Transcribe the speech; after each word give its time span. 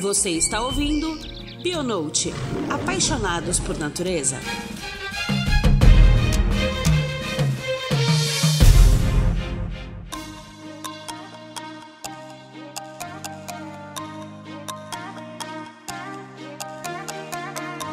Você 0.00 0.30
está 0.30 0.62
ouvindo 0.62 1.18
Bionote 1.60 2.32
Apaixonados 2.70 3.58
por 3.58 3.76
Natureza. 3.76 4.36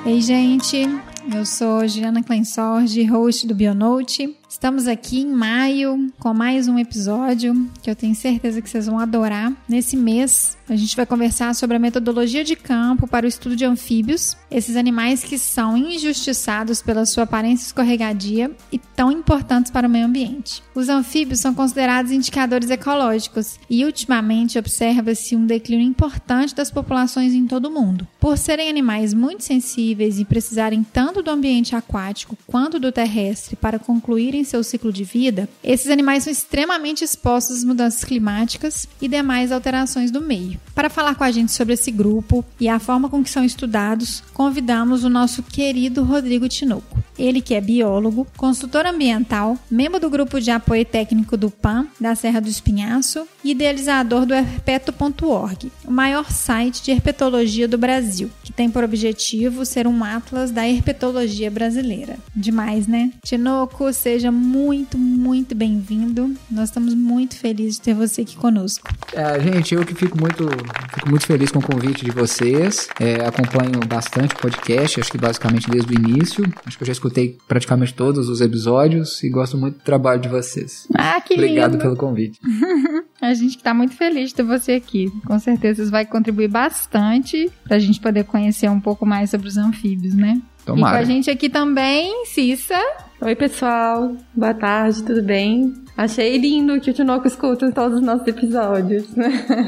Ei, 0.05 0.21
gente, 0.21 0.87
eu 1.33 1.43
sou 1.43 1.87
Juliana 1.87 2.21
Clensorge, 2.21 3.03
host 3.05 3.47
do 3.47 3.55
Bionote. 3.55 4.37
Estamos 4.47 4.87
aqui 4.87 5.21
em 5.21 5.27
maio 5.27 6.11
com 6.19 6.33
mais 6.33 6.67
um 6.67 6.77
episódio 6.77 7.69
que 7.81 7.89
eu 7.89 7.95
tenho 7.95 8.13
certeza 8.15 8.61
que 8.61 8.69
vocês 8.69 8.85
vão 8.85 8.99
adorar. 8.99 9.51
Nesse 9.67 9.97
mês, 9.97 10.55
a 10.67 10.75
gente 10.75 10.95
vai 10.95 11.05
conversar 11.05 11.53
sobre 11.53 11.77
a 11.77 11.79
metodologia 11.79 12.43
de 12.43 12.55
campo 12.55 13.07
para 13.07 13.25
o 13.25 13.29
estudo 13.29 13.55
de 13.55 13.65
anfíbios, 13.65 14.35
esses 14.49 14.75
animais 14.75 15.23
que 15.23 15.37
são 15.37 15.77
injustiçados 15.77 16.81
pela 16.81 17.05
sua 17.05 17.23
aparência 17.23 17.67
escorregadia 17.67 18.51
e 18.71 18.79
tão 18.79 19.11
importantes 19.11 19.71
para 19.71 19.87
o 19.87 19.89
meio 19.89 20.05
ambiente. 20.05 20.63
Os 20.73 20.89
anfíbios 20.89 21.39
são 21.39 21.53
considerados 21.53 22.11
indicadores 22.11 22.69
ecológicos 22.69 23.59
e 23.69 23.85
ultimamente 23.85 24.57
observa-se 24.57 25.35
um 25.35 25.45
declínio 25.45 25.85
importante 25.85 26.55
das 26.55 26.71
populações 26.71 27.33
em 27.33 27.45
todo 27.45 27.65
o 27.65 27.71
mundo. 27.71 28.07
Por 28.19 28.37
serem 28.37 28.69
animais 28.69 29.13
muito 29.13 29.43
sensíveis 29.43 30.19
e 30.19 30.25
precisarem 30.25 30.83
tanto 30.83 31.21
do 31.21 31.31
ambiente 31.31 31.75
aquático 31.75 32.37
quanto 32.47 32.79
do 32.79 32.91
terrestre 32.91 33.55
para 33.55 33.79
concluírem 33.79 34.43
seu 34.43 34.63
ciclo 34.63 34.91
de 34.91 35.03
vida, 35.03 35.47
esses 35.63 35.91
animais 35.91 36.23
são 36.23 36.31
extremamente 36.31 37.03
expostos 37.03 37.57
às 37.57 37.63
mudanças 37.63 38.03
climáticas 38.03 38.87
e 39.01 39.07
demais 39.07 39.51
alterações 39.51 40.09
do 40.09 40.21
meio. 40.21 40.54
Para 40.73 40.89
falar 40.89 41.15
com 41.15 41.23
a 41.23 41.31
gente 41.31 41.51
sobre 41.51 41.73
esse 41.73 41.91
grupo 41.91 42.43
e 42.59 42.67
a 42.67 42.79
forma 42.79 43.09
com 43.09 43.23
que 43.23 43.29
são 43.29 43.43
estudados, 43.43 44.23
convidamos 44.33 45.03
o 45.03 45.09
nosso 45.09 45.41
querido 45.43 46.03
Rodrigo 46.03 46.47
Tinoco. 46.49 47.03
Ele 47.17 47.41
que 47.41 47.53
é 47.53 47.61
biólogo, 47.61 48.27
consultor 48.35 48.85
ambiental, 48.85 49.57
membro 49.71 49.99
do 49.99 50.09
grupo 50.09 50.39
de 50.39 50.51
apoio 50.51 50.83
técnico 50.83 51.37
do 51.37 51.49
PAN 51.49 51.87
da 51.99 52.13
Serra 52.13 52.41
do 52.41 52.49
Espinhaço 52.49 53.25
e 53.43 53.51
idealizador 53.51 54.25
do 54.25 54.33
herpeto.org, 54.33 55.71
o 55.85 55.91
maior 55.91 56.29
site 56.29 56.83
de 56.83 56.91
herpetologia 56.91 57.67
do 57.67 57.77
Brasil, 57.77 58.29
que 58.43 58.51
tem 58.51 58.69
por 58.69 58.83
objetivo 58.83 59.65
ser 59.65 59.87
um 59.87 60.03
atlas 60.03 60.51
da 60.51 60.67
herpetologia 60.67 61.49
brasileira. 61.49 62.17
Demais, 62.35 62.85
né? 62.85 63.11
Tinoco, 63.23 63.91
seja 63.93 64.31
muito, 64.31 64.97
muito 64.97 65.55
bem-vindo. 65.55 66.35
Nós 66.51 66.69
estamos 66.69 66.93
muito 66.93 67.37
felizes 67.37 67.75
de 67.75 67.81
ter 67.81 67.93
você 67.93 68.21
aqui 68.21 68.35
conosco. 68.35 68.89
É, 69.13 69.39
gente, 69.39 69.73
eu 69.73 69.85
que 69.85 69.95
fico 69.95 70.19
muito, 70.19 70.44
fico 70.93 71.09
muito 71.09 71.25
feliz 71.25 71.51
com 71.51 71.59
o 71.59 71.61
convite 71.61 72.03
de 72.05 72.11
vocês. 72.11 72.87
É, 72.99 73.25
acompanho 73.25 73.79
bastante 73.87 74.33
o 74.35 74.37
podcast, 74.37 74.99
acho 74.99 75.11
que 75.11 75.17
basicamente 75.17 75.69
desde 75.69 75.93
o 75.93 75.95
início. 75.95 76.43
Acho 76.65 76.77
que 76.77 76.83
eu 76.83 76.87
já 76.87 76.93
escutei 76.93 77.37
praticamente 77.47 77.93
todos 77.93 78.29
os 78.29 78.41
episódios 78.41 79.23
e 79.23 79.29
gosto 79.29 79.57
muito 79.57 79.77
do 79.77 79.83
trabalho 79.83 80.21
de 80.21 80.29
vocês. 80.29 80.87
Ah, 80.95 81.19
que 81.21 81.33
Obrigado 81.33 81.71
lindo. 81.71 81.83
pelo 81.83 81.95
convite. 81.95 82.39
A 83.21 83.33
gente 83.33 83.57
está 83.57 83.73
muito 83.73 83.95
feliz 83.95 84.29
de 84.29 84.35
ter 84.35 84.43
você 84.43 84.73
aqui. 84.73 85.11
Com 85.25 85.39
certeza 85.39 85.81
isso 85.81 85.91
vai 85.91 86.05
contribuir 86.05 86.49
bastante 86.49 87.49
para 87.63 87.77
a 87.77 87.79
gente 87.79 87.99
poder 87.99 88.25
conhecer 88.25 88.69
um 88.69 88.79
pouco 88.79 89.05
mais 89.05 89.29
sobre 89.29 89.47
os 89.47 89.57
anfíbios, 89.57 90.13
né? 90.13 90.41
Tomara. 90.65 90.95
E 90.95 90.97
com 90.97 91.03
a 91.03 91.13
gente 91.13 91.31
aqui 91.31 91.49
também, 91.49 92.25
Cissa. 92.25 92.79
Oi, 93.21 93.35
pessoal. 93.35 94.15
Boa 94.35 94.53
tarde, 94.53 95.01
tudo 95.03 95.23
bem? 95.23 95.73
Achei 95.97 96.37
lindo 96.37 96.79
que 96.81 96.91
o 96.91 96.93
Tinoco 96.93 97.25
escuta 97.25 97.71
todos 97.71 97.99
os 97.99 98.03
nossos 98.05 98.27
episódios. 98.27 99.05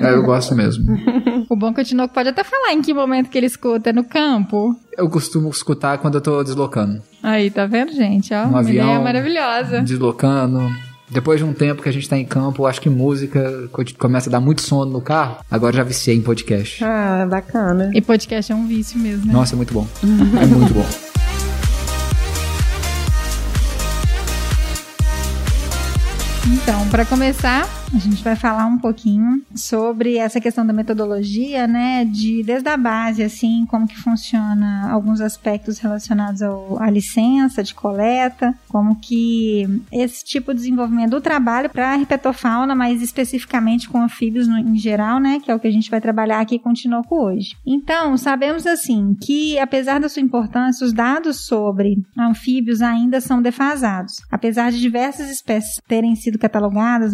É, 0.02 0.14
eu 0.14 0.22
gosto 0.24 0.54
mesmo. 0.56 0.86
O 1.50 1.56
bom 1.56 1.74
que 1.74 1.82
o 1.82 1.84
Tinoco 1.84 2.14
pode 2.14 2.30
até 2.30 2.44
falar 2.44 2.74
em 2.74 2.82
que 2.82 2.94
momento 2.94 3.30
que 3.30 3.38
ele 3.38 3.48
escuta, 3.48 3.90
é 3.90 3.94
no 3.94 4.04
campo. 4.04 4.76
Eu 4.98 5.10
costumo 5.10 5.50
escutar 5.50 5.98
quando 5.98 6.16
eu 6.16 6.22
tô 6.22 6.44
deslocando. 6.44 7.02
Aí, 7.24 7.50
tá 7.50 7.66
vendo, 7.66 7.92
gente? 7.94 8.34
Ó, 8.34 8.44
Um 8.46 8.50
uma 8.50 8.60
avião. 8.60 8.86
ideia 8.86 9.00
maravilhosa. 9.00 9.82
Deslocando. 9.82 10.60
Depois 11.10 11.40
de 11.40 11.46
um 11.46 11.54
tempo 11.54 11.82
que 11.82 11.88
a 11.90 11.92
gente 11.92 12.08
tá 12.08 12.18
em 12.18 12.26
campo, 12.26 12.66
acho 12.66 12.82
que 12.82 12.90
música 12.90 13.70
co- 13.72 13.84
começa 13.98 14.30
a 14.30 14.32
dar 14.34 14.42
muito 14.42 14.62
sono 14.62 14.92
no 14.92 15.02
carro. 15.02 15.38
Agora 15.50 15.76
já 15.78 15.84
viciei 15.84 16.18
em 16.18 16.22
podcast. 16.22 16.84
Ah, 16.84 17.26
bacana. 17.30 17.92
E 17.94 18.02
podcast 18.02 18.52
é 18.52 18.56
um 18.56 18.68
vício 18.68 19.00
mesmo, 19.00 19.26
né? 19.28 19.34
Nossa, 19.34 19.56
é 19.56 19.58
muito 19.58 19.74
bom. 19.74 19.88
É 20.42 20.46
muito 20.46 20.74
bom. 20.74 20.86
Então, 26.68 26.86
para 26.90 27.06
começar, 27.06 27.66
a 27.96 27.98
gente 27.98 28.22
vai 28.22 28.36
falar 28.36 28.66
um 28.66 28.78
pouquinho 28.78 29.42
sobre 29.56 30.18
essa 30.18 30.42
questão 30.42 30.68
da 30.68 30.74
metodologia, 30.74 31.66
né, 31.66 32.04
de 32.04 32.44
desde 32.44 32.68
a 32.68 32.76
base 32.76 33.24
assim, 33.24 33.66
como 33.70 33.88
que 33.88 33.98
funciona 33.98 34.92
alguns 34.92 35.22
aspectos 35.22 35.80
relacionados 35.80 36.42
ao, 36.42 36.78
à 36.84 36.90
licença 36.90 37.64
de 37.64 37.74
coleta, 37.74 38.54
como 38.68 38.98
que 38.98 39.82
esse 39.90 40.26
tipo 40.26 40.54
de 40.54 40.60
desenvolvimento 40.60 41.12
do 41.12 41.22
trabalho 41.22 41.70
para 41.70 41.92
a 41.92 41.96
herpetofauna, 41.98 42.76
mas 42.76 43.02
especificamente 43.02 43.88
com 43.88 44.02
anfíbios 44.02 44.46
no, 44.46 44.58
em 44.58 44.78
geral, 44.78 45.22
né, 45.22 45.40
que 45.40 45.50
é 45.50 45.56
o 45.56 45.60
que 45.62 45.70
a 45.70 45.72
gente 45.72 45.90
vai 45.90 46.02
trabalhar 46.02 46.42
aqui 46.42 46.60
com 46.60 46.72
o 46.72 46.74
Tinoco 46.74 47.16
hoje. 47.16 47.56
Então, 47.66 48.18
sabemos 48.18 48.68
assim 48.68 49.16
que 49.22 49.58
apesar 49.58 50.02
da 50.02 50.10
sua 50.10 50.22
importância, 50.22 50.86
os 50.86 50.92
dados 50.92 51.46
sobre 51.46 51.96
anfíbios 52.20 52.82
ainda 52.82 53.22
são 53.22 53.42
defasados. 53.42 54.18
Apesar 54.30 54.70
de 54.70 54.82
diversas 54.82 55.30
espécies 55.30 55.80
terem 55.88 56.14
sido 56.14 56.38
catalogadas, 56.38 56.57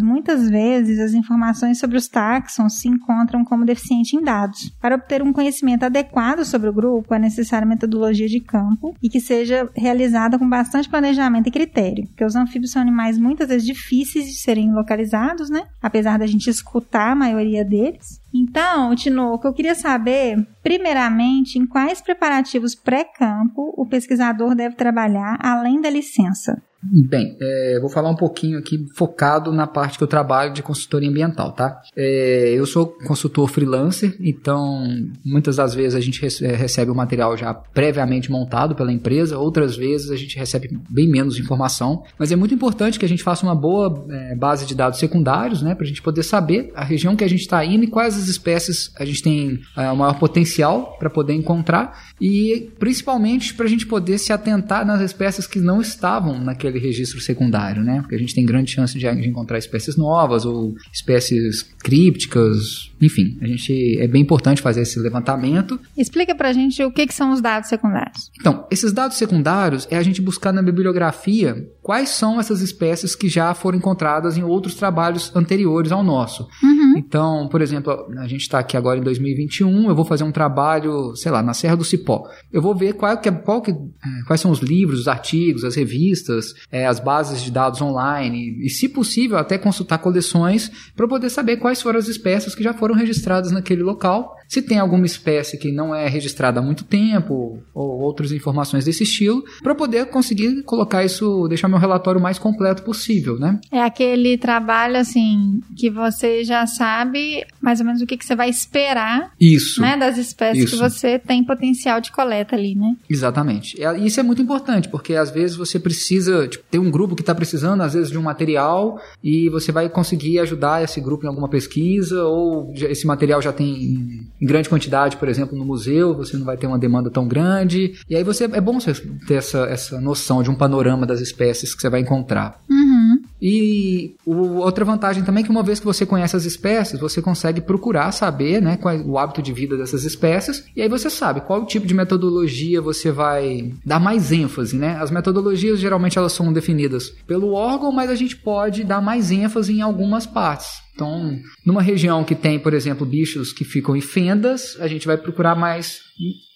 muitas 0.02 0.48
vezes 0.48 0.98
as 0.98 1.12
informações 1.12 1.78
sobre 1.78 1.96
os 1.96 2.08
táxons 2.08 2.80
se 2.80 2.88
encontram 2.88 3.44
como 3.44 3.64
deficiente 3.64 4.16
em 4.16 4.22
dados. 4.22 4.70
Para 4.80 4.94
obter 4.94 5.22
um 5.22 5.32
conhecimento 5.32 5.84
adequado 5.84 6.44
sobre 6.44 6.68
o 6.68 6.72
grupo, 6.72 7.14
é 7.14 7.18
necessária 7.18 7.66
metodologia 7.66 8.28
de 8.28 8.40
campo 8.40 8.94
e 9.02 9.08
que 9.08 9.20
seja 9.20 9.68
realizada 9.76 10.38
com 10.38 10.48
bastante 10.48 10.88
planejamento 10.88 11.48
e 11.48 11.52
critério, 11.52 12.06
porque 12.08 12.24
os 12.24 12.36
anfíbios 12.36 12.72
são 12.72 12.82
animais 12.82 13.18
muitas 13.18 13.48
vezes 13.48 13.66
difíceis 13.66 14.26
de 14.26 14.34
serem 14.34 14.72
localizados, 14.72 15.50
né? 15.50 15.64
Apesar 15.82 16.18
da 16.18 16.26
gente 16.26 16.48
escutar 16.48 17.12
a 17.12 17.16
maioria 17.16 17.64
deles. 17.64 18.20
Então, 18.32 18.94
Tinoco, 18.96 19.46
eu 19.46 19.52
queria 19.52 19.74
saber, 19.76 20.44
primeiramente, 20.62 21.58
em 21.58 21.66
quais 21.66 22.00
preparativos 22.00 22.74
pré-campo 22.74 23.72
o 23.76 23.86
pesquisador 23.86 24.54
deve 24.54 24.74
trabalhar 24.74 25.38
além 25.40 25.80
da 25.80 25.88
licença. 25.88 26.60
Bem, 26.92 27.36
é, 27.40 27.78
vou 27.80 27.88
falar 27.88 28.10
um 28.10 28.16
pouquinho 28.16 28.58
aqui 28.58 28.86
focado 28.94 29.50
na 29.52 29.66
parte 29.66 29.96
que 29.96 30.04
eu 30.04 30.08
trabalho 30.08 30.52
de 30.52 30.62
consultoria 30.62 31.08
ambiental, 31.08 31.52
tá? 31.52 31.80
É, 31.96 32.52
eu 32.54 32.66
sou 32.66 32.86
consultor 33.06 33.48
freelancer, 33.48 34.16
então 34.20 34.84
muitas 35.24 35.56
das 35.56 35.74
vezes 35.74 35.94
a 35.94 36.00
gente 36.00 36.24
é, 36.44 36.54
recebe 36.54 36.90
o 36.90 36.94
material 36.94 37.36
já 37.36 37.54
previamente 37.54 38.30
montado 38.30 38.74
pela 38.74 38.92
empresa, 38.92 39.38
outras 39.38 39.76
vezes 39.76 40.10
a 40.10 40.16
gente 40.16 40.36
recebe 40.36 40.78
bem 40.90 41.08
menos 41.08 41.38
informação, 41.38 42.02
mas 42.18 42.30
é 42.30 42.36
muito 42.36 42.54
importante 42.54 42.98
que 42.98 43.04
a 43.04 43.08
gente 43.08 43.22
faça 43.22 43.46
uma 43.46 43.54
boa 43.54 44.06
é, 44.10 44.34
base 44.34 44.66
de 44.66 44.74
dados 44.74 44.98
secundários, 44.98 45.62
né, 45.62 45.74
para 45.74 45.84
a 45.84 45.88
gente 45.88 46.02
poder 46.02 46.22
saber 46.22 46.70
a 46.74 46.84
região 46.84 47.16
que 47.16 47.24
a 47.24 47.28
gente 47.28 47.40
está 47.40 47.64
indo 47.64 47.84
e 47.84 47.88
quais 47.88 48.16
as 48.16 48.28
espécies 48.28 48.92
a 48.98 49.04
gente 49.04 49.22
tem 49.22 49.60
é, 49.76 49.90
o 49.90 49.96
maior 49.96 50.18
potencial 50.18 50.96
para 50.98 51.08
poder 51.08 51.32
encontrar 51.32 52.12
e 52.20 52.70
principalmente 52.78 53.54
para 53.54 53.64
a 53.64 53.68
gente 53.68 53.86
poder 53.86 54.18
se 54.18 54.32
atentar 54.32 54.84
nas 54.84 55.00
espécies 55.00 55.46
que 55.46 55.60
não 55.60 55.80
estavam 55.80 56.38
naquele 56.38 56.73
registro 56.78 57.20
secundário, 57.20 57.82
né? 57.82 58.00
Porque 58.00 58.14
a 58.14 58.18
gente 58.18 58.34
tem 58.34 58.44
grande 58.44 58.70
chance 58.70 58.98
de, 58.98 59.06
encontrar 59.06 59.58
espécies 59.58 59.96
novas 59.96 60.44
ou 60.44 60.74
espécies 60.92 61.62
crípticas, 61.82 62.90
enfim, 63.00 63.36
a 63.40 63.46
gente 63.46 63.98
é 63.98 64.06
bem 64.06 64.22
importante 64.22 64.62
fazer 64.62 64.82
esse 64.82 64.98
levantamento. 64.98 65.78
Explica 65.96 66.34
pra 66.34 66.52
gente 66.52 66.82
o 66.82 66.90
que, 66.90 67.06
que 67.06 67.14
são 67.14 67.32
os 67.32 67.40
dados 67.40 67.68
secundários. 67.68 68.30
Então, 68.38 68.66
esses 68.70 68.92
dados 68.92 69.16
secundários 69.16 69.86
é 69.90 69.96
a 69.96 70.02
gente 70.02 70.20
buscar 70.20 70.52
na 70.52 70.62
bibliografia 70.62 71.68
quais 71.82 72.10
são 72.10 72.40
essas 72.40 72.60
espécies 72.60 73.14
que 73.14 73.28
já 73.28 73.52
foram 73.54 73.78
encontradas 73.78 74.36
em 74.36 74.42
outros 74.42 74.74
trabalhos 74.74 75.34
anteriores 75.34 75.92
ao 75.92 76.02
nosso. 76.02 76.48
Então, 76.96 77.48
por 77.48 77.60
exemplo, 77.60 77.92
a 78.18 78.26
gente 78.28 78.42
está 78.42 78.58
aqui 78.58 78.76
agora 78.76 78.98
em 78.98 79.02
2021, 79.02 79.88
eu 79.88 79.94
vou 79.94 80.04
fazer 80.04 80.24
um 80.24 80.32
trabalho, 80.32 81.14
sei 81.16 81.30
lá, 81.30 81.42
na 81.42 81.52
Serra 81.52 81.76
do 81.76 81.84
Cipó. 81.84 82.28
Eu 82.52 82.62
vou 82.62 82.74
ver 82.74 82.94
qual 82.94 83.16
que, 83.18 83.28
é- 83.28 83.32
qual 83.32 83.60
que, 83.60 83.70
eh, 83.72 84.22
quais 84.26 84.40
são 84.40 84.50
os 84.50 84.60
livros, 84.60 85.00
os 85.00 85.08
artigos, 85.08 85.64
as 85.64 85.74
revistas, 85.74 86.54
eh, 86.70 86.86
as 86.86 87.00
bases 87.00 87.42
de 87.42 87.50
dados 87.50 87.80
online 87.80 88.58
e, 88.64 88.68
se 88.68 88.88
possível, 88.88 89.36
até 89.38 89.58
consultar 89.58 89.98
coleções 89.98 90.70
para 90.96 91.08
poder 91.08 91.30
saber 91.30 91.56
quais 91.56 91.80
foram 91.80 91.98
as 91.98 92.08
espécies 92.08 92.54
que 92.54 92.62
já 92.62 92.74
foram 92.74 92.94
registradas 92.94 93.50
naquele 93.52 93.82
local. 93.82 94.36
Se 94.48 94.60
tem 94.60 94.78
alguma 94.78 95.06
espécie 95.06 95.58
que 95.58 95.72
não 95.72 95.94
é 95.94 96.08
registrada 96.08 96.60
há 96.60 96.62
muito 96.62 96.84
tempo 96.84 97.58
ou 97.74 98.00
outras 98.00 98.30
informações 98.30 98.84
desse 98.84 99.02
estilo, 99.02 99.42
para 99.62 99.74
poder 99.74 100.06
conseguir 100.06 100.62
colocar 100.62 101.04
isso, 101.04 101.48
deixar 101.48 101.68
meu 101.68 101.78
relatório 101.78 102.20
o 102.20 102.22
mais 102.22 102.38
completo 102.38 102.82
possível, 102.82 103.38
né? 103.38 103.58
É 103.72 103.80
aquele 103.80 104.36
trabalho, 104.36 104.96
assim, 104.96 105.60
que 105.76 105.90
você 105.90 106.44
já 106.44 106.66
sabe 106.66 107.44
mais 107.60 107.80
ou 107.80 107.86
menos 107.86 108.02
o 108.02 108.06
que, 108.06 108.16
que 108.16 108.24
você 108.24 108.36
vai 108.36 108.48
esperar, 108.48 109.32
Isso. 109.40 109.80
né, 109.80 109.96
das 109.96 110.18
espécies 110.18 110.64
Isso. 110.64 110.76
que 110.76 110.82
você 110.82 111.18
tem 111.18 111.42
potencial 111.42 112.00
de 112.00 112.12
coleta 112.12 112.54
ali, 112.54 112.74
né? 112.74 112.96
Exatamente. 113.08 113.76
E 113.80 114.06
Isso 114.06 114.20
é 114.20 114.22
muito 114.22 114.42
importante, 114.42 114.88
porque 114.88 115.14
às 115.14 115.30
vezes 115.30 115.56
você 115.56 115.78
precisa, 115.78 116.46
tipo, 116.56 116.64
tem 116.70 116.80
um 116.80 116.90
grupo 116.90 117.14
que 117.14 117.22
está 117.22 117.34
precisando, 117.34 117.82
às 117.82 117.94
vezes, 117.94 118.10
de 118.10 118.18
um 118.18 118.22
material, 118.22 119.00
e 119.22 119.48
você 119.48 119.70
vai 119.70 119.88
conseguir 119.88 120.38
ajudar 120.40 120.82
esse 120.82 121.00
grupo 121.00 121.24
em 121.24 121.28
alguma 121.28 121.48
pesquisa, 121.48 122.24
ou 122.24 122.72
esse 122.74 123.06
material 123.06 123.40
já 123.40 123.52
tem 123.52 124.28
em 124.40 124.46
grande 124.46 124.68
quantidade, 124.68 125.16
por 125.16 125.28
exemplo, 125.28 125.56
no 125.56 125.64
museu, 125.64 126.14
você 126.14 126.36
não 126.36 126.44
vai 126.44 126.56
ter 126.56 126.66
uma 126.66 126.78
demanda 126.78 127.10
tão 127.10 127.26
grande. 127.26 127.94
E 128.08 128.16
aí 128.16 128.24
você 128.24 128.44
é 128.44 128.60
bom 128.60 128.80
você 128.80 128.92
ter 129.26 129.34
essa, 129.34 129.60
essa 129.66 130.00
noção 130.00 130.42
de 130.42 130.50
um 130.50 130.54
panorama 130.54 131.06
das 131.06 131.20
espécies 131.20 131.74
que 131.74 131.80
você 131.80 131.88
vai 131.88 132.00
encontrar. 132.00 132.60
Uhum. 132.70 133.13
E 133.46 134.16
o, 134.24 134.56
outra 134.60 134.86
vantagem 134.86 135.22
também 135.22 135.42
é 135.42 135.44
que 135.44 135.50
uma 135.50 135.62
vez 135.62 135.78
que 135.78 135.84
você 135.84 136.06
conhece 136.06 136.34
as 136.34 136.46
espécies, 136.46 136.98
você 136.98 137.20
consegue 137.20 137.60
procurar 137.60 138.10
saber 138.10 138.62
né, 138.62 138.78
qual 138.78 138.94
é 138.94 139.02
o 139.02 139.18
hábito 139.18 139.42
de 139.42 139.52
vida 139.52 139.76
dessas 139.76 140.02
espécies, 140.02 140.64
e 140.74 140.80
aí 140.80 140.88
você 140.88 141.10
sabe 141.10 141.42
qual 141.42 141.66
tipo 141.66 141.86
de 141.86 141.92
metodologia 141.92 142.80
você 142.80 143.12
vai 143.12 143.70
dar 143.84 144.00
mais 144.00 144.32
ênfase. 144.32 144.74
Né? 144.74 144.96
As 144.98 145.10
metodologias 145.10 145.78
geralmente 145.78 146.16
elas 146.16 146.32
são 146.32 146.50
definidas 146.54 147.10
pelo 147.26 147.52
órgão, 147.52 147.92
mas 147.92 148.08
a 148.08 148.14
gente 148.14 148.34
pode 148.34 148.82
dar 148.82 149.02
mais 149.02 149.30
ênfase 149.30 149.74
em 149.74 149.82
algumas 149.82 150.24
partes. 150.24 150.83
Então, 150.94 151.38
numa 151.66 151.82
região 151.82 152.22
que 152.22 152.36
tem, 152.36 152.58
por 152.58 152.72
exemplo, 152.72 153.04
bichos 153.04 153.52
que 153.52 153.64
ficam 153.64 153.96
em 153.96 154.00
fendas, 154.00 154.76
a 154.78 154.86
gente 154.86 155.06
vai 155.06 155.18
procurar 155.18 155.56
mais 155.56 155.98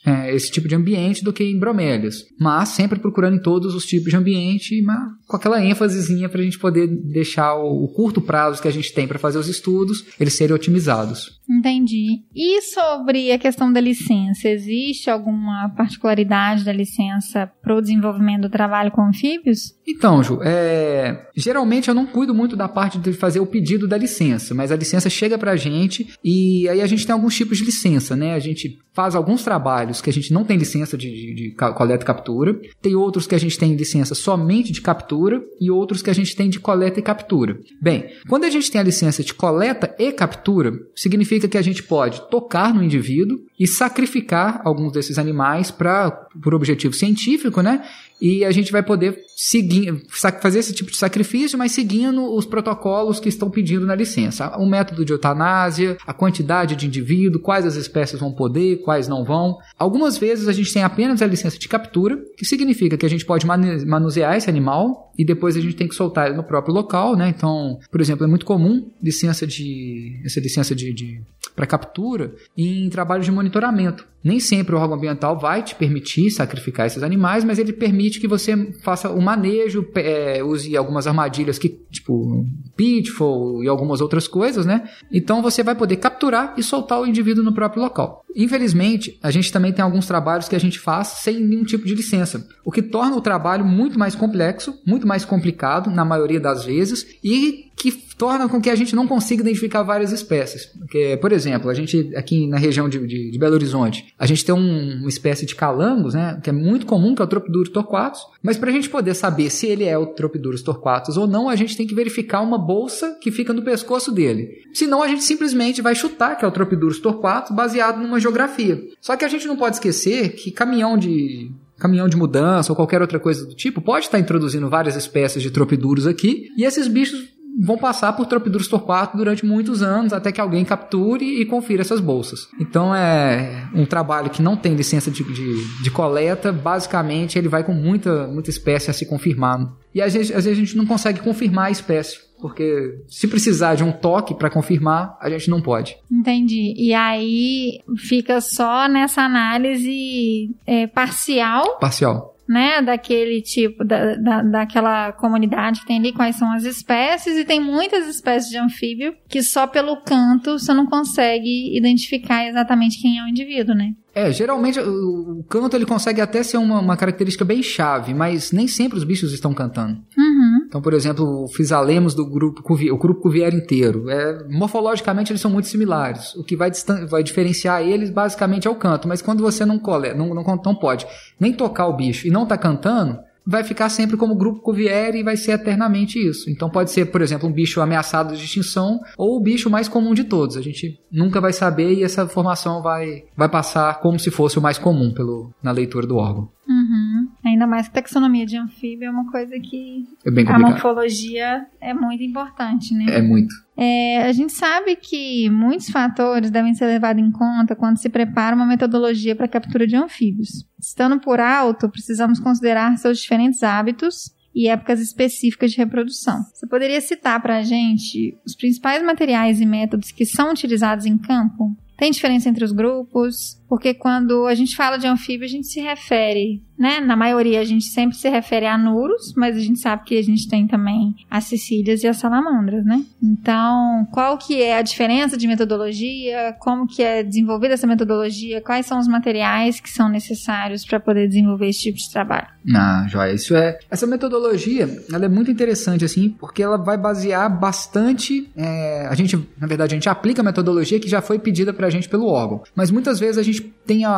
é, 0.07 0.35
esse 0.35 0.51
tipo 0.51 0.69
de 0.69 0.77
ambiente 0.77 1.25
do 1.25 1.33
que 1.33 1.43
em 1.43 1.59
bromélias. 1.59 2.25
Mas 2.39 2.71
sempre 2.71 3.01
procurando 3.01 3.37
em 3.37 3.43
todos 3.43 3.75
os 3.75 3.85
tipos 3.85 4.11
de 4.11 4.17
ambiente, 4.17 4.81
mas 4.83 5.11
com 5.27 5.37
aquela 5.37 5.63
ênfasezinha 5.63 6.29
para 6.29 6.41
a 6.41 6.45
gente 6.45 6.59
poder 6.59 6.87
deixar 6.87 7.57
o, 7.57 7.85
o, 7.85 7.89
curto 7.89 8.21
prazo 8.21 8.63
que 8.63 8.69
a 8.69 8.73
gente 8.73 8.93
tem 8.95 9.09
para 9.09 9.19
fazer 9.19 9.39
os 9.39 9.49
estudos, 9.49 10.05
eles 10.21 10.35
serem 10.35 10.55
otimizados. 10.55 11.38
Entendi. 11.49 12.23
E 12.35 12.61
sobre 12.61 13.33
a 13.33 13.39
questão 13.39 13.73
da 13.73 13.81
licença, 13.81 14.49
existe 14.49 15.09
alguma 15.09 15.71
particularidade 15.71 16.65
da 16.65 16.73
licença 16.73 17.51
para 17.63 17.75
o 17.75 17.81
desenvolvimento 17.81 18.43
do 18.43 18.51
trabalho 18.51 18.91
com 18.91 19.03
anfíbios? 19.03 19.75
Então, 19.87 20.23
Ju, 20.23 20.41
é... 20.43 21.29
geralmente 21.35 21.89
eu 21.89 21.95
não 21.95 22.05
cuido 22.05 22.35
muito 22.35 22.55
da 22.55 22.69
parte 22.69 22.99
de 22.99 23.13
fazer 23.15 23.41
o 23.41 23.47
pedido 23.47 23.89
da 23.89 23.97
licença, 23.97 24.55
mas 24.55 24.71
a 24.71 24.77
licença 24.77 25.09
chega 25.09 25.39
para 25.39 25.53
a 25.53 25.57
gente 25.57 26.09
e 26.23 26.69
aí 26.69 26.83
a 26.83 26.87
gente 26.87 27.07
tem 27.07 27.15
alguns 27.15 27.35
tipos 27.35 27.57
de 27.57 27.65
licença, 27.65 28.15
né? 28.15 28.35
A 28.35 28.39
gente 28.39 28.79
faz 28.93 29.15
alguns 29.15 29.43
trabalhos 29.43 30.03
que 30.03 30.11
a 30.11 30.13
gente 30.13 30.33
não 30.33 30.45
tem 30.45 30.59
licença 30.59 30.99
de, 30.99 31.09
de, 31.09 31.35
de 31.35 31.55
coleta 31.55 32.03
e 32.03 32.07
captura, 32.07 32.61
tem 32.83 32.97
outros 32.97 33.27
que 33.27 33.35
a 33.35 33.39
gente 33.39 33.57
tem 33.57 33.75
licença 33.75 34.15
somente 34.15 34.73
de 34.73 34.81
captura 34.81 35.41
e 35.61 35.71
outros 35.71 36.03
que 36.03 36.11
a 36.11 36.13
gente 36.13 36.35
tem 36.35 36.51
de 36.51 36.59
coleta 36.59 36.99
e 36.99 37.03
captura. 37.03 37.57
Bem, 37.81 38.07
quando 38.29 38.45
a 38.45 38.51
gente 38.51 38.71
tem 38.71 38.81
a 38.81 38.85
licença 38.85 39.23
de 39.23 39.33
coleta 39.33 39.95
e 39.99 40.11
captura, 40.11 40.73
significa 40.97 41.38
que 41.47 41.59
a 41.59 41.63
gente 41.63 41.83
pode 41.83 42.21
tocar 42.31 42.75
no 42.75 42.83
indivíduo 42.83 43.39
e 43.59 43.67
sacrificar 43.67 44.63
alguns 44.65 44.93
desses 44.93 45.19
animais 45.19 45.71
para 45.71 46.11
por 46.43 46.55
objetivo 46.55 46.95
científico, 46.95 47.61
né? 47.61 47.85
E 48.21 48.45
a 48.45 48.51
gente 48.51 48.73
vai 48.73 48.83
poder 48.83 49.25
seguir, 49.37 50.03
fazer 50.41 50.59
esse 50.59 50.75
tipo 50.75 50.91
de 50.91 50.97
sacrifício, 50.97 51.59
mas 51.59 51.73
seguindo 51.73 52.35
os 52.35 52.45
protocolos 52.45 53.21
que 53.21 53.29
estão 53.29 53.49
pedindo 53.49 53.87
na 53.87 53.95
licença. 53.95 54.57
O 54.59 54.67
método 54.67 55.05
de 55.05 55.13
eutanásia, 55.13 55.97
a 56.07 56.13
quantidade 56.13 56.75
de 56.75 56.87
indivíduo, 56.87 57.41
quais 57.41 57.65
as 57.65 57.77
espécies 57.77 58.19
vão 58.19 58.33
poder, 58.33 58.79
quais 58.79 59.07
não 59.07 59.25
vão. 59.25 59.59
Algumas 59.79 60.19
vezes 60.19 60.49
a 60.49 60.53
gente 60.53 60.73
tem 60.73 60.83
apenas 60.83 61.23
a 61.23 61.27
licença 61.27 61.59
de 61.59 61.69
captura, 61.69 62.19
que 62.37 62.45
significa 62.45 62.97
que 62.97 63.07
a 63.07 63.11
gente 63.11 63.25
pode 63.25 63.47
manusear 63.47 64.37
esse 64.37 64.51
animal 64.51 65.13
e 65.17 65.25
depois 65.25 65.57
a 65.57 65.61
gente 65.61 65.77
tem 65.77 65.89
que 65.89 65.95
soltar 65.95 66.27
ele 66.27 66.37
no 66.37 66.45
próprio 66.45 66.75
local, 66.75 67.17
né? 67.17 67.29
Então, 67.29 67.79
por 67.91 68.01
exemplo, 68.01 68.25
é 68.25 68.29
muito 68.29 68.47
comum 68.47 68.91
licença 69.03 69.47
de 69.47 70.21
essa 70.25 70.41
licença 70.41 70.75
de, 70.75 70.93
de 70.93 71.23
para 71.55 71.67
captura 71.67 72.35
em 72.57 72.89
trabalhos 72.89 73.27
de 73.27 73.33
monitoramento. 73.33 74.07
Nem 74.23 74.41
sempre 74.41 74.75
o 74.75 74.79
órgão 74.79 74.97
ambiental 74.97 75.39
vai 75.39 75.63
te 75.63 75.75
permitir 75.75 76.31
sacrificar 76.31 76.87
esses 76.87 77.03
animais, 77.03 77.45
mas 77.45 77.59
ele 77.59 77.73
permite 77.73 78.21
que 78.21 78.27
você 78.27 78.73
faça 78.83 79.11
o 79.11 79.21
manejo, 79.21 79.87
é, 79.95 80.43
use 80.43 80.77
algumas 80.77 81.07
armadilhas 81.07 81.59
que, 81.59 81.69
tipo, 81.91 82.47
pitfall 82.77 83.63
e 83.63 83.69
algumas 83.69 84.01
outras 84.01 84.27
coisas, 84.27 84.67
né? 84.67 84.89
Então 85.13 85.41
você 85.41 85.63
vai 85.63 85.75
poder 85.75 85.97
capturar 85.97 86.55
e 86.57 86.63
soltar 86.63 87.01
o 87.01 87.07
indivíduo 87.07 87.45
no 87.45 87.55
próprio 87.55 87.83
local. 87.83 88.25
Infelizmente, 88.35 89.19
a 89.23 89.31
gente 89.31 89.53
também 89.53 89.73
tem 89.73 89.85
alguns 89.85 90.07
trabalhos 90.07 90.49
que 90.49 90.57
a 90.57 90.61
gente 90.61 90.79
faz 90.79 91.09
sem 91.09 91.41
nenhum 91.41 91.65
tipo 91.65 91.87
de 91.87 91.95
licença, 91.95 92.47
o 92.65 92.71
que 92.71 92.83
torna 92.83 93.17
o 93.17 93.21
trabalho 93.21 93.65
muito 93.65 93.99
mais 93.99 94.15
complexo, 94.15 94.75
muito 94.87 95.07
mais 95.07 95.25
complicado 95.25 95.91
na 95.91 96.05
maioria 96.05 96.41
das 96.41 96.65
vezes 96.65 97.07
e 97.23 97.69
que 97.77 98.08
torna 98.19 98.49
com 98.49 98.61
que 98.61 98.69
a 98.69 98.75
gente 98.75 98.97
não 98.97 99.07
consiga 99.07 99.43
identificar 99.43 99.85
várias 99.85 100.11
espécies. 100.11 100.67
Porque, 100.67 101.17
por 101.21 101.31
exemplo, 101.31 101.71
a 101.71 101.75
gente 101.75 102.11
aqui 102.17 102.49
na 102.49 102.59
região 102.59 102.89
de, 102.89 102.99
de, 103.07 103.31
de 103.31 103.39
Belo 103.39 103.55
Horizonte, 103.55 104.13
a 104.19 104.27
gente 104.27 104.45
tem 104.45 104.55
um, 104.55 104.99
uma 104.99 105.09
espécie 105.09 105.47
de 105.47 105.55
calangos, 105.55 106.15
né, 106.15 106.39
que 106.43 106.51
é 106.51 106.53
muito 106.53 106.85
comum, 106.85 107.15
que 107.15 107.23
é 107.23 107.25
o 107.25 107.29
Tropidurus 107.29 107.71
torquatus, 107.71 108.21
mas 108.43 108.59
para 108.59 108.71
a 108.71 108.73
gente 108.73 108.91
poder 108.91 109.15
saber 109.15 109.51
se 109.51 109.67
ele 109.67 109.85
é 109.85 109.97
o 109.97 110.07
Tropidurus 110.07 110.63
torquatus 110.63 111.17
ou 111.17 111.29
não, 111.29 111.49
a 111.49 111.55
gente 111.55 111.77
tem 111.77 111.87
que 111.87 111.95
verificar 111.95 112.41
uma 112.41 112.59
bolsa 112.59 113.17
que 113.21 113.31
fica 113.31 113.53
no 113.53 113.63
pescoço 113.63 114.11
dele. 114.11 114.65
Senão 114.75 115.01
a 115.01 115.07
gente 115.07 115.23
simplesmente 115.23 115.81
vai 115.81 115.95
chutar 115.95 116.37
que 116.37 116.45
é 116.45 116.49
o 116.49 116.53
Tropidurus 116.53 116.99
torquatus 116.99 117.55
baseado 117.55 118.03
numa 118.03 118.19
geografia. 118.19 118.83
Só 119.01 119.17
que 119.17 119.25
a 119.25 119.29
gente 119.29 119.47
não 119.47 119.57
pode 119.57 119.77
esquecer 119.77 120.31
que 120.35 120.51
caminhão 120.51 120.99
de 120.99 121.53
caminhão 121.79 122.09
de 122.09 122.17
mudança 122.17 122.73
ou 122.73 122.77
qualquer 122.77 123.01
outra 123.01 123.21
coisa 123.21 123.47
do 123.47 123.55
tipo 123.55 123.81
pode 123.81 124.07
estar 124.07 124.19
introduzindo 124.19 124.69
várias 124.69 124.97
espécies 124.97 125.41
de 125.41 125.51
tropiduros 125.51 126.09
aqui 126.09 126.49
e 126.57 126.65
esses 126.65 126.89
bichos 126.89 127.38
vão 127.59 127.77
passar 127.77 128.13
por 128.13 128.27
Tropidurus 128.27 128.69
torquato 128.69 129.17
durante 129.17 129.45
muitos 129.45 129.83
anos 129.83 130.13
até 130.13 130.31
que 130.31 130.41
alguém 130.41 130.65
capture 130.65 131.25
e 131.25 131.45
confira 131.45 131.83
essas 131.83 132.01
bolsas. 132.01 132.49
Então 132.61 132.95
é 132.95 133.69
um 133.75 133.85
trabalho 133.85 134.31
que 134.31 134.41
não 134.41 134.57
tem 134.57 134.75
licença 134.75 135.11
de, 135.11 135.25
de, 135.25 135.83
de 135.83 135.91
coleta, 135.91 136.53
basicamente 136.53 137.37
ele 137.37 137.49
vai 137.49 137.65
com 137.65 137.73
muita, 137.73 138.29
muita 138.29 138.51
espécie 138.51 138.91
a 138.91 138.95
se 138.95 139.05
confirmar. 139.05 139.73
E 139.93 140.01
às 140.01 140.15
vezes, 140.15 140.35
às 140.35 140.45
vezes 140.45 140.59
a 140.59 140.65
gente 140.65 140.77
não 140.77 140.87
consegue 140.87 141.21
confirmar 141.21 141.67
a 141.67 141.71
espécie. 141.71 142.29
Porque 142.41 143.03
se 143.09 143.27
precisar 143.27 143.75
de 143.75 143.83
um 143.83 143.91
toque 143.91 144.33
para 144.33 144.49
confirmar, 144.49 145.19
a 145.21 145.29
gente 145.29 145.51
não 145.51 145.61
pode. 145.61 145.97
Entendi. 146.09 146.73
E 146.77 146.95
aí 146.95 147.81
fica 147.97 148.41
só 148.41 148.87
nessa 148.87 149.23
análise 149.23 150.55
é, 150.65 150.87
parcial. 150.87 151.79
Parcial 151.81 152.38
né, 152.49 152.81
daquele 152.81 153.43
tipo, 153.43 153.85
da, 153.85 154.15
da, 154.15 154.43
daquela 154.43 155.13
comunidade 155.13 155.81
que 155.81 155.87
tem 155.87 155.99
ali, 155.99 156.13
quais 156.13 156.37
são 156.37 156.51
as 156.51 156.65
espécies, 156.65 157.37
e 157.37 157.45
tem 157.45 157.61
muitas 157.61 158.09
espécies 158.09 158.51
de 158.51 158.57
anfíbio 158.57 159.15
que 159.29 159.43
só 159.43 159.67
pelo 159.67 159.99
canto 159.99 160.59
você 160.59 160.73
não 160.73 160.87
consegue 160.87 161.77
identificar 161.77 162.47
exatamente 162.47 163.01
quem 163.01 163.19
é 163.19 163.25
o 163.25 163.29
indivíduo, 163.29 163.75
né? 163.75 163.93
É, 164.19 164.33
geralmente 164.33 164.81
o, 164.81 165.45
canto 165.49 165.77
ele 165.77 165.87
consegue 165.87 166.21
até 166.21 166.43
ser 166.43 166.57
uma, 166.57 166.81
uma, 166.81 166.97
característica 166.97 167.45
bem 167.45 167.63
chave, 167.63 168.13
mas 168.13 168.51
nem 168.51 168.67
sempre 168.67 168.99
os 168.99 169.05
bichos 169.05 169.33
estão 169.33 169.55
cantando. 169.55 169.93
Uhum. 170.17 170.67
Então, 170.67 170.83
por 170.83 170.93
exemplo, 170.93 171.45
o 171.45 171.47
Fisalemos 171.47 172.15
do 172.15 172.27
grupo 172.27 172.61
o 172.69 172.99
grupo 172.99 173.21
Cuvier 173.21 173.55
inteiro, 173.55 174.11
é, 174.11 174.45
morfologicamente 174.49 175.31
eles 175.31 175.41
são 175.41 175.51
muito 175.51 175.69
similares. 175.69 176.35
O 176.35 176.43
que 176.43 176.57
vai, 176.57 176.73
vai 177.09 177.23
diferenciar 177.23 177.81
eles 177.83 178.11
basicamente 178.11 178.67
é 178.67 178.71
o 178.71 178.75
canto, 178.75 179.07
mas 179.07 179.23
quando 179.23 179.41
você 179.41 179.65
não, 179.65 179.79
cole, 179.79 180.13
não, 180.15 180.35
não, 180.35 180.43
não 180.65 180.75
pode 180.75 181.07
nem 181.39 181.53
tocar 181.53 181.87
o 181.87 181.97
bicho 181.97 182.27
e 182.27 182.31
não 182.31 182.45
tá 182.45 182.59
cantando, 182.59 183.21
vai 183.49 183.65
ficar 183.65 183.89
sempre 183.89 184.19
como 184.19 184.35
grupo 184.35 184.61
Cuvier 184.61 185.15
e 185.15 185.23
vai 185.23 185.35
ser 185.35 185.53
eternamente 185.53 186.19
isso. 186.19 186.51
Então 186.51 186.69
pode 186.69 186.91
ser, 186.91 187.07
por 187.07 187.23
exemplo, 187.23 187.49
um 187.49 187.53
bicho 187.53 187.81
ameaçado 187.81 188.37
de 188.37 188.45
extinção 188.45 189.01
ou 189.17 189.39
o 189.39 189.41
bicho 189.41 189.71
mais 189.71 189.89
comum 189.89 190.13
de 190.13 190.25
todos. 190.25 190.55
A 190.59 190.61
gente 190.61 191.01
nunca 191.11 191.41
vai 191.41 191.55
saber 191.55 191.95
e 191.95 192.05
essa 192.05 192.29
formação 192.29 192.83
vai, 192.83 193.25
vai 193.35 193.49
passar 193.49 194.01
como 194.01 194.21
se 194.21 194.31
fosse 194.31 194.59
o 194.59 194.63
mais 194.63 194.77
comum 194.77 195.15
pelo, 195.15 195.51
na 195.63 195.73
leitura 195.73 196.07
do 196.07 196.17
órgão. 196.17 196.51
Uhum. 196.69 197.29
Ainda 197.43 197.67
mais 197.67 197.89
que 197.89 197.95
taxonomia 197.95 198.45
de 198.45 198.59
anfíbio 198.59 199.07
é 199.07 199.11
uma 199.11 199.31
coisa 199.31 199.59
que 199.59 200.07
é 200.25 200.53
a 200.53 200.59
morfologia 200.59 201.67
é 201.81 201.95
muito 201.95 202.23
importante, 202.23 202.93
né? 202.93 203.07
É 203.09 203.23
muito. 203.23 203.55
É, 203.75 204.25
a 204.25 204.33
gente 204.33 204.53
sabe 204.53 204.95
que 204.97 205.49
muitos 205.49 205.89
fatores 205.89 206.51
devem 206.51 206.75
ser 206.75 206.87
levados 206.87 207.23
em 207.23 207.31
conta 207.31 207.75
quando 207.75 207.97
se 207.97 208.11
prepara 208.11 208.55
uma 208.55 208.67
metodologia 208.67 209.35
para 209.35 209.49
captura 209.49 209.87
de 209.87 209.97
anfíbios. 209.97 210.67
Estando 210.79 211.19
por 211.19 211.41
alto, 211.41 211.89
precisamos 211.89 212.39
considerar 212.39 212.99
seus 212.99 213.19
diferentes 213.19 213.63
hábitos 213.63 214.37
e 214.55 214.69
épocas 214.69 215.01
específicas 215.01 215.71
de 215.71 215.79
reprodução. 215.79 216.43
Você 216.53 216.67
poderia 216.67 217.01
citar 217.01 217.41
para 217.41 217.59
a 217.59 217.63
gente 217.63 218.37
os 218.45 218.55
principais 218.55 219.03
materiais 219.03 219.61
e 219.61 219.65
métodos 219.65 220.11
que 220.11 220.27
são 220.27 220.51
utilizados 220.51 221.07
em 221.07 221.17
campo? 221.17 221.75
Tem 221.97 222.11
diferença 222.11 222.49
entre 222.49 222.65
os 222.65 222.73
grupos? 222.73 223.58
Porque 223.69 223.93
quando 223.93 224.47
a 224.47 224.55
gente 224.55 224.75
fala 224.75 224.97
de 224.97 225.07
anfíbio, 225.07 225.45
a 225.45 225.49
gente 225.49 225.67
se 225.67 225.81
refere, 225.81 226.63
né? 226.79 227.01
Na 227.01 227.17
maioria 227.17 227.61
a 227.61 227.65
gente 227.65 227.87
sempre 227.87 228.17
se 228.17 228.29
refere 228.29 228.67
a 228.67 228.79
nuros, 228.79 229.35
mas 229.37 229.57
a 229.57 229.61
gente 229.61 229.79
sabe 229.79 230.05
que 230.05 230.17
a 230.17 230.23
gente 230.23 230.49
tem 230.49 230.67
também 230.67 231.15
as 231.31 231.45
cecílias 231.45 232.03
e 232.03 232.09
as 232.09 232.17
salamandras, 232.17 232.85
né? 232.85 233.05
Então, 233.23 234.07
qual 234.11 234.39
que 234.39 234.63
é 234.63 234.79
a 234.79 234.83
diferença 234.83 235.37
de 235.37 235.47
metodologia? 235.47 236.57
Como 236.59 236.87
que 236.87 237.03
é 237.03 237.23
desenvolvida 237.23 237.75
essa 237.75 237.87
metodologia? 237.87 238.61
Quais 238.61 238.87
são 238.87 238.99
os 238.99 239.09
materiais 239.09 239.81
que 239.81 239.91
são 239.91 240.09
necessários 240.09 240.85
para 240.85 240.99
poder 240.99 241.29
desenvolver 241.29 241.69
esse 241.69 241.81
tipo 241.81 241.99
de 241.99 242.11
trabalho? 242.11 242.47
Ah, 242.75 243.07
joia. 243.09 243.33
Isso 243.33 243.55
é... 243.55 243.79
Essa 243.91 244.07
metodologia, 244.07 244.89
ela 245.13 245.25
é 245.25 245.29
muito 245.29 245.51
interessante, 245.51 246.05
assim, 246.05 246.31
porque 246.31 246.63
ela 246.63 246.77
vai 246.77 246.97
basear 246.97 247.49
bastante... 247.59 248.51
É... 248.57 249.07
A 249.09 249.15
gente, 249.15 249.37
na 249.59 249.67
verdade, 249.67 249.95
a 249.95 249.97
gente 249.97 250.09
aplica 250.09 250.43
a 250.43 250.45
metodologia 250.45 251.01
que 251.01 251.09
já 251.09 251.21
foi 251.21 251.39
pedida 251.39 251.73
para 251.73 251.87
a 251.87 251.91
gente 251.91 252.09
pelo 252.09 252.27
órgão. 252.27 252.63
Mas 252.75 252.91
muitas 252.91 253.19
vezes 253.19 253.39
a 253.39 253.43
gente 253.43 253.58
tem 253.61 254.05
a, 254.05 254.11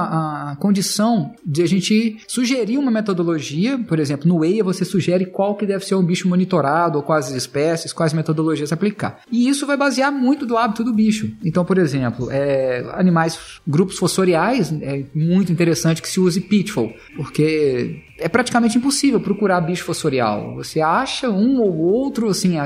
a, 0.50 0.56
condição 0.56 1.32
de 1.46 1.62
a 1.62 1.66
gente 1.66 2.18
sugerir 2.26 2.76
uma 2.76 2.90
metodologia, 2.90 3.78
por 3.78 4.00
exemplo, 4.00 4.28
no 4.28 4.44
EIA 4.44 4.64
você 4.64 4.84
sugere 4.84 5.26
qual 5.26 5.54
que 5.54 5.64
deve 5.64 5.84
ser 5.84 5.94
um 5.94 6.02
bicho 6.02 6.28
monitorado, 6.28 6.98
ou 6.98 7.04
quais 7.04 7.30
espécies, 7.30 7.92
quais 7.92 8.12
metodologias 8.12 8.72
aplicar. 8.72 9.20
E 9.30 9.48
isso 9.48 9.66
vai 9.68 9.76
basear 9.76 10.10
muito 10.10 10.44
do 10.44 10.56
hábito 10.56 10.82
do 10.82 10.92
bicho. 10.92 11.30
Então, 11.44 11.64
por 11.64 11.78
exemplo, 11.78 12.28
é, 12.32 12.84
animais, 12.94 13.60
grupos 13.64 13.96
fossoriais, 13.96 14.72
é 14.82 15.04
muito 15.14 15.52
interessante 15.52 16.02
que 16.02 16.08
se 16.08 16.18
use 16.18 16.40
pitfall, 16.40 16.92
porque 17.16 18.02
é 18.18 18.28
praticamente 18.28 18.76
impossível 18.76 19.20
procurar 19.20 19.60
bicho 19.60 19.84
fossorial. 19.84 20.56
Você 20.56 20.80
acha 20.80 21.30
um 21.30 21.60
ou 21.60 21.76
outro, 21.78 22.28
assim, 22.28 22.56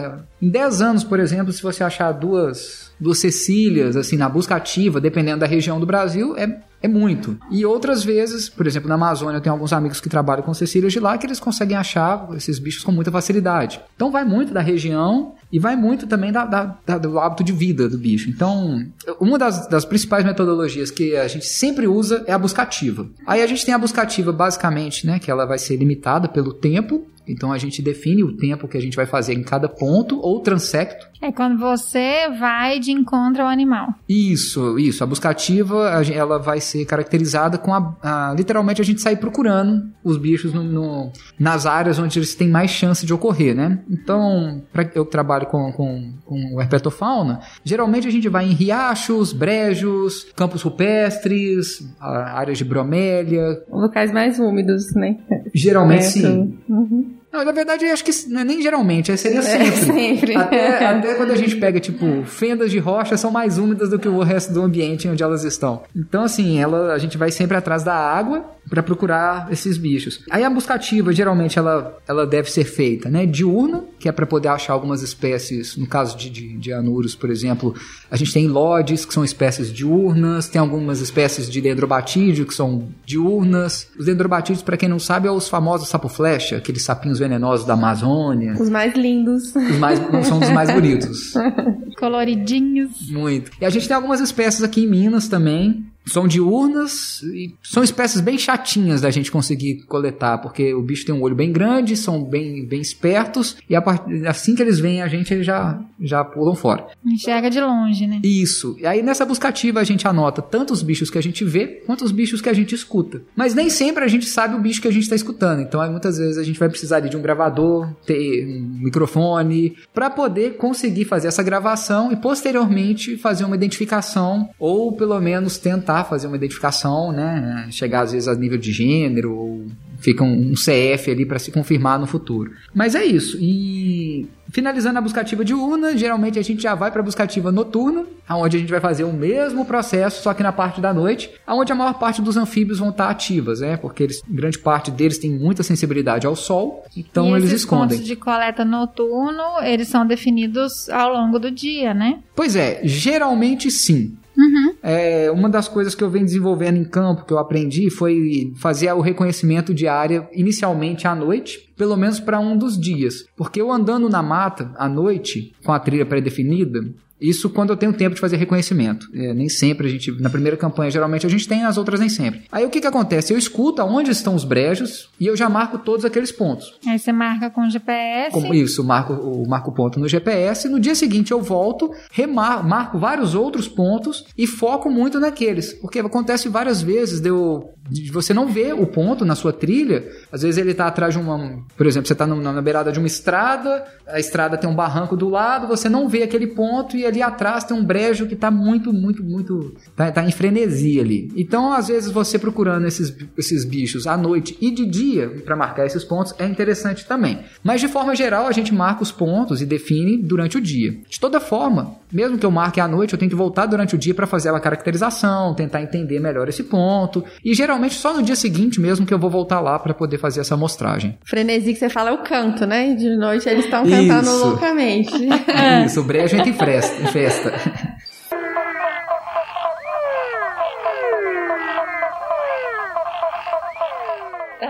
em 0.40 0.48
10 0.48 0.80
anos, 0.80 1.04
por 1.04 1.20
exemplo, 1.20 1.52
se 1.52 1.62
você 1.62 1.84
achar 1.84 2.12
duas 2.12 2.83
duas 3.00 3.18
Cecílias, 3.18 3.96
assim, 3.96 4.16
na 4.16 4.28
busca 4.28 4.54
ativa, 4.56 5.00
dependendo 5.00 5.40
da 5.40 5.46
região 5.46 5.80
do 5.80 5.86
Brasil, 5.86 6.36
é, 6.36 6.60
é 6.82 6.88
muito. 6.88 7.38
E 7.50 7.64
outras 7.64 8.04
vezes, 8.04 8.48
por 8.48 8.66
exemplo, 8.66 8.88
na 8.88 8.94
Amazônia, 8.94 9.38
eu 9.38 9.40
tenho 9.40 9.54
alguns 9.54 9.72
amigos 9.72 10.00
que 10.00 10.08
trabalham 10.08 10.42
com 10.42 10.52
Cecílias 10.52 10.92
de 10.92 11.00
lá 11.00 11.16
que 11.16 11.26
eles 11.26 11.40
conseguem 11.40 11.76
achar 11.76 12.28
esses 12.36 12.58
bichos 12.58 12.84
com 12.84 12.92
muita 12.92 13.10
facilidade. 13.10 13.80
Então 13.96 14.10
vai 14.10 14.24
muito 14.24 14.52
da 14.52 14.60
região 14.60 15.34
e 15.50 15.58
vai 15.58 15.76
muito 15.76 16.06
também 16.06 16.32
da, 16.32 16.44
da, 16.44 16.76
da, 16.84 16.98
do 16.98 17.18
hábito 17.18 17.44
de 17.44 17.52
vida 17.52 17.88
do 17.88 17.96
bicho. 17.96 18.28
Então, 18.28 18.84
uma 19.20 19.38
das, 19.38 19.66
das 19.68 19.84
principais 19.84 20.24
metodologias 20.24 20.90
que 20.90 21.16
a 21.16 21.28
gente 21.28 21.46
sempre 21.46 21.86
usa 21.86 22.24
é 22.26 22.32
a 22.32 22.38
buscativa. 22.38 23.08
Aí 23.26 23.42
a 23.42 23.46
gente 23.46 23.64
tem 23.64 23.74
a 23.74 23.78
buscativa 23.78 24.32
basicamente, 24.32 25.06
né, 25.06 25.18
que 25.18 25.30
ela 25.30 25.46
vai 25.46 25.58
ser 25.58 25.76
limitada 25.76 26.28
pelo 26.28 26.52
tempo, 26.52 27.06
então 27.26 27.52
a 27.52 27.58
gente 27.58 27.82
define 27.82 28.22
o 28.22 28.36
tempo 28.36 28.68
que 28.68 28.76
a 28.76 28.80
gente 28.80 28.96
vai 28.96 29.06
fazer 29.06 29.34
em 29.34 29.42
cada 29.42 29.68
ponto 29.68 30.18
ou 30.20 30.40
transecto. 30.40 31.06
É 31.20 31.32
quando 31.32 31.58
você 31.58 32.28
vai 32.38 32.78
de 32.78 32.92
encontro 32.92 33.42
ao 33.42 33.48
animal. 33.48 33.94
Isso, 34.06 34.78
isso. 34.78 35.02
A 35.02 35.06
buscativa 35.06 36.02
ela 36.12 36.38
vai 36.38 36.60
ser 36.60 36.84
caracterizada 36.84 37.56
com 37.56 37.72
a, 37.72 37.96
a 38.02 38.34
literalmente 38.36 38.82
a 38.82 38.84
gente 38.84 39.00
sair 39.00 39.16
procurando 39.16 39.88
os 40.02 40.18
bichos 40.18 40.52
no, 40.52 40.62
no, 40.62 41.12
nas 41.38 41.64
áreas 41.64 41.98
onde 41.98 42.18
eles 42.18 42.34
têm 42.34 42.48
mais 42.48 42.70
chance 42.70 43.06
de 43.06 43.14
ocorrer, 43.14 43.54
né? 43.54 43.80
Então, 43.88 44.62
pra, 44.70 44.90
eu 44.94 45.06
trabalho 45.06 45.46
com, 45.46 45.72
com, 45.72 46.12
com 46.26 46.54
o 46.56 46.60
herpetofauna, 46.60 47.40
geralmente 47.64 48.06
a 48.06 48.10
gente 48.10 48.28
vai 48.28 48.44
em 48.44 48.52
riachos, 48.52 49.32
brejos, 49.32 50.26
campos 50.36 50.60
rupestres, 50.60 51.90
áreas 51.98 52.58
de 52.58 52.64
bromélia. 52.64 53.64
Locais 53.70 54.12
mais 54.12 54.38
úmidos, 54.38 54.94
né? 54.94 55.16
Geralmente 55.54 56.04
sim. 56.04 56.58
Uhum. 56.68 57.13
Não, 57.34 57.44
na 57.44 57.50
verdade, 57.50 57.84
acho 57.86 58.04
que 58.04 58.12
não 58.28 58.42
é 58.42 58.44
nem 58.44 58.62
geralmente, 58.62 59.16
seria 59.16 59.42
sempre. 59.42 59.66
É, 59.66 59.72
sempre. 59.72 60.36
Até, 60.38 60.86
até 60.86 61.14
quando 61.14 61.32
a 61.32 61.36
gente 61.36 61.56
pega, 61.56 61.80
tipo, 61.80 62.24
fendas 62.24 62.70
de 62.70 62.78
rocha 62.78 63.16
são 63.16 63.30
mais 63.30 63.58
úmidas 63.58 63.90
do 63.90 63.98
que 63.98 64.08
o 64.08 64.22
resto 64.22 64.52
do 64.52 64.62
ambiente 64.62 65.08
onde 65.08 65.22
elas 65.22 65.42
estão. 65.42 65.82
Então, 65.96 66.22
assim, 66.22 66.60
ela, 66.60 66.92
a 66.92 66.98
gente 66.98 67.18
vai 67.18 67.32
sempre 67.32 67.56
atrás 67.56 67.82
da 67.82 67.94
água 67.94 68.44
para 68.68 68.82
procurar 68.82 69.48
esses 69.50 69.76
bichos. 69.76 70.22
Aí 70.30 70.42
a 70.42 70.50
buscativa, 70.50 71.12
geralmente, 71.12 71.58
ela, 71.58 71.98
ela 72.06 72.26
deve 72.26 72.50
ser 72.50 72.64
feita, 72.64 73.10
né? 73.10 73.26
Diurna, 73.26 73.84
que 73.98 74.08
é 74.08 74.12
para 74.12 74.26
poder 74.26 74.48
achar 74.48 74.72
algumas 74.72 75.02
espécies, 75.02 75.76
no 75.76 75.86
caso 75.86 76.16
de, 76.16 76.30
de, 76.30 76.56
de, 76.56 76.72
anuros, 76.72 77.14
por 77.14 77.30
exemplo, 77.30 77.74
a 78.10 78.16
gente 78.16 78.32
tem 78.32 78.48
lodes, 78.48 79.04
que 79.04 79.12
são 79.12 79.24
espécies 79.24 79.72
diurnas, 79.72 80.48
tem 80.48 80.60
algumas 80.60 81.00
espécies 81.00 81.50
de 81.50 81.60
dendrobatídeo, 81.60 82.46
que 82.46 82.54
são 82.54 82.88
diurnas. 83.04 83.88
Os 83.98 84.06
dendrobatídeos, 84.06 84.62
para 84.62 84.76
quem 84.76 84.88
não 84.88 84.98
sabe, 84.98 85.28
é 85.28 85.30
os 85.30 85.48
famosos 85.48 85.88
sapo-flecha, 85.88 86.56
aqueles 86.56 86.82
sapinhos 86.82 87.20
venenosos 87.24 87.66
da 87.66 87.72
Amazônia. 87.72 88.52
Os 88.52 88.68
mais 88.68 88.94
lindos. 88.94 89.54
Os 89.56 89.78
mais, 89.78 89.98
são 90.26 90.38
os 90.38 90.50
mais 90.50 90.70
bonitos. 90.70 91.32
Coloridinhos. 91.98 93.10
Muito. 93.10 93.50
E 93.60 93.64
a 93.64 93.70
gente 93.70 93.88
tem 93.88 93.96
algumas 93.96 94.20
espécies 94.20 94.62
aqui 94.62 94.84
em 94.84 94.86
Minas 94.86 95.26
também, 95.26 95.86
são 96.06 96.28
diurnas 96.28 97.22
e 97.22 97.54
são 97.62 97.82
espécies 97.82 98.20
bem 98.20 98.38
chatinhas 98.38 99.00
da 99.00 99.10
gente 99.10 99.30
conseguir 99.30 99.84
coletar, 99.86 100.38
porque 100.38 100.74
o 100.74 100.82
bicho 100.82 101.06
tem 101.06 101.14
um 101.14 101.22
olho 101.22 101.34
bem 101.34 101.52
grande, 101.52 101.96
são 101.96 102.22
bem, 102.22 102.64
bem 102.64 102.80
espertos, 102.80 103.56
e 103.68 103.80
part... 103.80 104.02
assim 104.26 104.54
que 104.54 104.62
eles 104.62 104.78
veem 104.78 105.02
a 105.02 105.08
gente, 105.08 105.32
eles 105.32 105.46
já, 105.46 105.80
já 106.00 106.24
pulam 106.24 106.54
fora. 106.54 106.86
Enxerga 107.04 107.50
de 107.50 107.60
longe, 107.60 108.06
né? 108.06 108.20
Isso. 108.22 108.76
E 108.78 108.86
aí 108.86 109.02
nessa 109.02 109.24
buscativa 109.24 109.80
a 109.80 109.84
gente 109.84 110.06
anota 110.06 110.42
tanto 110.42 110.72
os 110.72 110.82
bichos 110.82 111.10
que 111.10 111.18
a 111.18 111.22
gente 111.22 111.44
vê, 111.44 111.66
quanto 111.86 112.04
os 112.04 112.12
bichos 112.12 112.40
que 112.40 112.48
a 112.48 112.54
gente 112.54 112.74
escuta. 112.74 113.22
Mas 113.34 113.54
nem 113.54 113.70
sempre 113.70 114.04
a 114.04 114.08
gente 114.08 114.26
sabe 114.26 114.54
o 114.54 114.60
bicho 114.60 114.82
que 114.82 114.88
a 114.88 114.92
gente 114.92 115.04
está 115.04 115.16
escutando, 115.16 115.60
então 115.60 115.80
aí, 115.80 115.90
muitas 115.90 116.18
vezes 116.18 116.38
a 116.38 116.42
gente 116.42 116.58
vai 116.58 116.68
precisar 116.68 117.00
de 117.00 117.16
um 117.16 117.22
gravador, 117.22 117.88
ter 118.06 118.46
um 118.46 118.84
microfone, 118.84 119.76
para 119.92 120.10
poder 120.10 120.56
conseguir 120.56 121.04
fazer 121.04 121.28
essa 121.28 121.42
gravação 121.42 122.12
e 122.12 122.16
posteriormente 122.16 123.16
fazer 123.16 123.44
uma 123.44 123.56
identificação, 123.56 124.50
ou 124.58 124.92
pelo 124.92 125.18
menos 125.20 125.58
tentar 125.58 125.93
tentar 125.94 126.04
fazer 126.04 126.26
uma 126.26 126.36
identificação, 126.36 127.12
né? 127.12 127.66
Chegar 127.70 128.02
às 128.02 128.12
vezes 128.12 128.26
a 128.26 128.34
nível 128.34 128.58
de 128.58 128.72
gênero, 128.72 129.34
ou 129.34 129.66
fica 129.98 130.24
um, 130.24 130.50
um 130.50 130.54
CF 130.54 131.10
ali 131.10 131.24
para 131.24 131.38
se 131.38 131.50
confirmar 131.50 131.98
no 131.98 132.06
futuro. 132.06 132.52
Mas 132.74 132.94
é 132.94 133.04
isso. 133.04 133.38
E 133.40 134.26
finalizando 134.50 134.98
a 134.98 135.02
buscativa 135.02 135.44
diurna, 135.44 135.96
geralmente 135.96 136.38
a 136.38 136.42
gente 136.42 136.62
já 136.62 136.74
vai 136.74 136.90
para 136.90 137.00
a 137.00 137.04
buscativa 137.04 137.50
noturna, 137.50 138.04
onde 138.28 138.56
a 138.56 138.60
gente 138.60 138.70
vai 138.70 138.80
fazer 138.80 139.04
o 139.04 139.12
mesmo 139.12 139.64
processo, 139.64 140.22
só 140.22 140.34
que 140.34 140.42
na 140.42 140.52
parte 140.52 140.80
da 140.80 140.92
noite, 140.92 141.30
onde 141.46 141.72
a 141.72 141.74
maior 141.74 141.94
parte 141.94 142.20
dos 142.20 142.36
anfíbios 142.36 142.78
vão 142.78 142.90
estar 142.90 143.08
ativas, 143.08 143.60
né? 143.60 143.76
Porque 143.76 144.02
eles, 144.02 144.22
grande 144.28 144.58
parte 144.58 144.90
deles 144.90 145.18
tem 145.18 145.30
muita 145.30 145.62
sensibilidade 145.62 146.26
ao 146.26 146.36
sol, 146.36 146.84
então 146.96 147.30
e 147.30 147.40
eles 147.40 147.52
escondem. 147.52 147.86
Os 147.86 147.94
pontos 147.94 148.06
de 148.06 148.16
coleta 148.16 148.64
noturno, 148.64 149.42
eles 149.62 149.88
são 149.88 150.06
definidos 150.06 150.88
ao 150.90 151.12
longo 151.12 151.38
do 151.38 151.50
dia, 151.50 151.94
né? 151.94 152.20
Pois 152.34 152.56
é, 152.56 152.80
geralmente 152.84 153.70
sim. 153.70 154.16
Uhum. 154.36 154.74
É, 154.82 155.30
uma 155.30 155.48
das 155.48 155.68
coisas 155.68 155.94
que 155.94 156.02
eu 156.02 156.10
venho 156.10 156.24
desenvolvendo 156.24 156.76
em 156.76 156.84
campo, 156.84 157.24
que 157.24 157.32
eu 157.32 157.38
aprendi, 157.38 157.90
foi 157.90 158.52
fazer 158.56 158.92
o 158.92 159.00
reconhecimento 159.00 159.72
de 159.72 159.86
área 159.86 160.28
inicialmente 160.32 161.06
à 161.06 161.14
noite, 161.14 161.72
pelo 161.76 161.96
menos 161.96 162.20
para 162.20 162.40
um 162.40 162.56
dos 162.56 162.78
dias. 162.78 163.24
Porque 163.36 163.60
eu 163.60 163.72
andando 163.72 164.08
na 164.08 164.22
mata 164.22 164.72
à 164.76 164.88
noite, 164.88 165.52
com 165.64 165.72
a 165.72 165.78
trilha 165.78 166.06
pré-definida, 166.06 166.82
isso 167.20 167.48
quando 167.48 167.70
eu 167.70 167.76
tenho 167.76 167.92
tempo 167.92 168.14
de 168.14 168.20
fazer 168.20 168.36
reconhecimento. 168.36 169.08
É, 169.14 169.32
nem 169.32 169.48
sempre 169.48 169.86
a 169.86 169.90
gente, 169.90 170.10
na 170.20 170.28
primeira 170.28 170.56
campanha, 170.56 170.90
geralmente 170.90 171.24
a 171.26 171.30
gente 171.30 171.48
tem, 171.48 171.62
nas 171.62 171.78
outras 171.78 172.00
nem 172.00 172.08
sempre. 172.08 172.42
Aí 172.50 172.66
o 172.66 172.70
que 172.70 172.80
que 172.80 172.86
acontece? 172.86 173.32
Eu 173.32 173.38
escuto 173.38 173.80
aonde 173.80 174.10
estão 174.10 174.34
os 174.34 174.44
brejos 174.44 175.08
e 175.18 175.26
eu 175.26 175.36
já 175.36 175.48
marco 175.48 175.78
todos 175.78 176.04
aqueles 176.04 176.32
pontos. 176.32 176.74
Aí 176.86 176.98
você 176.98 177.12
marca 177.12 177.48
com 177.48 177.66
o 177.66 177.70
GPS. 177.70 178.30
Como 178.30 178.52
isso, 178.52 178.84
marco 178.84 179.14
o 179.14 179.48
marco 179.48 179.72
ponto 179.72 179.98
no 179.98 180.08
GPS. 180.08 180.68
No 180.68 180.80
dia 180.80 180.94
seguinte 180.94 181.30
eu 181.30 181.40
volto, 181.40 181.90
remar, 182.10 182.62
marco 182.66 182.98
vários 182.98 183.34
outros 183.34 183.68
pontos 183.68 184.26
e 184.36 184.46
foco 184.46 184.90
muito 184.90 185.18
naqueles. 185.20 185.72
Porque 185.72 186.00
acontece 186.00 186.48
várias 186.48 186.82
vezes 186.82 187.20
de, 187.20 187.28
eu, 187.28 187.70
de 187.88 188.10
você 188.10 188.34
não 188.34 188.48
ver 188.48 188.74
o 188.74 188.86
ponto 188.86 189.24
na 189.24 189.34
sua 189.34 189.52
trilha. 189.52 190.04
Às 190.30 190.42
vezes 190.42 190.58
ele 190.58 190.72
está 190.72 190.88
atrás 190.88 191.14
de 191.14 191.20
uma. 191.20 191.63
Por 191.76 191.86
exemplo, 191.86 192.06
você 192.06 192.12
está 192.12 192.26
na 192.26 192.62
beirada 192.62 192.92
de 192.92 192.98
uma 192.98 193.06
estrada, 193.06 193.84
a 194.06 194.20
estrada 194.20 194.56
tem 194.56 194.68
um 194.70 194.74
barranco 194.74 195.16
do 195.16 195.28
lado, 195.28 195.66
você 195.66 195.88
não 195.88 196.08
vê 196.08 196.22
aquele 196.22 196.46
ponto 196.46 196.96
e 196.96 197.04
ali 197.04 197.20
atrás 197.20 197.64
tem 197.64 197.76
um 197.76 197.84
brejo 197.84 198.26
que 198.26 198.36
tá 198.36 198.50
muito, 198.50 198.92
muito, 198.92 199.24
muito. 199.24 199.74
tá, 199.96 200.10
tá 200.12 200.24
em 200.24 200.30
frenesi 200.30 201.00
ali. 201.00 201.32
Então, 201.36 201.72
às 201.72 201.88
vezes, 201.88 202.10
você 202.10 202.38
procurando 202.38 202.86
esses, 202.86 203.14
esses 203.36 203.64
bichos 203.64 204.06
à 204.06 204.16
noite 204.16 204.56
e 204.60 204.70
de 204.70 204.86
dia 204.86 205.28
para 205.44 205.56
marcar 205.56 205.86
esses 205.86 206.04
pontos 206.04 206.34
é 206.38 206.46
interessante 206.46 207.06
também. 207.06 207.40
Mas 207.62 207.80
de 207.80 207.88
forma 207.88 208.14
geral, 208.14 208.46
a 208.46 208.52
gente 208.52 208.72
marca 208.72 209.02
os 209.02 209.10
pontos 209.10 209.60
e 209.60 209.66
define 209.66 210.16
durante 210.16 210.56
o 210.56 210.60
dia. 210.60 210.96
De 211.08 211.18
toda 211.18 211.40
forma, 211.40 211.96
mesmo 212.14 212.38
que 212.38 212.46
eu 212.46 212.50
marque 212.50 212.80
à 212.80 212.86
noite, 212.86 213.12
eu 213.12 213.18
tenho 213.18 213.30
que 213.30 213.36
voltar 213.36 213.66
durante 213.66 213.94
o 213.94 213.98
dia 213.98 214.14
para 214.14 214.26
fazer 214.26 214.48
a 214.50 214.60
caracterização, 214.60 215.52
tentar 215.54 215.82
entender 215.82 216.20
melhor 216.20 216.48
esse 216.48 216.62
ponto. 216.62 217.24
E 217.44 217.52
geralmente 217.54 217.94
só 217.94 218.14
no 218.14 218.22
dia 218.22 218.36
seguinte 218.36 218.80
mesmo 218.80 219.04
que 219.04 219.12
eu 219.12 219.18
vou 219.18 219.28
voltar 219.28 219.60
lá 219.60 219.78
para 219.78 219.92
poder 219.92 220.18
fazer 220.18 220.40
essa 220.40 220.54
amostragem. 220.54 221.18
Frenesi 221.24 221.72
que 221.72 221.78
você 221.78 221.88
fala 221.88 222.10
é 222.10 222.12
o 222.12 222.18
canto, 222.18 222.64
né? 222.66 222.94
De 222.94 223.16
noite 223.16 223.48
eles 223.48 223.64
estão 223.64 223.84
cantando 223.84 224.30
loucamente. 224.30 225.12
Isso, 225.84 226.00
o 226.00 226.04
brejo 226.04 226.36
entra 226.36 226.48
em 226.48 226.52
festa. 226.52 227.52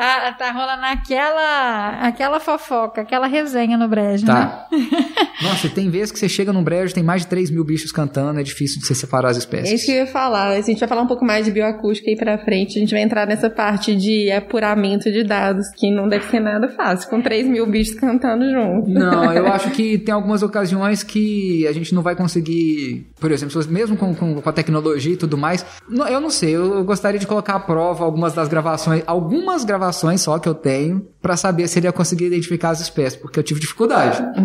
Tá, 0.04 0.32
tá 0.32 0.52
rolando 0.52 0.84
aquela, 0.84 2.00
aquela 2.02 2.38
fofoca, 2.38 3.00
aquela 3.00 3.26
resenha 3.26 3.78
no 3.78 3.88
brejo, 3.88 4.26
tá. 4.26 4.68
né? 4.70 4.78
Nossa, 5.42 5.66
tem 5.70 5.88
vezes 5.88 6.12
que 6.12 6.18
você 6.18 6.28
chega 6.28 6.52
num 6.52 6.62
brejo, 6.62 6.94
tem 6.94 7.02
mais 7.02 7.22
de 7.22 7.28
3 7.28 7.50
mil 7.50 7.64
bichos 7.64 7.90
cantando, 7.90 8.38
é 8.38 8.42
difícil 8.42 8.80
de 8.80 8.86
você 8.86 8.94
separar 8.94 9.30
as 9.30 9.38
espécies. 9.38 9.70
É 9.70 9.74
isso 9.74 9.86
que 9.86 9.92
eu 9.92 9.96
ia 9.96 10.06
falar. 10.06 10.48
A 10.48 10.60
gente 10.60 10.78
vai 10.78 10.88
falar 10.88 11.00
um 11.00 11.06
pouco 11.06 11.24
mais 11.24 11.46
de 11.46 11.50
bioacústica 11.50 12.10
aí 12.10 12.16
pra 12.16 12.36
frente. 12.36 12.76
A 12.76 12.80
gente 12.80 12.92
vai 12.92 13.00
entrar 13.00 13.26
nessa 13.26 13.48
parte 13.48 13.96
de 13.96 14.30
apuramento 14.30 15.10
de 15.10 15.24
dados, 15.24 15.66
que 15.74 15.90
não 15.90 16.06
deve 16.06 16.26
ser 16.26 16.40
nada 16.40 16.68
fácil, 16.68 17.08
com 17.08 17.22
3 17.22 17.48
mil 17.48 17.66
bichos 17.66 17.94
cantando 17.94 18.44
junto. 18.50 18.90
Não, 18.90 19.32
eu 19.32 19.46
acho 19.46 19.70
que 19.70 19.96
tem 19.96 20.14
algumas 20.14 20.42
ocasiões 20.42 21.02
que 21.02 21.66
a 21.66 21.72
gente 21.72 21.94
não 21.94 22.02
vai 22.02 22.14
conseguir, 22.14 23.10
por 23.18 23.32
exemplo, 23.32 23.58
mesmo 23.70 23.96
com, 23.96 24.14
com, 24.14 24.42
com 24.42 24.48
a 24.50 24.52
tecnologia 24.52 25.14
e 25.14 25.16
tudo 25.16 25.38
mais. 25.38 25.64
Eu 26.10 26.20
não 26.20 26.30
sei, 26.30 26.56
eu 26.56 26.84
gostaria 26.84 27.18
de 27.18 27.26
colocar 27.26 27.54
à 27.54 27.60
prova 27.60 28.04
algumas 28.04 28.34
das 28.34 28.48
gravações, 28.48 29.02
algumas 29.06 29.64
gravações 29.64 29.93
só 30.18 30.38
que 30.38 30.48
eu 30.48 30.54
tenho, 30.54 31.06
para 31.24 31.38
saber 31.38 31.66
se 31.68 31.78
ele 31.78 31.86
ia 31.86 31.92
conseguir 31.92 32.26
identificar 32.26 32.68
as 32.68 32.82
espécies, 32.82 33.18
porque 33.18 33.38
eu 33.38 33.42
tive 33.42 33.58
dificuldade. 33.58 34.22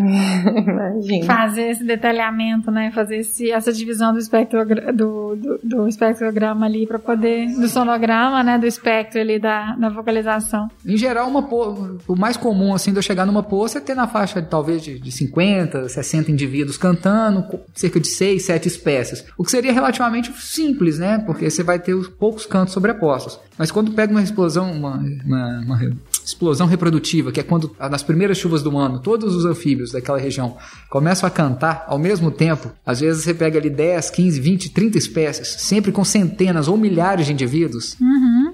Imagina. 0.58 1.26
Fazer 1.26 1.64
esse 1.72 1.84
detalhamento, 1.84 2.72
né? 2.72 2.90
Fazer 2.96 3.18
esse, 3.18 3.52
essa 3.52 3.74
divisão 3.74 4.14
do, 4.14 4.20
espectrogra 4.20 4.94
do, 4.94 5.36
do, 5.36 5.60
do 5.62 5.88
espectrograma 5.90 6.66
ali 6.66 6.88
para 6.88 6.98
poder. 6.98 7.48
do 7.54 7.68
sonograma, 7.68 8.42
né? 8.44 8.58
Do 8.58 8.66
espectro 8.66 9.20
ali 9.20 9.38
da, 9.40 9.76
da 9.76 9.90
vocalização. 9.90 10.70
Em 10.86 10.96
geral, 10.96 11.28
uma 11.28 11.44
po- 11.44 11.98
o 12.08 12.16
mais 12.16 12.38
comum 12.38 12.74
assim 12.74 12.92
de 12.92 12.98
eu 12.98 13.04
chegar 13.04 13.26
numa 13.26 13.44
poça 13.44 13.80
é 13.80 13.82
ter 13.82 13.94
na 13.96 14.08
faixa 14.08 14.42
talvez 14.42 14.82
de, 14.82 14.98
de 15.00 15.12
50, 15.12 15.90
60 15.90 16.32
indivíduos 16.32 16.78
cantando, 16.78 17.44
cerca 17.76 18.00
de 18.00 18.08
6, 18.08 18.42
7 18.46 18.68
espécies. 18.70 19.26
O 19.38 19.44
que 19.44 19.52
seria 19.52 19.74
relativamente 19.74 20.32
simples, 20.40 20.98
né? 20.98 21.18
Porque 21.26 21.50
você 21.50 21.62
vai 21.62 21.78
ter 21.78 21.94
os 21.94 22.08
poucos 22.08 22.46
cantos 22.46 22.74
sobrepostos. 22.74 23.38
Mas 23.58 23.70
quando 23.70 23.92
pega 23.92 24.12
uma 24.14 24.24
explosão, 24.24 24.72
uma, 24.72 25.04
uma- 25.26 25.60
uma 25.66 25.76
explosão 26.30 26.68
reprodutiva, 26.68 27.32
que 27.32 27.40
é 27.40 27.44
quando 27.44 27.76
nas 27.80 28.04
primeiras 28.04 28.38
chuvas 28.38 28.64
do 28.64 28.78
ano, 28.78 29.00
todos 29.00 29.36
os 29.36 29.46
anfíbios 29.46 29.92
daquela 29.92 30.18
região 30.18 30.58
começam 30.90 31.28
a 31.28 31.30
cantar 31.30 31.86
ao 31.88 32.00
mesmo 32.00 32.32
tempo, 32.32 32.72
às 32.86 33.00
vezes 33.00 33.24
você 33.24 33.34
pega 33.34 33.60
ali 33.60 33.70
10, 33.70 34.10
15, 34.10 34.40
20, 34.40 34.70
30 34.72 34.98
espécies, 34.98 35.48
sempre 35.60 35.92
com 35.92 36.04
centenas 36.04 36.68
ou 36.68 36.78
milhares 36.78 37.26
de 37.26 37.34
indivíduos. 37.34 37.98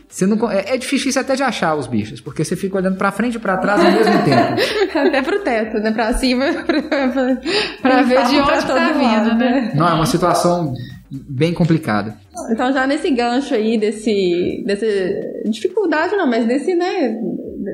Você 0.08 0.25
não, 0.25 0.50
é, 0.50 0.75
é 0.75 0.77
difícil 0.77 1.20
até 1.20 1.36
de 1.36 1.44
achar 1.44 1.75
os 1.75 1.88
bichos, 1.88 2.22
porque 2.22 2.44
você 2.44 2.55
fica 2.55 2.77
olhando 2.77 2.98
pra 2.98 3.12
frente 3.12 3.36
e 3.36 3.39
pra 3.39 3.58
trás 3.58 3.84
ao 3.84 3.91
mesmo 3.91 4.24
tempo. 4.24 4.55
Até 4.98 5.22
pro 5.22 5.39
teto, 5.39 5.77
né? 5.79 5.91
Pra 5.91 6.13
cima, 6.13 6.46
pra, 6.65 6.82
pra, 6.82 7.41
Pra 7.82 8.01
ver 8.03 8.25
de 8.25 8.38
onde 8.38 8.48
tá 8.48 8.62
todo 8.62 9.00
vindo, 9.00 9.36
né? 9.38 9.72
Não, 9.75 9.88
é 9.88 9.94
uma 9.94 10.05
situação 10.05 10.74
bem 11.10 11.53
complicada. 11.53 12.17
Então 12.51 12.72
já 12.74 12.86
nesse 12.88 13.10
gancho 13.12 13.53
aí 13.53 13.77
desse, 13.77 14.63
dessa 14.65 14.86
dificuldade 15.46 16.15
não, 16.15 16.27
mas 16.27 16.46
desse, 16.46 16.75
né, 16.75 17.15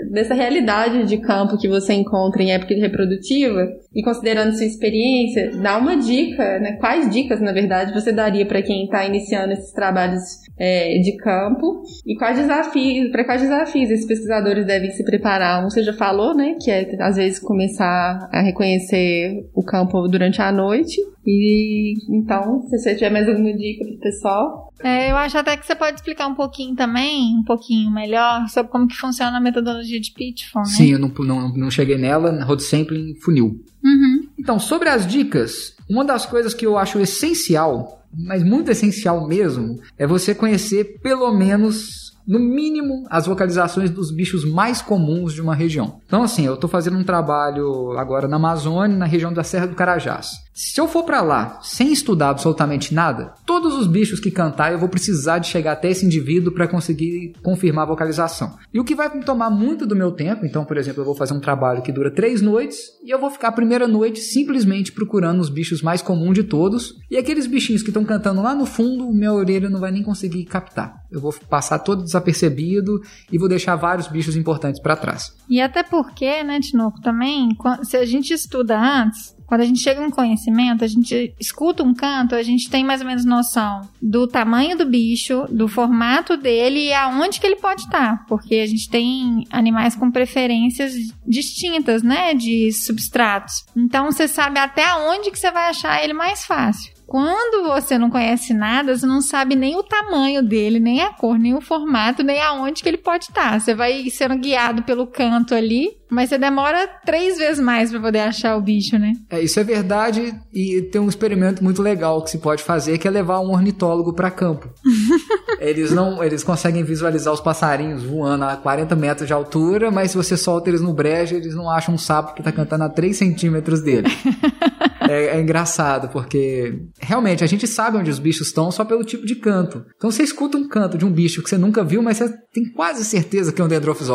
dessa 0.10 0.34
realidade 0.34 1.06
de 1.06 1.18
campo 1.18 1.58
que 1.58 1.68
você 1.68 1.94
encontra 1.94 2.42
em 2.42 2.52
época 2.52 2.74
reprodutiva 2.76 3.68
e 3.94 4.02
considerando 4.04 4.54
sua 4.54 4.66
experiência, 4.66 5.52
dá 5.62 5.78
uma 5.78 5.98
dica, 5.98 6.60
né? 6.60 6.74
Quais 6.74 7.10
dicas, 7.10 7.42
na 7.42 7.52
verdade, 7.52 7.94
você 7.94 8.12
daria 8.12 8.46
para 8.46 8.62
quem 8.62 8.86
está 8.86 9.06
iniciando 9.06 9.54
esses 9.54 9.72
trabalhos 9.74 10.22
é, 10.58 10.98
de 11.00 11.18
campo 11.18 11.84
e 12.06 12.16
quais 12.16 12.38
desafios, 12.38 13.12
para 13.12 13.26
quais 13.26 13.42
desafios 13.42 13.90
esses 13.90 14.06
pesquisadores 14.06 14.66
devem 14.66 14.92
se 14.92 15.04
preparar? 15.04 15.62
Um 15.66 15.70
você 15.70 15.84
já 15.84 15.94
falou, 15.94 16.34
né, 16.34 16.56
que 16.62 16.72
é 16.72 16.90
às 17.02 17.18
vezes 17.18 17.40
começar 17.40 18.30
a 18.32 18.42
reconhecer 18.42 19.50
o 19.54 19.64
campo 19.64 20.08
durante 20.08 20.42
a 20.42 20.52
noite. 20.52 21.02
E 21.26 21.94
então, 22.10 22.62
se 22.64 22.80
você 22.80 22.96
tiver 22.96 23.12
mais 23.12 23.28
alguma 23.28 23.54
dica 23.54 23.86
pro 23.86 24.00
pessoal, 24.00 24.72
É, 24.84 25.12
eu 25.12 25.16
acho 25.18 25.38
até 25.38 25.56
que 25.56 25.66
você 25.66 25.76
pode 25.76 25.98
explicar 25.98 26.28
um 26.28 26.34
pouquinho 26.34 26.76
também, 26.76 27.38
um 27.38 27.44
pouquinho 27.44 27.92
melhor, 27.92 28.48
sobre 28.50 28.72
como 28.72 28.88
que 28.88 28.96
funciona 28.96 29.38
a 29.38 29.42
metodologia 29.42 30.00
de 30.00 30.12
Pitfall, 30.12 30.64
né? 30.64 30.70
Sim, 30.70 30.94
eu 30.94 31.00
não, 31.00 31.10
não, 31.20 31.54
não 31.54 31.70
cheguei 31.70 31.98
nela, 31.98 32.44
road 32.44 32.64
sampling 32.64 33.14
funil. 33.16 33.60
Uhum. 33.84 34.28
Então, 34.38 34.60
sobre 34.60 34.90
as 34.90 35.06
dicas, 35.06 35.74
uma 35.90 36.06
das 36.06 36.26
coisas 36.26 36.54
que 36.54 36.66
eu 36.66 36.78
acho 36.78 37.00
essencial, 37.00 38.06
mas 38.14 38.44
muito 38.44 38.72
essencial 38.72 39.28
mesmo, 39.28 39.80
é 39.98 40.06
você 40.06 40.36
conhecer 40.36 41.00
pelo 41.02 41.32
menos, 41.34 42.12
no 42.28 42.40
mínimo, 42.40 43.06
as 43.10 43.26
vocalizações 43.26 43.90
dos 43.90 44.12
bichos 44.12 44.46
mais 44.46 44.82
comuns 44.82 45.34
de 45.34 45.42
uma 45.42 45.56
região. 45.56 46.00
Então, 46.06 46.24
assim, 46.24 46.46
eu 46.46 46.56
estou 46.56 46.70
fazendo 46.70 46.98
um 46.98 47.04
trabalho 47.04 47.98
agora 47.98 48.28
na 48.28 48.36
Amazônia, 48.36 48.98
na 48.98 49.06
região 49.06 49.34
da 49.34 49.44
Serra 49.44 49.68
do 49.68 49.76
Carajás. 49.76 50.32
Se 50.54 50.82
eu 50.82 50.88
for 50.88 51.04
para 51.04 51.22
lá 51.22 51.60
sem 51.62 51.94
estudar 51.94 52.30
absolutamente 52.30 52.94
nada, 52.94 53.34
todos 53.46 53.74
os 53.74 53.88
bichos 53.88 54.20
que 54.20 54.30
cantar 54.30 54.72
eu 54.72 54.80
vou 54.80 54.90
precisar 54.90 55.40
de 55.40 55.48
chegar 55.48 55.72
até 55.72 55.90
esse 55.90 56.06
indivíduo 56.06 56.54
para 56.54 56.68
conseguir 56.68 57.34
confirmar 57.42 57.86
a 57.86 57.90
vocalização. 57.90 58.58
E 58.74 58.80
o 58.80 58.84
que 58.84 58.94
vai 58.94 59.14
me 59.16 59.24
tomar 59.24 59.50
muito 59.50 59.86
do 59.86 59.96
meu 59.96 60.12
tempo, 60.12 60.46
então, 60.46 60.66
por 60.66 60.78
exemplo, 60.78 61.02
eu 61.02 61.06
vou 61.06 61.16
fazer 61.16 61.34
um 61.34 61.40
trabalho 61.40 61.82
que 61.82 61.92
dura 61.92 62.12
três 62.12 62.42
noites 62.42 62.80
e 63.04 63.10
eu 63.10 63.20
vou 63.20 63.30
ficar 63.30 63.48
a 63.48 63.54
primeira 63.54 63.88
noite 63.88 64.20
simplesmente 64.20 64.92
procurando 64.92 65.40
os 65.40 65.50
bichos 65.50 65.82
mais 65.82 66.02
comuns 66.02 66.36
de 66.36 66.44
todos. 66.44 66.96
E 67.10 67.18
aqueles 67.18 67.48
bichinhos 67.48 67.82
que 67.82 67.90
estão 67.90 68.04
cantando 68.04 68.42
lá 68.42 68.54
no 68.54 68.66
fundo, 68.66 69.12
minha 69.12 69.34
orelha 69.34 69.70
não 69.70 69.80
vai 69.80 69.92
nem 69.92 70.04
conseguir 70.04 70.44
captar. 70.46 71.02
Eu 71.10 71.22
vou 71.22 71.34
passar 71.50 71.80
todo 71.80 72.04
desapercebido 72.04 73.02
e 73.32 73.38
vou 73.38 73.48
deixar 73.48 73.76
vários 73.76 74.08
bichos 74.08 74.36
importantes 74.36 74.82
para 74.82 74.96
trás. 74.98 75.34
E 75.50 75.62
até 75.62 75.82
porque, 75.82 76.44
né, 76.44 76.60
Tinoco, 76.60 77.02
também, 77.02 77.50
se 77.84 77.98
a 77.98 78.06
gente 78.06 78.34
estuda 78.34 78.78
antes, 78.80 79.36
quando 79.52 79.62
a 79.64 79.66
gente 79.66 79.82
chega 79.82 80.02
em 80.02 80.10
conhecimento, 80.10 80.82
a 80.82 80.88
gente 80.88 81.36
escuta 81.38 81.84
um 81.84 81.94
canto, 81.94 82.36
a 82.36 82.42
gente 82.42 82.70
tem 82.70 82.86
mais 82.86 83.02
ou 83.02 83.08
menos 83.08 83.26
noção 83.26 83.82
do 84.02 84.26
tamanho 84.26 84.78
do 84.78 84.86
bicho, 84.86 85.46
do 85.50 85.68
formato 85.68 86.38
dele 86.38 86.86
e 86.86 86.94
aonde 86.94 87.38
que 87.38 87.46
ele 87.46 87.58
pode 87.58 87.82
estar. 87.82 88.26
Porque 88.28 88.56
a 88.56 88.66
gente 88.66 88.90
tem 88.90 89.46
animais 89.52 89.94
com 89.94 90.10
preferências 90.10 90.94
distintas, 91.28 92.02
né, 92.02 92.34
de 92.34 92.72
substratos. 92.72 93.66
Então 93.76 94.06
você 94.06 94.26
sabe 94.26 94.58
até 94.58 94.86
aonde 94.86 95.30
que 95.30 95.38
você 95.38 95.52
vai 95.52 95.68
achar 95.68 96.02
ele 96.02 96.14
mais 96.14 96.46
fácil. 96.46 96.94
Quando 97.12 97.68
você 97.68 97.98
não 97.98 98.10
conhece 98.10 98.54
nada, 98.54 98.98
você 98.98 99.06
não 99.06 99.20
sabe 99.20 99.54
nem 99.54 99.76
o 99.76 99.84
tamanho 99.84 100.42
dele, 100.42 100.80
nem 100.80 101.02
a 101.02 101.10
cor, 101.10 101.38
nem 101.38 101.54
o 101.54 101.60
formato, 101.60 102.24
nem 102.24 102.42
aonde 102.42 102.82
que 102.82 102.88
ele 102.88 102.98
pode 102.98 103.26
estar. 103.26 103.60
Você 103.60 103.76
vai 103.76 104.10
sendo 104.10 104.38
guiado 104.38 104.84
pelo 104.84 105.06
canto 105.06 105.54
ali, 105.54 105.90
mas 106.10 106.30
você 106.30 106.38
demora 106.38 106.88
três 107.06 107.38
vezes 107.38 107.60
mais 107.60 107.92
para 107.92 108.00
poder 108.00 108.20
achar 108.20 108.56
o 108.56 108.62
bicho, 108.62 108.98
né? 108.98 109.12
É, 109.30 109.42
isso 109.42 109.60
é 109.60 109.64
verdade 109.66 110.34
e 110.54 110.84
tem 110.84 111.02
um 111.02 111.10
experimento 111.10 111.62
muito 111.62 111.82
legal 111.82 112.24
que 112.24 112.30
se 112.30 112.38
pode 112.38 112.64
fazer 112.64 112.98
que 112.98 113.06
é 113.06 113.12
levar 113.12 113.42
um 113.42 113.52
ornitólogo 113.52 114.14
para 114.14 114.32
campo. 114.32 114.70
eles 115.60 115.92
não, 115.92 116.24
eles 116.24 116.46
conseguem 116.46 116.82
visualizar 116.82 117.34
os 117.34 117.42
passarinhos 117.42 118.04
voando 118.04 118.46
a 118.46 118.56
40 118.56 118.96
metros 118.96 119.28
de 119.28 119.34
altura, 119.34 119.92
mas 119.92 120.12
se 120.12 120.18
você 120.18 120.38
solta 120.38 120.70
eles 120.70 120.80
no 120.80 120.94
brejo, 120.94 121.36
eles 121.36 121.54
não 121.54 121.70
acham 121.70 121.94
um 121.94 121.98
sapo 121.98 122.34
que 122.34 122.42
tá 122.42 122.54
cantando 122.54 122.86
a 122.86 122.90
3 122.90 123.18
centímetros 123.18 123.82
dele. 123.82 124.08
É, 125.12 125.38
é 125.38 125.42
engraçado, 125.42 126.08
porque 126.10 126.80
realmente 127.00 127.44
a 127.44 127.48
gente 127.48 127.68
sabe 127.68 127.98
onde 127.98 128.10
os 128.10 128.20
bichos 128.20 128.48
estão 128.48 128.72
só 128.72 128.86
pelo 128.86 129.04
tipo 129.04 129.26
de 129.26 129.36
canto. 129.36 129.86
Então 129.98 130.10
você 130.10 130.24
escuta 130.24 130.58
um 130.58 130.68
canto 130.68 130.98
de 130.98 131.06
um 131.06 131.12
bicho 131.12 131.44
que 131.44 131.50
você 131.50 131.58
nunca 131.58 131.84
viu, 131.84 132.02
mas 132.02 132.18
você 132.18 132.30
tem 132.54 132.72
quase 132.72 133.04
certeza 133.04 133.52
que 133.52 133.62
é 133.62 133.66
um 133.66 133.68
Dendrophis 133.68 134.10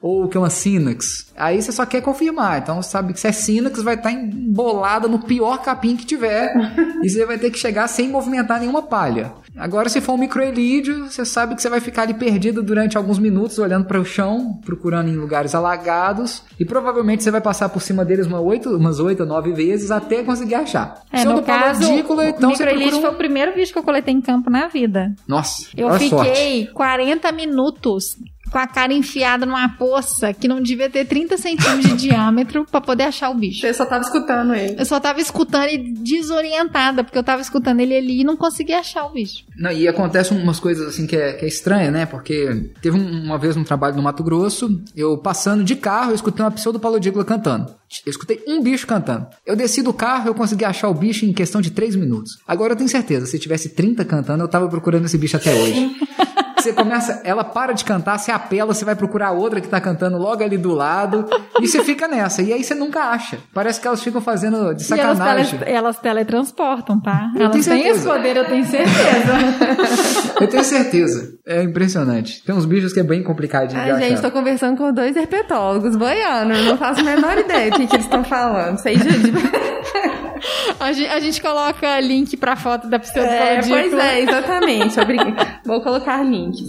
ou 0.00 0.28
que 0.28 0.36
é 0.36 0.40
uma 0.40 0.50
Synax. 0.50 1.32
Aí 1.36 1.60
você 1.60 1.72
só 1.72 1.86
quer 1.86 2.02
confirmar. 2.02 2.60
Então 2.60 2.82
sabe 2.82 3.12
que 3.12 3.20
se 3.20 3.26
é 3.26 3.32
Synax, 3.32 3.82
vai 3.82 3.94
estar 3.94 4.12
embolada 4.12 5.08
no 5.08 5.20
pior 5.20 5.62
capim 5.62 5.96
que 5.96 6.04
tiver 6.04 6.52
e 7.02 7.08
você 7.08 7.24
vai 7.24 7.38
ter 7.38 7.50
que 7.50 7.58
chegar 7.58 7.88
sem 7.88 8.08
movimentar 8.08 8.60
nenhuma 8.60 8.82
palha. 8.82 9.32
Agora, 9.56 9.88
se 9.88 10.00
for 10.00 10.14
um 10.14 10.18
microelídeo, 10.18 11.10
você 11.10 11.24
sabe 11.24 11.54
que 11.54 11.62
você 11.62 11.68
vai 11.68 11.80
ficar 11.80 12.02
ali 12.02 12.14
perdido 12.14 12.62
durante 12.62 12.96
alguns 12.96 13.18
minutos 13.18 13.58
olhando 13.58 13.84
para 13.86 14.00
o 14.00 14.04
chão, 14.04 14.58
procurando 14.64 15.08
em 15.08 15.16
lugares 15.16 15.54
alagados, 15.54 16.42
e 16.58 16.64
provavelmente 16.64 17.22
você 17.22 17.30
vai 17.30 17.40
passar 17.40 17.68
por 17.68 17.82
cima 17.82 18.04
deles 18.04 18.26
uma 18.26 18.40
oito, 18.40 18.74
umas 18.74 18.98
oito 18.98 19.26
nove 19.26 19.52
vezes 19.52 19.90
até 19.90 20.22
conseguir 20.22 20.41
achar. 20.54 21.02
É, 21.12 21.24
no 21.24 21.42
caso, 21.42 21.82
mandíbula, 21.88 22.24
o 22.24 22.28
então 22.28 22.50
microelite 22.50 22.90
procura 22.90 23.06
foi 23.06 23.10
o 23.14 23.18
primeiro 23.18 23.54
bicho 23.54 23.72
que 23.72 23.78
eu 23.78 23.82
coletei 23.82 24.14
em 24.14 24.20
campo 24.20 24.50
na 24.50 24.68
vida. 24.68 25.14
Nossa, 25.26 25.68
Eu 25.76 25.88
a 25.88 25.98
sorte. 25.98 26.30
fiquei 26.30 26.66
40 26.68 27.32
minutos 27.32 28.16
com 28.50 28.58
a 28.58 28.66
cara 28.66 28.92
enfiada 28.92 29.46
numa 29.46 29.68
poça 29.70 30.32
que 30.34 30.46
não 30.46 30.60
devia 30.60 30.90
ter 30.90 31.06
30 31.06 31.38
centímetros 31.38 31.86
de 31.96 32.08
diâmetro 32.08 32.66
pra 32.70 32.80
poder 32.80 33.04
achar 33.04 33.30
o 33.30 33.34
bicho. 33.34 33.60
você 33.60 33.72
só 33.72 33.86
tava 33.86 34.02
escutando 34.02 34.54
ele. 34.54 34.76
Eu 34.78 34.84
só 34.84 35.00
tava 35.00 35.20
escutando 35.20 35.68
e 35.70 35.78
desorientada, 35.78 37.02
porque 37.04 37.16
eu 37.18 37.22
tava 37.22 37.40
escutando 37.40 37.80
ele 37.80 37.96
ali 37.96 38.20
e 38.20 38.24
não 38.24 38.36
conseguia 38.36 38.80
achar 38.80 39.04
o 39.06 39.12
bicho. 39.12 39.44
Não, 39.56 39.70
e 39.70 39.86
acontecem 39.88 40.36
umas 40.40 40.58
coisas 40.60 40.86
assim 40.88 41.06
que 41.06 41.16
é, 41.16 41.32
que 41.32 41.44
é 41.44 41.48
estranha, 41.48 41.90
né? 41.90 42.04
Porque 42.06 42.70
teve 42.80 42.96
um- 42.98 43.24
uma 43.24 43.38
vez 43.38 43.56
um 43.56 43.64
trabalho 43.64 43.96
no 43.96 44.02
Mato 44.02 44.22
Grosso, 44.22 44.80
eu 44.96 45.16
passando 45.18 45.64
de 45.64 45.76
carro, 45.76 46.10
eu 46.10 46.14
escutei 46.14 46.44
uma 46.44 46.50
pseudopalodícula 46.50 47.24
cantando. 47.24 47.74
Eu 48.06 48.10
escutei 48.10 48.42
um 48.48 48.62
bicho 48.62 48.86
cantando. 48.86 49.26
Eu 49.46 49.54
desci 49.54 49.82
do 49.82 49.92
carro, 49.92 50.28
eu 50.28 50.34
consegui 50.34 50.64
achar 50.64 50.88
o 50.88 50.94
bicho 50.94 51.26
em 51.26 51.32
questão 51.32 51.60
de 51.60 51.70
3 51.70 51.94
minutos. 51.94 52.38
Agora 52.46 52.72
eu 52.72 52.76
tenho 52.76 52.88
certeza, 52.88 53.26
se 53.26 53.38
tivesse 53.38 53.70
30 53.70 54.04
cantando, 54.04 54.42
eu 54.42 54.48
tava 54.48 54.68
procurando 54.68 55.04
esse 55.04 55.18
bicho 55.18 55.36
até 55.36 55.54
hoje. 55.54 55.90
Você 56.62 56.72
começa, 56.72 57.20
ela 57.24 57.44
para 57.44 57.72
de 57.72 57.84
cantar, 57.84 58.18
você 58.18 58.30
apela, 58.30 58.72
você 58.72 58.84
vai 58.84 58.94
procurar 58.94 59.32
outra 59.32 59.60
que 59.60 59.68
tá 59.68 59.80
cantando 59.80 60.16
logo 60.18 60.42
ali 60.42 60.56
do 60.56 60.72
lado, 60.74 61.26
e 61.60 61.66
você 61.66 61.82
fica 61.82 62.06
nessa. 62.08 62.40
E 62.42 62.52
aí 62.52 62.62
você 62.62 62.74
nunca 62.74 63.00
acha. 63.10 63.38
Parece 63.52 63.80
que 63.80 63.86
elas 63.86 64.02
ficam 64.02 64.20
fazendo 64.20 64.72
de 64.74 64.82
E 64.94 64.98
elas, 65.00 65.18
sacanagem. 65.18 65.58
tele- 65.58 65.70
elas 65.72 65.98
teletransportam, 65.98 67.00
tá? 67.00 67.30
Eu 67.34 67.42
elas 67.46 67.64
têm 67.66 67.88
esse 67.88 68.04
poder, 68.06 68.36
eu 68.36 68.44
tenho 68.46 68.64
certeza. 68.64 68.92
Eu 70.40 70.48
tenho 70.48 70.64
certeza. 70.64 71.34
É 71.46 71.62
impressionante. 71.62 72.42
Tem 72.44 72.52
uns 72.54 72.64
bichos 72.64 72.92
que 72.92 72.98
é 72.98 73.02
bem 73.04 73.22
complicadinho 73.22 73.80
de 73.80 73.90
Ai, 73.90 73.96
achar. 73.96 74.08
gente, 74.08 74.22
tô 74.22 74.30
conversando 74.30 74.76
com 74.76 74.92
dois 74.92 75.14
herpetólogos 75.16 75.94
boianos. 75.94 76.64
Não 76.64 76.76
faço 76.76 77.00
a 77.00 77.04
menor 77.04 77.38
ideia 77.38 77.70
do 77.70 77.76
que, 77.76 77.86
que 77.86 77.94
eles 77.96 78.06
estão 78.06 78.24
falando. 78.24 78.78
Sei 78.78 78.96
de... 78.96 79.08
a, 80.80 80.92
gente, 80.92 81.08
a 81.08 81.20
gente 81.20 81.40
coloca 81.40 82.00
link 82.00 82.36
pra 82.36 82.56
foto 82.56 82.88
da 82.88 82.96
É, 82.96 83.00
pseudopalodícula. 83.00 83.80
pois 83.80 83.94
é, 83.94 84.20
exatamente. 84.20 85.00
Obrigada. 85.00 85.60
Vou 85.64 85.80
colocar 85.80 86.22
links. 86.22 86.60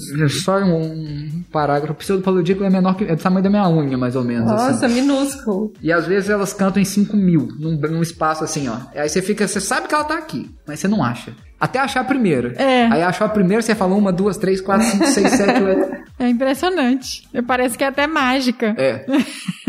Só 0.43 0.57
um, 0.59 0.81
um 0.81 1.43
parágrafo. 1.51 1.93
O 1.93 1.95
pseudopalodícula 1.95 2.67
é 2.67 2.69
menor 2.69 2.95
que. 2.95 3.03
É 3.05 3.15
do 3.15 3.21
tamanho 3.21 3.43
da 3.43 3.49
minha 3.49 3.67
unha, 3.69 3.97
mais 3.97 4.15
ou 4.15 4.23
menos. 4.23 4.49
Nossa, 4.49 4.85
assim. 4.85 5.01
minúsculo. 5.01 5.73
E 5.81 5.91
às 5.91 6.05
vezes 6.05 6.29
elas 6.29 6.53
cantam 6.53 6.81
em 6.81 6.85
5 6.85 7.15
mil, 7.17 7.47
num, 7.59 7.77
num 7.77 8.01
espaço 8.01 8.43
assim, 8.43 8.67
ó. 8.69 8.75
Aí 8.95 9.09
você 9.09 9.21
fica. 9.21 9.47
Você 9.47 9.59
sabe 9.59 9.87
que 9.87 9.95
ela 9.95 10.03
tá 10.03 10.17
aqui, 10.17 10.49
mas 10.67 10.79
você 10.79 10.87
não 10.87 11.03
acha. 11.03 11.33
até 11.59 11.79
achar 11.79 12.01
a 12.01 12.03
primeira. 12.05 12.53
É. 12.61 12.85
Aí 12.91 13.01
achou 13.01 13.25
a 13.25 13.29
primeira, 13.29 13.61
você 13.61 13.73
falou 13.75 13.97
uma, 13.97 14.11
duas, 14.11 14.37
três, 14.37 14.59
quatro, 14.61 14.85
cinco, 14.87 15.05
seis, 15.07 15.31
sete, 15.31 15.63
oito. 15.63 16.03
É 16.19 16.27
impressionante. 16.29 17.23
Parece 17.47 17.77
que 17.77 17.83
é 17.83 17.87
até 17.87 18.05
mágica. 18.07 18.75
É. 18.77 19.05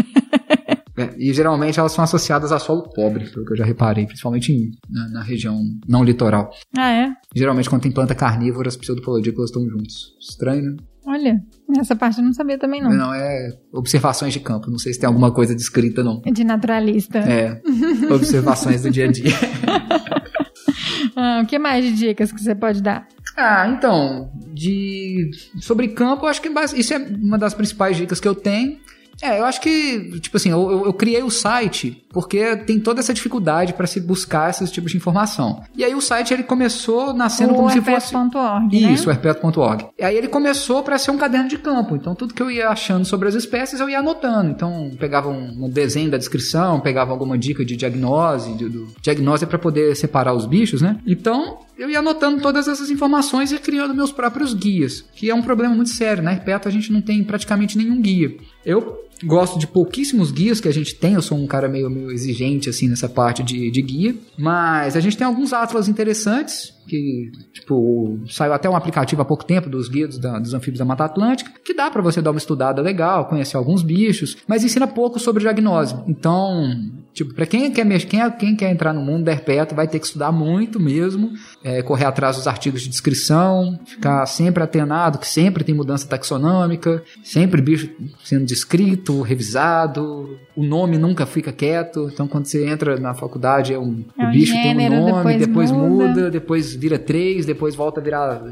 É, 0.97 1.11
e 1.19 1.33
geralmente 1.35 1.79
elas 1.81 1.93
são 1.93 2.05
associadas 2.05 2.53
a 2.53 2.59
solo 2.59 2.83
pobre, 2.95 3.29
pelo 3.29 3.45
que 3.45 3.53
eu 3.53 3.57
já 3.57 3.65
reparei, 3.65 4.07
principalmente 4.07 4.53
em- 4.53 4.71
na, 4.89 5.09
na 5.09 5.23
região 5.23 5.61
não 5.89 6.05
litoral. 6.05 6.51
Ah, 6.77 6.91
é? 6.91 7.13
Geralmente 7.35 7.69
quando 7.69 7.83
tem 7.83 7.91
planta 7.93 8.15
carnívora, 8.15 8.69
as 8.69 8.77
pseudopolodícolas 8.77 9.51
estão 9.51 9.69
juntos. 9.69 10.15
Estranho, 10.21 10.63
né? 10.71 10.77
Olha, 11.07 11.39
essa 11.79 11.95
parte 11.95 12.19
eu 12.19 12.25
não 12.25 12.33
sabia 12.33 12.57
também 12.59 12.81
não. 12.83 12.91
Não, 12.91 13.13
é 13.13 13.49
observações 13.73 14.33
de 14.33 14.41
campo. 14.41 14.71
Não 14.71 14.79
sei 14.79 14.93
se 14.95 15.01
tem 15.01 15.07
alguma 15.07 15.31
coisa 15.33 15.55
descrita, 15.55 16.03
não. 16.03 16.21
De 16.23 16.45
naturalista. 16.45 17.19
É, 17.19 17.61
observações 18.11 18.83
do 18.83 18.91
dia 18.91 19.05
a 19.07 19.13
dia. 19.13 19.25
Ah, 21.17 21.43
o 21.45 21.47
que 21.47 21.59
mais 21.59 21.85
de 21.85 21.93
dicas 21.93 22.33
que 22.33 22.43
você 22.43 22.55
pode 22.55 22.83
dar? 22.83 23.07
Ah, 23.37 23.69
então, 23.69 24.31
de 24.53 25.31
sobre 25.61 25.89
campo, 25.89 26.25
eu 26.25 26.29
acho 26.29 26.41
que 26.43 26.49
isso 26.77 26.93
é 26.95 26.99
uma 26.99 27.39
das 27.39 27.55
principais 27.55 27.97
dicas 27.97 28.19
que 28.19 28.27
eu 28.27 28.35
tenho. 28.35 28.79
É, 29.25 29.41
eu 29.41 29.45
acho 29.45 29.61
que, 29.61 30.21
tipo 30.21 30.37
assim, 30.37 30.51
eu, 30.51 30.71
eu- 30.71 30.85
eu 30.87 30.93
criei 30.93 31.23
o 31.23 31.31
site 31.31 32.05
porque 32.11 32.57
tem 32.59 32.79
toda 32.79 33.01
essa 33.01 33.13
dificuldade 33.15 33.73
para 33.73 33.87
se 33.87 33.99
buscar 34.01 34.51
esses 34.51 34.71
tipos 34.71 34.91
de 34.93 34.97
informação. 34.99 35.63
E 35.77 35.83
aí 35.85 35.95
o 35.95 36.01
site 36.01 36.33
ele 36.33 36.43
começou 36.45 37.13
nascendo 37.13 37.53
o 37.55 37.57
como 37.57 37.71
se 37.71 37.81
fosse 37.81 38.15
herpeto.org, 38.15 38.81
né? 38.81 38.93
Isso, 38.93 39.11
herpeto.org. 39.11 39.87
E 39.99 40.05
aí 40.05 40.17
ele 40.17 40.29
começou 40.29 40.83
para 40.83 40.99
ser 40.99 41.11
um 41.11 41.17
caderno 41.19 41.49
de 41.49 41.59
campo. 41.59 41.97
Então 41.97 42.15
tudo 42.15 42.35
que 42.35 42.43
eu 42.43 42.51
ia 42.51 42.69
achando 42.69 43.05
sobre 43.05 43.27
as 43.29 43.35
espécies 43.35 43.81
eu 43.81 43.89
ia 43.89 43.99
anotando. 43.99 44.51
Então 44.51 44.91
pegava 44.99 45.29
um, 45.29 45.65
um 45.65 45.69
desenho 45.71 46.11
da 46.11 46.19
descrição, 46.19 46.79
pegava 46.81 47.11
alguma 47.11 47.37
dica 47.39 47.65
de 47.65 47.77
diagnose, 47.77 48.53
de, 48.55 48.69
do, 48.69 48.89
diagnose 49.03 49.47
para 49.47 49.59
poder 49.59 49.97
separar 49.97 50.35
os 50.35 50.47
bichos, 50.47 50.83
né? 50.83 50.99
Então 51.07 51.59
eu 51.77 51.91
ia 51.91 51.99
anotando 51.99 52.41
todas 52.41 52.69
essas 52.69 52.91
informações 52.91 53.51
e 53.51 53.59
criando 53.59 53.95
meus 53.95 54.13
próprios 54.13 54.55
guias, 54.55 55.05
que 55.15 55.29
é 55.31 55.35
um 55.35 55.43
problema 55.43 55.75
muito 55.75 55.91
sério. 55.91 56.23
Na 56.23 56.33
Herpeto 56.33 56.69
a 56.69 56.71
gente 56.71 56.93
não 56.93 57.01
tem 57.01 57.25
praticamente 57.25 57.77
nenhum 57.77 58.01
guia. 58.01 58.37
Eu 58.65 59.01
gosto 59.25 59.59
de 59.59 59.67
pouquíssimos 59.67 60.31
guias 60.31 60.61
que 60.61 60.69
a 60.69 60.73
gente 60.73 60.95
tem, 60.95 61.15
eu 61.15 61.23
sou 61.23 61.39
um 61.39 61.47
cara 61.47 61.69
meio, 61.69 61.89
meio 61.91 62.11
exigente 62.11 62.69
assim 62.69 62.89
nessa 62.89 63.09
parte 63.09 63.43
de, 63.43 63.71
de 63.71 63.83
guia, 63.83 64.15
mas 64.39 64.97
a 64.97 65.01
gente 65.01 65.17
tem 65.17 65.27
alguns 65.27 65.53
atlas 65.53 65.89
interessantes 65.89 66.73
que, 66.87 67.31
tipo, 67.55 68.19
saiu 68.29 68.53
até 68.53 68.69
um 68.69 68.77
aplicativo 68.77 69.23
há 69.23 69.25
pouco 69.25 69.43
tempo 69.45 69.71
dos 69.71 69.89
guias 69.89 70.19
da- 70.19 70.39
dos 70.39 70.53
anfíbios 70.53 70.79
da 70.79 70.85
Mata 70.85 71.05
Atlântica, 71.05 71.51
que 71.65 71.73
dá 71.73 71.91
pra 71.91 72.03
você 72.03 72.21
dar 72.21 72.31
uma 72.31 72.37
estudada 72.39 72.83
legal, 72.83 73.27
conhecer 73.27 73.57
alguns 73.57 73.83
bichos, 73.83 74.37
mas 74.47 74.63
ensina 74.65 74.87
pouco 74.87 75.19
sobre 75.19 75.43
diagnose. 75.43 75.95
Então, 76.07 76.71
tipo, 77.15 77.33
pra 77.33 77.47
quem 77.47 77.71
quer 77.73 77.85
mexer, 77.87 78.07
quem, 78.07 78.31
quem 78.33 78.55
quer 78.57 78.71
entrar 78.71 78.93
no 78.93 79.01
mundo 79.01 79.25
da 79.25 79.35
vai 79.75 79.89
ter 79.89 79.99
que 79.99 80.05
estudar 80.07 80.31
muito 80.31 80.79
mesmo, 80.79 81.31
é, 81.63 81.81
correr 81.83 82.05
atrás 82.05 82.37
dos 82.37 82.47
artigos 82.47 82.83
de 82.83 82.91
descrição, 82.91 83.79
ficar 83.87 84.27
sempre 84.27 84.63
atenado 84.63 85.19
que 85.19 85.27
sempre 85.27 85.65
tem 85.65 85.75
mudança 85.75 86.07
taxonômica, 86.07 87.03
sempre 87.23 87.63
bicho 87.63 87.89
sendo 88.23 88.45
descrito, 88.45 89.04
revisado, 89.23 90.39
o 90.57 90.63
nome 90.63 90.99
nunca 90.99 91.27
fica 91.27 91.53
quieto, 91.53 92.09
então 92.13 92.27
quando 92.27 92.47
você 92.47 92.67
entra 92.67 92.99
na 92.99 93.15
faculdade 93.15 93.73
é 93.73 93.79
um, 93.79 94.05
É 94.19 94.25
o 94.25 94.29
um 94.29 94.31
bicho 94.33 94.53
gênero, 94.53 94.95
tem 94.95 95.03
um 95.03 95.09
nome, 95.09 95.37
depois 95.39 95.39
depois, 95.39 95.71
muda. 95.71 95.89
muda, 96.09 96.31
depois 96.31 96.75
vira 96.75 96.99
três, 96.99 97.45
depois 97.47 97.75
volta 97.75 98.01
a 98.01 98.03
virar 98.03 98.43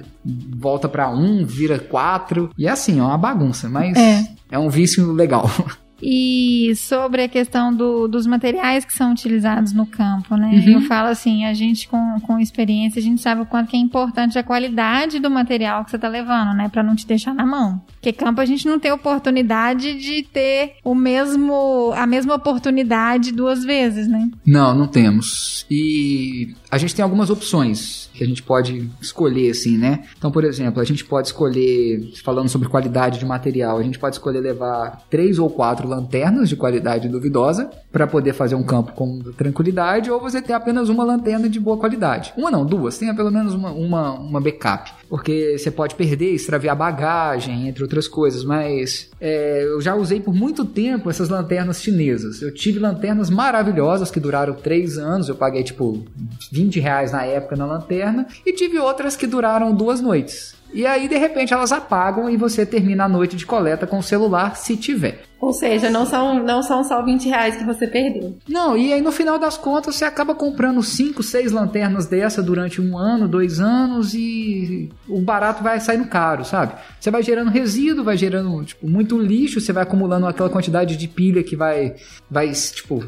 volta 0.57 0.89
para 0.89 1.09
um, 1.11 1.45
vira 1.45 1.79
quatro 1.79 2.51
e 2.57 2.67
é 2.67 2.71
assim, 2.71 2.99
é 2.99 3.03
uma 3.03 3.19
bagunça, 3.19 3.69
mas 3.69 3.97
É. 3.97 4.27
é 4.53 4.59
um 4.59 4.69
vício 4.69 5.13
legal. 5.13 5.49
E 6.05 6.75
sobre 6.75 7.23
a 7.23 7.29
questão 7.29 7.73
do- 7.73 8.09
dos 8.09 8.27
materiais 8.27 8.85
que 8.85 8.93
são 8.93 9.13
utilizados 9.13 9.73
no 9.73 9.87
campo, 9.87 10.37
né? 10.37 10.49
Uhum. 10.67 10.73
Eu 10.73 10.81
falo 10.81 11.07
assim, 11.07 11.45
a 11.45 11.55
gente 11.55 11.87
com, 11.87 12.19
com 12.27 12.41
experiência, 12.41 12.99
a 12.99 13.03
gente 13.03 13.23
sabe 13.23 13.43
o 13.43 13.47
quanto 13.47 13.77
é 13.77 13.79
importante 13.79 14.37
a 14.37 14.43
qualidade 14.43 15.21
do 15.21 15.31
material 15.31 15.85
que 15.85 15.93
você 15.93 15.99
tá 16.01 16.09
levando, 16.09 16.55
né? 16.57 16.69
Pra 16.69 16.83
não 16.83 16.97
te 16.97 17.07
deixar 17.07 17.33
na 17.33 17.47
mão. 17.47 17.81
Porque 18.03 18.13
campo 18.13 18.41
a 18.41 18.45
gente 18.45 18.67
não 18.67 18.81
tem 18.81 18.91
oportunidade 18.91 19.95
de 19.95 20.25
ter 20.25 20.73
o 20.83 20.93
mesmo, 20.93 21.93
a 21.95 22.05
mesma 22.05 22.35
oportunidade 22.35 23.31
duas 23.31 23.65
vezes, 23.65 24.09
né? 24.09 24.29
Não, 24.45 24.75
não 24.75 24.89
temos. 24.89 25.65
E 25.71 26.53
a 26.69 26.77
gente 26.79 26.97
tem 26.97 27.03
algumas 27.05 27.31
opções 27.31 28.11
que 28.13 28.25
a 28.25 28.27
gente 28.27 28.43
pode 28.43 28.91
escolher, 29.01 29.51
assim, 29.51 29.79
né? 29.79 30.03
Então, 30.19 30.33
por 30.33 30.43
exemplo, 30.43 30.83
a 30.83 30.85
gente 30.85 31.05
pode 31.05 31.29
escolher, 31.29 32.13
falando 32.25 32.49
sobre 32.49 32.69
qualidade 32.69 33.21
de 33.21 33.25
material, 33.25 33.79
a 33.79 33.83
gente 33.85 34.01
pode 34.01 34.17
escolher 34.17 34.41
levar 34.41 35.05
três 35.09 35.39
ou 35.39 35.49
quatro 35.49 35.87
lanternas 35.87 36.49
de 36.49 36.57
qualidade 36.57 37.09
duvidosa 37.09 37.71
para 37.93 38.07
poder 38.07 38.33
fazer 38.33 38.57
um 38.57 38.65
campo 38.65 38.93
com 38.93 39.21
tranquilidade, 39.37 40.11
ou 40.11 40.21
você 40.21 40.43
ter 40.43 40.55
apenas 40.55 40.89
uma 40.89 41.05
lanterna 41.05 41.49
de 41.49 41.61
boa 41.61 41.77
qualidade. 41.77 42.33
Uma 42.37 42.51
não, 42.51 42.67
duas. 42.67 42.99
Tenha 42.99 43.15
pelo 43.15 43.31
menos 43.31 43.55
uma, 43.55 43.71
uma, 43.71 44.13
uma 44.15 44.41
backup. 44.41 44.93
Porque 45.13 45.59
você 45.59 45.71
pode 45.71 45.95
perder, 45.95 46.33
extraviar 46.33 46.75
bagagem, 46.75 47.69
entre 47.69 47.83
outras 47.83 48.09
coisas. 48.09 48.45
Mas 48.45 49.11
é, 49.21 49.63
eu 49.63 49.79
já 49.79 49.95
usei 49.95 50.21
por 50.21 50.33
muito 50.33 50.65
tempo 50.65 51.11
essas 51.11 51.29
lanternas 51.29 51.83
chinesas. 51.83 52.41
Eu 52.41 52.51
tive 52.55 52.79
lanternas 52.79 53.29
maravilhosas 53.29 54.11
que 54.11 54.19
duraram 54.19 54.55
três 54.55 54.97
anos. 54.97 55.29
Eu 55.29 55.35
paguei 55.35 55.63
tipo 55.63 56.03
20 56.51 56.81
reais 56.81 57.13
na 57.13 57.27
época 57.27 57.57
na 57.57 57.67
lanterna. 57.67 58.27
E 58.47 58.55
tive 58.55 58.79
outras 58.79 59.15
que 59.15 59.27
duraram 59.27 59.75
duas 59.75 60.01
noites. 60.01 60.55
E 60.73 60.87
aí, 60.87 61.09
de 61.09 61.19
repente, 61.19 61.53
elas 61.53 61.73
apagam 61.73 62.31
e 62.31 62.37
você 62.37 62.65
termina 62.65 63.05
a 63.05 63.09
noite 63.09 63.37
de 63.37 63.45
coleta 63.45 63.87
com 63.87 63.99
o 63.99 64.03
celular, 64.03 64.57
se 64.57 64.77
tiver. 64.77 65.23
Ou 65.43 65.53
seja, 65.53 65.91
não 65.91 66.07
são, 66.07 66.41
não 66.45 66.63
são 66.63 66.85
só 66.85 67.05
20 67.05 67.29
reais 67.29 67.57
que 67.57 67.65
você 67.65 67.85
perdeu. 67.85 68.39
Não, 68.49 68.77
e 68.77 68.93
aí 68.93 69.01
no 69.01 69.11
final 69.11 69.41
das 69.41 69.57
contas 69.57 69.97
você 69.97 70.05
acaba 70.05 70.37
comprando 70.37 70.81
5, 70.81 71.21
6 71.21 71.51
lanternas 71.51 72.07
dessa 72.07 72.41
durante 72.41 72.81
um 72.81 72.97
ano, 72.97 73.27
dois 73.27 73.59
anos 73.59 74.15
e 74.15 74.89
o 75.09 75.21
barato 75.21 75.61
vai 75.61 75.81
saindo 75.81 76.07
caro, 76.07 76.45
sabe? 76.45 76.75
Você 77.01 77.11
vai 77.11 77.25
gerando 77.25 77.51
resíduo, 77.51 78.05
vai 78.05 78.17
gerando 78.17 78.65
tipo, 78.65 78.89
muito 78.89 79.19
lixo, 79.19 79.61
você 79.61 79.73
vai 79.73 79.83
acumulando 79.83 80.29
aquela 80.29 80.49
quantidade 80.49 80.97
de 80.97 81.09
pilha 81.09 81.43
que 81.43 81.57
vai, 81.57 81.97
vai 82.31 82.53
tipo, 82.53 83.05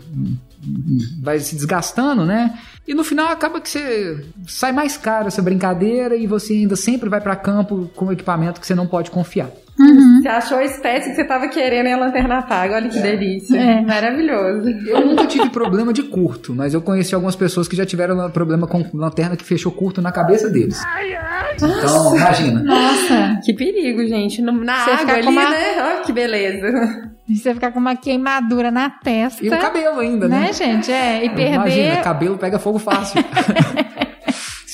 vai 1.22 1.38
se 1.38 1.54
desgastando, 1.54 2.26
né? 2.26 2.58
E 2.86 2.92
no 2.94 3.02
final 3.02 3.28
acaba 3.28 3.60
que 3.60 3.68
você 3.70 4.24
sai 4.46 4.70
mais 4.72 4.96
caro 4.96 5.28
essa 5.28 5.40
brincadeira 5.40 6.14
e 6.16 6.26
você 6.26 6.52
ainda 6.52 6.76
sempre 6.76 7.08
vai 7.08 7.20
para 7.20 7.34
campo 7.34 7.90
com 7.96 8.12
equipamento 8.12 8.60
que 8.60 8.66
você 8.66 8.74
não 8.74 8.86
pode 8.86 9.10
confiar. 9.10 9.48
Você 10.22 10.28
achou 10.28 10.58
a 10.58 10.64
espécie 10.64 11.10
que 11.10 11.16
você 11.16 11.24
tava 11.24 11.48
querendo 11.48 11.86
e 11.88 11.92
a 11.92 11.96
lanterna 11.96 12.38
apaga. 12.38 12.76
Olha 12.76 12.88
que 12.88 13.00
delícia. 13.00 13.58
É. 13.58 13.80
Maravilhoso. 13.80 14.68
Eu 14.86 15.04
nunca 15.06 15.26
tive 15.26 15.48
problema 15.50 15.92
de 15.92 16.02
curto, 16.04 16.54
mas 16.54 16.74
eu 16.74 16.80
conheci 16.80 17.12
algumas 17.14 17.34
pessoas 17.34 17.66
que 17.66 17.74
já 17.74 17.84
tiveram 17.84 18.30
problema 18.30 18.66
com 18.68 18.84
lanterna 18.94 19.36
que 19.36 19.42
fechou 19.44 19.72
curto 19.72 20.00
na 20.00 20.12
cabeça 20.12 20.48
deles. 20.48 20.80
Então, 21.56 22.16
imagina. 22.16 22.62
Nossa, 22.62 23.40
que 23.44 23.52
perigo, 23.52 24.06
gente. 24.06 24.40
Na 24.42 24.84
Você 24.84 24.90
água 24.90 25.14
ali, 25.14 25.26
uma- 25.28 25.50
né? 25.50 25.74
Olha 25.82 26.00
que 26.02 26.12
beleza. 26.12 27.13
E 27.28 27.36
você 27.36 27.54
ficar 27.54 27.72
com 27.72 27.78
uma 27.78 27.96
queimadura 27.96 28.70
na 28.70 28.90
testa. 28.90 29.44
E 29.44 29.48
o 29.48 29.58
cabelo 29.58 30.00
ainda, 30.00 30.28
né? 30.28 30.40
né, 30.40 30.52
gente? 30.52 30.92
É, 30.92 31.24
e 31.24 31.28
perder. 31.30 31.54
Imagina, 31.54 31.96
cabelo 32.02 32.36
pega 32.36 32.58
fogo 32.58 32.78
fácil. 32.78 33.22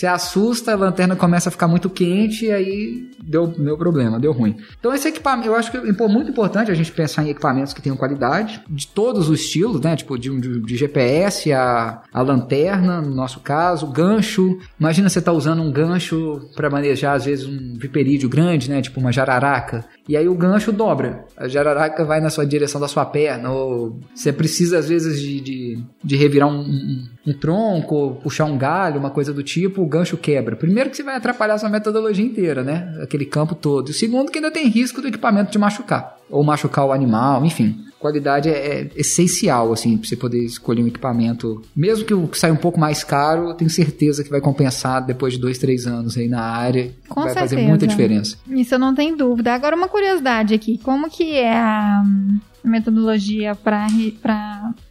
Se 0.00 0.06
assusta, 0.06 0.72
a 0.72 0.76
lanterna 0.76 1.14
começa 1.14 1.50
a 1.50 1.52
ficar 1.52 1.68
muito 1.68 1.90
quente 1.90 2.46
e 2.46 2.50
aí 2.50 3.10
deu, 3.22 3.48
deu 3.48 3.76
problema, 3.76 4.18
deu 4.18 4.32
ruim. 4.32 4.56
Então 4.78 4.94
esse 4.94 5.06
equipamento, 5.06 5.48
eu 5.48 5.54
acho 5.54 5.70
que 5.70 5.76
é 5.76 6.08
muito 6.08 6.30
importante 6.30 6.70
a 6.70 6.74
gente 6.74 6.90
pensar 6.90 7.22
em 7.22 7.28
equipamentos 7.28 7.74
que 7.74 7.82
tenham 7.82 7.98
qualidade, 7.98 8.62
de 8.66 8.86
todos 8.86 9.28
os 9.28 9.40
estilos, 9.40 9.78
né? 9.82 9.94
Tipo, 9.94 10.18
de, 10.18 10.40
de, 10.40 10.60
de 10.62 10.76
GPS, 10.78 11.52
a, 11.52 12.00
a 12.10 12.22
lanterna, 12.22 13.02
no 13.02 13.14
nosso 13.14 13.40
caso, 13.40 13.86
gancho. 13.88 14.58
Imagina 14.80 15.10
você 15.10 15.20
tá 15.20 15.32
usando 15.32 15.60
um 15.60 15.70
gancho 15.70 16.48
para 16.56 16.70
manejar, 16.70 17.12
às 17.12 17.26
vezes, 17.26 17.44
um 17.44 17.76
viperídeo 17.76 18.30
grande, 18.30 18.70
né? 18.70 18.80
Tipo 18.80 19.00
uma 19.00 19.12
jararaca. 19.12 19.84
E 20.10 20.16
aí 20.16 20.28
o 20.28 20.34
gancho 20.34 20.72
dobra. 20.72 21.24
A 21.36 21.46
jararaca 21.46 22.04
vai 22.04 22.20
na 22.20 22.30
sua 22.30 22.44
direção 22.44 22.80
da 22.80 22.88
sua 22.88 23.04
perna. 23.06 23.52
Ou 23.52 24.00
você 24.12 24.32
precisa, 24.32 24.76
às 24.76 24.88
vezes, 24.88 25.20
de, 25.20 25.40
de, 25.40 25.84
de 26.02 26.16
revirar 26.16 26.48
um, 26.48 26.62
um, 26.62 27.08
um 27.28 27.32
tronco, 27.32 28.18
puxar 28.20 28.46
um 28.46 28.58
galho, 28.58 28.98
uma 28.98 29.10
coisa 29.10 29.32
do 29.32 29.40
tipo, 29.44 29.80
o 29.80 29.86
gancho 29.86 30.16
quebra. 30.16 30.56
Primeiro 30.56 30.90
que 30.90 30.96
você 30.96 31.04
vai 31.04 31.14
atrapalhar 31.14 31.54
a 31.54 31.58
sua 31.58 31.68
metodologia 31.68 32.24
inteira, 32.24 32.64
né? 32.64 32.92
Aquele 33.00 33.24
campo 33.24 33.54
todo. 33.54 33.92
E 33.92 33.94
segundo 33.94 34.32
que 34.32 34.38
ainda 34.38 34.50
tem 34.50 34.66
risco 34.66 35.00
do 35.00 35.06
equipamento 35.06 35.52
de 35.52 35.58
machucar. 35.60 36.16
Ou 36.28 36.42
machucar 36.42 36.86
o 36.86 36.92
animal, 36.92 37.44
enfim. 37.44 37.84
Qualidade 38.00 38.48
é, 38.48 38.52
é 38.52 38.90
essencial, 38.96 39.72
assim, 39.72 39.98
pra 39.98 40.08
você 40.08 40.16
poder 40.16 40.42
escolher 40.42 40.82
um 40.82 40.86
equipamento. 40.86 41.62
Mesmo 41.76 42.04
que 42.04 42.14
o 42.14 42.26
que 42.26 42.38
saia 42.38 42.52
um 42.52 42.56
pouco 42.56 42.80
mais 42.80 43.04
caro, 43.04 43.50
eu 43.50 43.54
tenho 43.54 43.70
certeza 43.70 44.24
que 44.24 44.30
vai 44.30 44.40
compensar 44.40 45.04
depois 45.04 45.34
de 45.34 45.38
dois, 45.38 45.58
três 45.58 45.86
anos 45.86 46.16
aí 46.16 46.26
na 46.26 46.40
área. 46.40 46.92
Com 47.08 47.20
vai 47.20 47.34
certeza. 47.34 47.56
fazer 47.56 47.68
muita 47.68 47.86
diferença. 47.86 48.38
Isso 48.48 48.74
eu 48.74 48.78
não 48.78 48.94
tenho 48.94 49.16
dúvida. 49.16 49.52
Agora, 49.52 49.76
uma 49.76 49.88
curiosidade 49.88 50.54
aqui. 50.54 50.78
Como 50.78 51.10
que 51.10 51.34
é 51.34 51.52
a 51.52 52.02
metodologia 52.64 53.54
para 53.54 53.86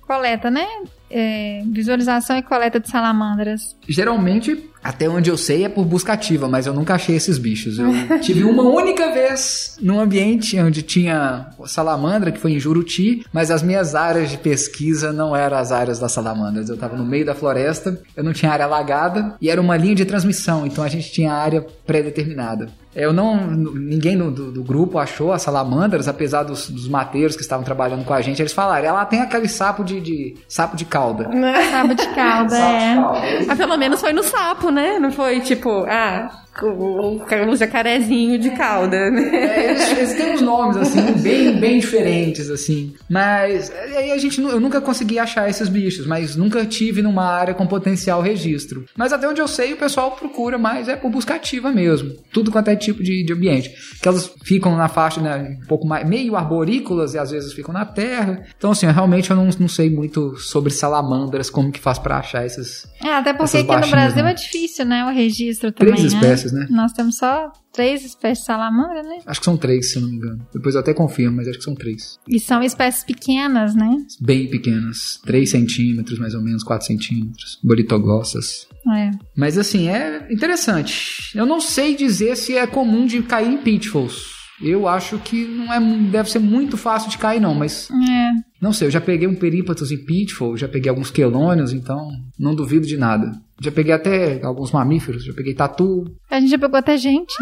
coleta, 0.01 0.51
né? 0.51 0.67
É, 1.09 1.63
visualização 1.67 2.37
e 2.37 2.41
coleta 2.41 2.79
de 2.79 2.89
salamandras. 2.89 3.75
Geralmente 3.87 4.69
Até 4.81 5.09
onde 5.09 5.29
eu 5.29 5.37
sei 5.37 5.65
é 5.65 5.69
por 5.69 5.85
busca 5.85 6.13
ativa, 6.13 6.47
mas 6.47 6.65
eu 6.65 6.73
nunca 6.73 6.95
achei 6.95 7.15
esses 7.15 7.37
bichos. 7.37 7.77
Eu 7.77 7.91
tive 8.21 8.43
uma 8.43 8.63
única 8.63 9.11
vez 9.11 9.77
num 9.81 9.99
ambiente 9.99 10.57
onde 10.59 10.81
tinha 10.81 11.47
salamandra, 11.65 12.31
que 12.31 12.39
foi 12.39 12.53
em 12.53 12.59
Juruti, 12.59 13.25
mas 13.33 13.51
as 13.51 13.61
minhas 13.61 13.93
áreas 13.93 14.29
de 14.29 14.37
pesquisa 14.37 15.11
não 15.11 15.35
eram 15.35 15.57
as 15.57 15.71
áreas 15.71 15.99
das 15.99 16.11
salamandras. 16.11 16.69
Eu 16.69 16.75
estava 16.75 16.95
no 16.95 17.05
meio 17.05 17.25
da 17.25 17.35
floresta, 17.35 18.01
eu 18.15 18.23
não 18.23 18.31
tinha 18.31 18.51
área 18.51 18.65
alagada 18.65 19.35
e 19.41 19.49
era 19.49 19.59
uma 19.59 19.75
linha 19.75 19.95
de 19.95 20.05
transmissão, 20.05 20.65
então 20.65 20.83
a 20.83 20.89
gente 20.89 21.11
tinha 21.11 21.33
área 21.33 21.65
pré-determinada. 21.85 22.69
Eu 22.95 23.13
não. 23.13 23.47
Ninguém 23.47 24.17
do, 24.17 24.31
do, 24.31 24.51
do, 24.51 24.63
grupo 24.63 24.97
achou 24.97 25.31
as 25.31 25.41
salamandras, 25.41 26.07
apesar 26.07 26.43
dos, 26.43 26.69
dos 26.69 26.87
mateiros 26.87 27.35
que 27.35 27.41
estavam 27.41 27.63
trabalhando 27.63 28.03
com 28.03 28.13
a 28.13 28.21
gente, 28.21 28.41
eles 28.41 28.53
falaram, 28.53 28.87
ela 28.87 29.05
tem 29.05 29.21
aquele 29.21 29.47
sapo 29.47 29.83
de, 29.83 30.01
de 30.01 30.35
sapo 30.47 30.75
de 30.75 30.85
cauda. 30.85 31.29
Sapo 31.69 31.93
de 31.93 32.07
cauda, 32.15 32.57
é. 32.57 33.45
Mas 33.45 33.57
pelo 33.57 33.77
menos 33.77 34.01
foi 34.01 34.11
no 34.11 34.23
sapo, 34.23 34.71
né? 34.71 34.97
Não 34.99 35.11
foi 35.11 35.39
tipo, 35.39 35.85
ah, 35.87 36.29
o, 36.63 37.21
o 37.51 37.55
jacarezinho 37.55 38.37
de 38.37 38.51
cauda, 38.51 39.09
né? 39.09 39.29
É, 39.33 39.69
eles, 39.71 39.97
eles, 39.97 40.13
têm 40.15 40.33
uns 40.33 40.41
nomes, 40.41 40.77
assim, 40.77 41.01
bem, 41.21 41.59
bem 41.59 41.79
diferentes, 41.79 42.49
assim. 42.49 42.93
Mas 43.09 43.71
aí 43.71 44.11
a 44.11 44.17
gente, 44.17 44.41
eu 44.41 44.59
nunca 44.59 44.81
consegui 44.81 45.19
achar 45.19 45.49
esses 45.49 45.69
bichos, 45.69 46.05
mas 46.05 46.35
nunca 46.35 46.65
tive 46.65 47.01
numa 47.01 47.25
área 47.25 47.53
com 47.53 47.65
potencial 47.65 48.21
registro. 48.21 48.85
Mas 48.95 49.13
até 49.13 49.27
onde 49.27 49.41
eu 49.41 49.47
sei, 49.47 49.73
o 49.73 49.77
pessoal 49.77 50.11
procura 50.11 50.57
mais 50.57 50.87
é 50.87 50.95
por 50.95 51.09
busca 51.09 51.35
ativa 51.35 51.71
mesmo. 51.71 52.13
Tudo 52.31 52.51
quanto 52.51 52.69
é 52.69 52.75
tipo 52.79 53.03
de, 53.03 53.23
de 53.23 53.33
ambiente. 53.33 53.71
Que 54.01 54.07
elas 54.07 54.33
ficam 54.43 54.75
na 54.75 54.87
faixa, 54.87 55.21
né, 55.21 55.57
um 55.61 55.67
pouco 55.67 55.87
mais, 55.87 56.07
meio 56.07 56.35
arborícolas 56.35 57.13
e 57.13 57.19
às 57.19 57.31
vezes 57.31 57.53
ficam 57.53 57.73
na 57.73 57.85
terra. 57.85 58.43
Então, 58.57 58.71
assim, 58.71 58.87
realmente 58.87 59.29
eu 59.29 59.35
não, 59.35 59.49
não 59.59 59.67
sei 59.67 59.89
muito 59.89 60.37
sobre 60.37 60.71
salamandras, 60.71 61.49
como 61.49 61.71
que 61.71 61.79
faz 61.79 61.99
para 61.99 62.17
achar 62.17 62.45
esses. 62.45 62.87
É, 63.03 63.13
até 63.13 63.33
porque 63.33 63.57
aqui 63.57 63.75
no 63.75 63.87
Brasil 63.87 64.23
né? 64.23 64.31
é 64.31 64.33
difícil, 64.33 64.85
né, 64.85 65.05
o 65.05 65.13
registro 65.13 65.71
também. 65.71 65.93
Três 65.93 66.13
né? 66.13 66.19
espécies, 66.19 66.51
né? 66.51 66.67
Nós 66.69 66.91
temos 66.93 67.17
só 67.17 67.51
três 67.73 68.05
espécies 68.05 68.39
de 68.39 68.45
salamandra, 68.45 69.03
né? 69.03 69.19
Acho 69.25 69.39
que 69.39 69.45
são 69.45 69.57
três, 69.57 69.91
se 69.91 69.99
não 69.99 70.09
me 70.09 70.15
engano. 70.15 70.47
Depois 70.53 70.75
eu 70.75 70.81
até 70.81 70.93
confirmo, 70.93 71.37
mas 71.37 71.47
acho 71.47 71.59
que 71.59 71.63
são 71.63 71.75
três. 71.75 72.17
E 72.27 72.39
são 72.39 72.61
espécies 72.61 73.03
pequenas, 73.03 73.75
né? 73.75 73.95
Bem 74.21 74.49
pequenas. 74.49 75.19
3 75.25 75.49
centímetros, 75.49 76.19
mais 76.19 76.33
ou 76.33 76.41
menos, 76.41 76.63
4 76.63 76.85
centímetros. 76.87 77.59
Boritoglossas. 77.63 78.67
É. 78.95 79.11
Mas 79.35 79.57
assim, 79.57 79.89
é 79.89 80.27
interessante. 80.31 81.31
Eu 81.35 81.45
não 81.45 81.61
sei 81.61 81.95
dizer 81.95 82.35
se 82.35 82.57
é 82.57 82.65
comum 82.65 83.05
de 83.05 83.21
cair 83.21 83.51
em 83.51 83.57
pitfalls. 83.57 84.39
Eu 84.61 84.87
acho 84.87 85.17
que 85.19 85.45
não 85.45 85.73
é, 85.73 85.79
deve 86.11 86.29
ser 86.29 86.39
muito 86.39 86.75
fácil 86.75 87.09
de 87.09 87.17
cair, 87.17 87.39
não, 87.39 87.55
mas. 87.55 87.89
É. 87.89 88.31
Não 88.61 88.73
sei, 88.73 88.87
eu 88.87 88.91
já 88.91 88.99
peguei 88.99 89.25
um 89.25 89.35
perípatos 89.35 89.89
em 89.91 90.03
pitfall, 90.03 90.57
já 90.57 90.67
peguei 90.67 90.89
alguns 90.89 91.09
quelônios, 91.09 91.71
então 91.71 92.09
não 92.37 92.53
duvido 92.53 92.85
de 92.85 92.97
nada. 92.97 93.31
Já 93.61 93.71
peguei 93.71 93.93
até 93.93 94.39
alguns 94.43 94.71
mamíferos, 94.71 95.25
já 95.25 95.33
peguei 95.33 95.53
tatu. 95.53 96.05
A 96.31 96.39
gente 96.39 96.49
já 96.49 96.57
pegou 96.57 96.77
até 96.77 96.95
gente. 96.97 97.33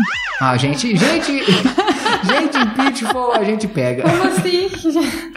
Ah, 0.42 0.58
gente, 0.58 0.96
gente, 0.96 1.32
gente 2.26 2.58
em 2.58 2.70
pitfall 2.70 3.34
a 3.34 3.44
gente 3.44 3.68
pega. 3.68 4.04
Como 4.04 4.24
assim? 4.24 4.68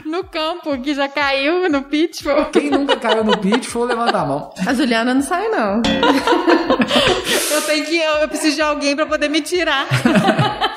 No 0.06 0.24
campo, 0.24 0.80
que 0.80 0.94
já 0.94 1.06
caiu 1.06 1.68
no 1.68 1.82
pitfall. 1.82 2.46
Quem 2.46 2.70
nunca 2.70 2.96
caiu 2.96 3.22
no 3.22 3.36
pitfall, 3.36 3.84
levanta 3.84 4.18
a 4.18 4.24
mão. 4.24 4.50
A 4.66 4.72
Juliana 4.72 5.12
não 5.12 5.22
sai, 5.22 5.48
não. 5.48 5.82
eu 7.52 7.62
tenho 7.62 7.84
que, 7.84 7.96
eu, 7.96 8.12
eu 8.14 8.28
preciso 8.28 8.56
de 8.56 8.62
alguém 8.62 8.96
para 8.96 9.04
poder 9.04 9.28
me 9.28 9.42
tirar. 9.42 9.86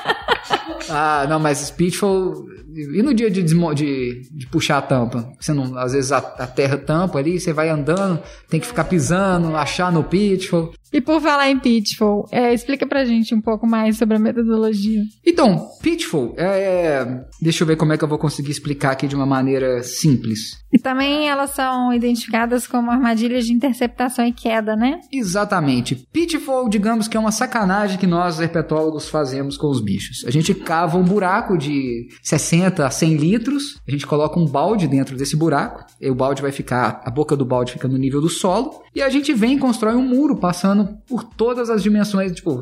ah, 0.90 1.26
não, 1.28 1.40
mas 1.40 1.70
pitfall 1.70 2.44
e 2.76 3.02
no 3.02 3.14
dia 3.14 3.30
de, 3.30 3.42
de, 3.42 4.22
de, 4.32 4.46
puxar 4.48 4.78
a 4.78 4.82
tampa? 4.82 5.28
Você 5.38 5.52
não, 5.52 5.78
às 5.78 5.92
vezes 5.92 6.10
a, 6.10 6.18
a, 6.18 6.46
terra 6.46 6.76
tampa 6.76 7.20
ali, 7.20 7.38
você 7.38 7.52
vai 7.52 7.68
andando, 7.68 8.20
tem 8.48 8.58
que 8.58 8.66
ficar 8.66 8.84
pisando, 8.84 9.56
achar 9.56 9.92
no 9.94 10.04
pitfall. 10.04 10.74
E 10.94 11.00
por 11.00 11.20
falar 11.20 11.50
em 11.50 11.58
Pitfall, 11.58 12.28
é, 12.30 12.54
explica 12.54 12.86
pra 12.86 13.04
gente 13.04 13.34
um 13.34 13.40
pouco 13.40 13.66
mais 13.66 13.98
sobre 13.98 14.14
a 14.14 14.18
metodologia. 14.20 15.02
Então, 15.26 15.68
Pitfall, 15.82 16.34
é, 16.36 16.44
é, 16.44 17.24
deixa 17.42 17.64
eu 17.64 17.66
ver 17.66 17.74
como 17.74 17.92
é 17.92 17.98
que 17.98 18.04
eu 18.04 18.08
vou 18.08 18.16
conseguir 18.16 18.52
explicar 18.52 18.92
aqui 18.92 19.08
de 19.08 19.16
uma 19.16 19.26
maneira 19.26 19.82
simples. 19.82 20.63
E 20.74 20.78
também 20.80 21.28
elas 21.28 21.50
são 21.50 21.92
identificadas 21.92 22.66
como 22.66 22.90
armadilhas 22.90 23.46
de 23.46 23.52
interceptação 23.52 24.26
e 24.26 24.32
queda, 24.32 24.74
né? 24.74 24.98
Exatamente. 25.12 25.94
Pitfall, 26.12 26.68
digamos 26.68 27.06
que 27.06 27.16
é 27.16 27.20
uma 27.20 27.30
sacanagem 27.30 27.96
que 27.96 28.08
nós, 28.08 28.40
herpetólogos, 28.40 29.08
fazemos 29.08 29.56
com 29.56 29.68
os 29.68 29.80
bichos. 29.80 30.24
A 30.26 30.32
gente 30.32 30.52
cava 30.52 30.98
um 30.98 31.04
buraco 31.04 31.56
de 31.56 32.08
60 32.20 32.84
a 32.84 32.90
100 32.90 33.16
litros, 33.16 33.80
a 33.86 33.90
gente 33.92 34.04
coloca 34.04 34.40
um 34.40 34.46
balde 34.46 34.88
dentro 34.88 35.16
desse 35.16 35.36
buraco, 35.36 35.84
e 36.00 36.10
o 36.10 36.14
balde 36.14 36.42
vai 36.42 36.50
ficar, 36.50 37.02
a 37.04 37.10
boca 37.10 37.36
do 37.36 37.44
balde 37.44 37.70
fica 37.70 37.86
no 37.86 37.96
nível 37.96 38.20
do 38.20 38.28
solo, 38.28 38.82
e 38.92 39.00
a 39.00 39.08
gente 39.08 39.32
vem 39.32 39.54
e 39.54 39.60
constrói 39.60 39.94
um 39.94 40.02
muro 40.02 40.34
passando 40.34 40.98
por 41.06 41.22
todas 41.22 41.70
as 41.70 41.84
dimensões, 41.84 42.32
tipo, 42.32 42.60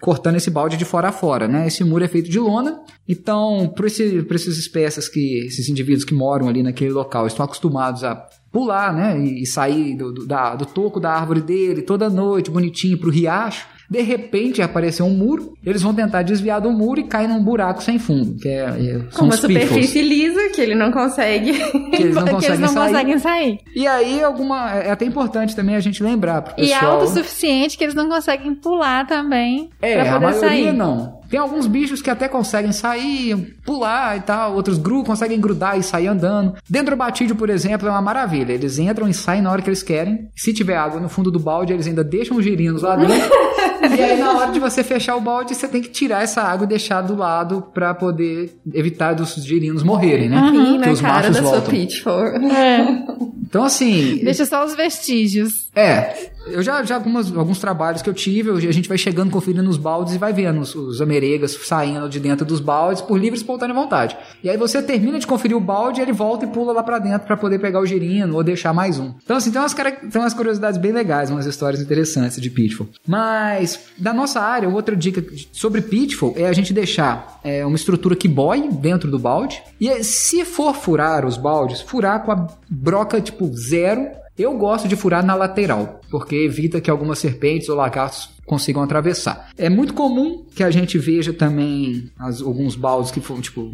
cortando 0.00 0.36
esse 0.36 0.48
balde 0.50 0.76
de 0.76 0.84
fora 0.84 1.08
a 1.08 1.12
fora, 1.12 1.48
né? 1.48 1.66
Esse 1.66 1.82
muro 1.82 2.04
é 2.04 2.08
feito 2.08 2.30
de 2.30 2.38
lona, 2.38 2.80
então, 3.08 3.72
para 3.74 3.88
esse, 3.88 4.24
essas 4.30 4.58
espécies 4.58 5.08
que, 5.08 5.46
esses 5.46 5.68
indivíduos 5.68 6.04
que 6.04 6.14
moram 6.14 6.46
ali 6.48 6.62
naquele 6.62 6.92
local 6.92 7.26
estão 7.26 7.47
acostumados 7.48 8.04
a 8.04 8.14
pular, 8.52 8.92
né? 8.92 9.18
E, 9.18 9.46
sair 9.46 9.96
do, 9.96 10.12
do, 10.12 10.26
da, 10.26 10.54
do 10.54 10.66
toco 10.66 11.00
da 11.00 11.12
árvore 11.12 11.40
dele 11.40 11.82
toda 11.82 12.08
noite, 12.08 12.50
bonitinho, 12.50 12.98
para 12.98 13.08
o 13.08 13.12
riacho. 13.12 13.66
De 13.90 14.02
repente 14.02 14.60
apareceu 14.60 15.06
um 15.06 15.16
muro, 15.16 15.54
eles 15.64 15.80
vão 15.80 15.94
tentar 15.94 16.20
desviar 16.20 16.60
do 16.60 16.70
muro 16.70 17.00
e 17.00 17.04
cair 17.04 17.26
num 17.26 17.42
buraco 17.42 17.82
sem 17.82 17.98
fundo, 17.98 18.38
que 18.38 18.46
é, 18.46 18.64
é 18.64 18.98
com 19.14 19.24
uma 19.24 19.36
superfície 19.36 20.02
lisa 20.02 20.50
que 20.54 20.60
ele 20.60 20.74
não 20.74 20.92
consegue, 20.92 21.54
que 21.96 22.02
eles 22.02 22.14
não, 22.14 22.26
conseguem, 22.28 22.56
eles 22.56 22.60
não 22.60 22.68
sair. 22.68 22.92
conseguem 22.92 23.18
sair. 23.18 23.58
E 23.74 23.86
aí 23.86 24.22
alguma 24.22 24.74
é 24.74 24.90
até 24.90 25.06
importante 25.06 25.56
também 25.56 25.74
a 25.74 25.80
gente 25.80 26.02
lembrar 26.02 26.42
pro 26.42 26.54
pessoal. 26.54 26.82
E 26.82 26.84
é 26.84 26.86
autossuficiente 26.86 27.78
que 27.78 27.84
eles 27.84 27.94
não 27.94 28.10
conseguem 28.10 28.54
pular 28.54 29.06
também. 29.06 29.70
É, 29.80 29.94
pra 29.94 30.04
poder 30.04 30.16
a 30.16 30.20
maioria 30.20 30.48
sair. 30.48 30.72
não. 30.74 31.17
Tem 31.28 31.38
alguns 31.38 31.66
bichos 31.66 32.00
que 32.00 32.10
até 32.10 32.26
conseguem 32.28 32.72
sair, 32.72 33.56
pular 33.64 34.16
e 34.16 34.20
tal, 34.20 34.54
outros 34.54 34.78
gru 34.78 35.04
conseguem 35.04 35.40
grudar 35.40 35.78
e 35.78 35.82
sair 35.82 36.06
andando. 36.06 36.54
Dentro 36.68 36.94
do 36.94 36.98
batídio, 36.98 37.36
por 37.36 37.50
exemplo, 37.50 37.86
é 37.86 37.90
uma 37.90 38.00
maravilha. 38.00 38.52
Eles 38.52 38.78
entram 38.78 39.08
e 39.08 39.14
saem 39.14 39.42
na 39.42 39.50
hora 39.50 39.60
que 39.60 39.68
eles 39.68 39.82
querem. 39.82 40.28
Se 40.34 40.52
tiver 40.52 40.76
água 40.76 41.00
no 41.00 41.08
fundo 41.08 41.30
do 41.30 41.38
balde, 41.38 41.72
eles 41.72 41.86
ainda 41.86 42.02
deixam 42.02 42.36
os 42.36 42.44
girinos 42.44 42.82
lá 42.82 42.96
dentro. 42.96 43.14
e 43.96 44.02
aí, 44.02 44.18
na 44.18 44.32
hora 44.32 44.52
de 44.52 44.58
você 44.58 44.82
fechar 44.82 45.16
o 45.16 45.20
balde, 45.20 45.54
você 45.54 45.68
tem 45.68 45.82
que 45.82 45.90
tirar 45.90 46.22
essa 46.22 46.42
água 46.42 46.64
e 46.64 46.68
deixar 46.68 47.02
do 47.02 47.14
lado 47.14 47.62
para 47.74 47.94
poder 47.94 48.58
evitar 48.72 49.14
dos 49.14 49.34
girinos 49.34 49.82
morrerem, 49.82 50.28
né? 50.28 50.40
Uhum, 50.40 50.80
que 50.80 50.88
os 50.90 51.00
cara 51.00 51.14
machos 51.14 51.36
da 51.36 51.42
voltam. 51.42 51.60
sua 51.60 51.70
pitfall. 51.70 52.26
É. 52.26 53.04
Então, 53.42 53.64
assim. 53.64 54.20
Deixa 54.22 54.44
só 54.44 54.64
os 54.64 54.74
vestígios. 54.74 55.68
É, 55.74 56.30
eu 56.52 56.62
já, 56.62 56.82
já 56.82 56.96
algumas, 56.96 57.34
alguns 57.36 57.58
trabalhos 57.58 58.02
que 58.02 58.08
eu 58.08 58.14
tive, 58.14 58.50
a 58.50 58.72
gente 58.72 58.88
vai 58.88 58.98
chegando, 58.98 59.30
conferindo 59.30 59.62
nos 59.62 59.76
baldes 59.76 60.14
e 60.14 60.18
vai 60.18 60.32
vendo 60.32 60.60
os, 60.60 60.74
os 60.74 61.00
ameregas 61.00 61.52
saindo 61.52 62.08
de 62.08 62.20
dentro 62.20 62.44
dos 62.44 62.60
baldes 62.60 63.02
por 63.02 63.18
livre 63.18 63.38
e 63.38 63.40
espontânea 63.40 63.74
vontade. 63.74 64.16
E 64.42 64.48
aí 64.48 64.56
você 64.56 64.82
termina 64.82 65.18
de 65.18 65.26
conferir 65.26 65.56
o 65.56 65.60
balde, 65.60 66.00
ele 66.00 66.12
volta 66.12 66.44
e 66.44 66.48
pula 66.48 66.72
lá 66.72 66.82
pra 66.82 66.98
dentro 66.98 67.26
para 67.26 67.36
poder 67.36 67.58
pegar 67.58 67.80
o 67.80 67.86
girino 67.86 68.36
ou 68.36 68.42
deixar 68.42 68.72
mais 68.72 68.98
um. 68.98 69.12
Então, 69.22 69.36
assim, 69.36 69.50
tem 69.50 69.60
umas, 69.60 69.74
tem 69.74 70.20
umas 70.20 70.34
curiosidades 70.34 70.78
bem 70.78 70.92
legais, 70.92 71.30
umas 71.30 71.46
histórias 71.46 71.80
interessantes 71.80 72.40
de 72.40 72.50
Pitfall. 72.50 72.88
Mas, 73.06 73.80
da 73.96 74.12
nossa 74.12 74.40
área, 74.40 74.68
outra 74.68 74.96
dica 74.96 75.24
sobre 75.52 75.80
Pitfall 75.80 76.34
é 76.36 76.46
a 76.46 76.52
gente 76.52 76.72
deixar 76.72 77.40
é, 77.44 77.64
uma 77.64 77.76
estrutura 77.76 78.16
que 78.16 78.28
boie 78.28 78.68
dentro 78.68 79.10
do 79.10 79.18
balde. 79.18 79.62
E 79.80 80.02
se 80.02 80.44
for 80.44 80.74
furar 80.74 81.24
os 81.24 81.36
baldes, 81.36 81.80
furar 81.80 82.22
com 82.24 82.32
a 82.32 82.46
broca 82.68 83.20
tipo 83.20 83.50
zero 83.56 84.08
eu 84.38 84.56
gosto 84.56 84.86
de 84.86 84.94
furar 84.94 85.24
na 85.24 85.34
lateral, 85.34 86.00
porque 86.10 86.36
evita 86.36 86.80
que 86.80 86.90
algumas 86.90 87.18
serpentes 87.18 87.68
ou 87.68 87.76
lagartos 87.76 88.30
consigam 88.48 88.82
atravessar. 88.82 89.50
É 89.56 89.68
muito 89.68 89.92
comum 89.92 90.44
que 90.56 90.64
a 90.64 90.70
gente 90.70 90.98
veja 90.98 91.32
também 91.32 92.10
as, 92.18 92.40
alguns 92.40 92.74
baldes 92.74 93.10
que 93.10 93.20
tipo 93.20 93.70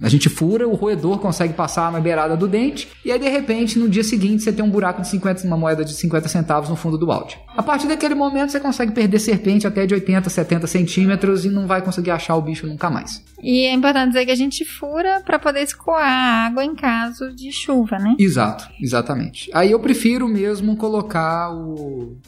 a 0.00 0.08
gente 0.08 0.28
fura, 0.28 0.66
o 0.66 0.74
roedor 0.74 1.18
consegue 1.18 1.52
passar 1.52 1.90
na 1.90 2.00
beirada 2.00 2.36
do 2.36 2.46
dente 2.46 2.88
e 3.04 3.10
aí 3.10 3.18
de 3.18 3.28
repente 3.28 3.78
no 3.78 3.88
dia 3.88 4.04
seguinte 4.04 4.42
você 4.42 4.52
tem 4.52 4.64
um 4.64 4.70
buraco 4.70 5.02
de 5.02 5.08
50, 5.08 5.46
uma 5.46 5.56
moeda 5.56 5.84
de 5.84 5.92
50 5.92 6.28
centavos 6.28 6.70
no 6.70 6.76
fundo 6.76 6.96
do 6.96 7.06
balde. 7.06 7.38
A 7.56 7.62
partir 7.62 7.88
daquele 7.88 8.14
momento 8.14 8.52
você 8.52 8.60
consegue 8.60 8.92
perder 8.92 9.18
serpente 9.18 9.66
até 9.66 9.84
de 9.84 9.94
80, 9.94 10.30
70 10.30 10.66
centímetros 10.68 11.44
e 11.44 11.48
não 11.48 11.66
vai 11.66 11.82
conseguir 11.82 12.12
achar 12.12 12.36
o 12.36 12.42
bicho 12.42 12.66
nunca 12.66 12.88
mais. 12.88 13.22
E 13.42 13.66
é 13.66 13.72
importante 13.74 14.12
dizer 14.12 14.24
que 14.24 14.30
a 14.30 14.36
gente 14.36 14.64
fura 14.64 15.20
para 15.24 15.38
poder 15.38 15.62
escoar 15.62 16.04
a 16.04 16.46
água 16.46 16.64
em 16.64 16.76
caso 16.76 17.34
de 17.34 17.50
chuva, 17.50 17.98
né? 17.98 18.14
Exato, 18.18 18.68
exatamente. 18.80 19.50
Aí 19.52 19.72
eu 19.72 19.80
prefiro 19.80 20.28
mesmo 20.28 20.76
colocar 20.76 21.50
o 21.50 21.71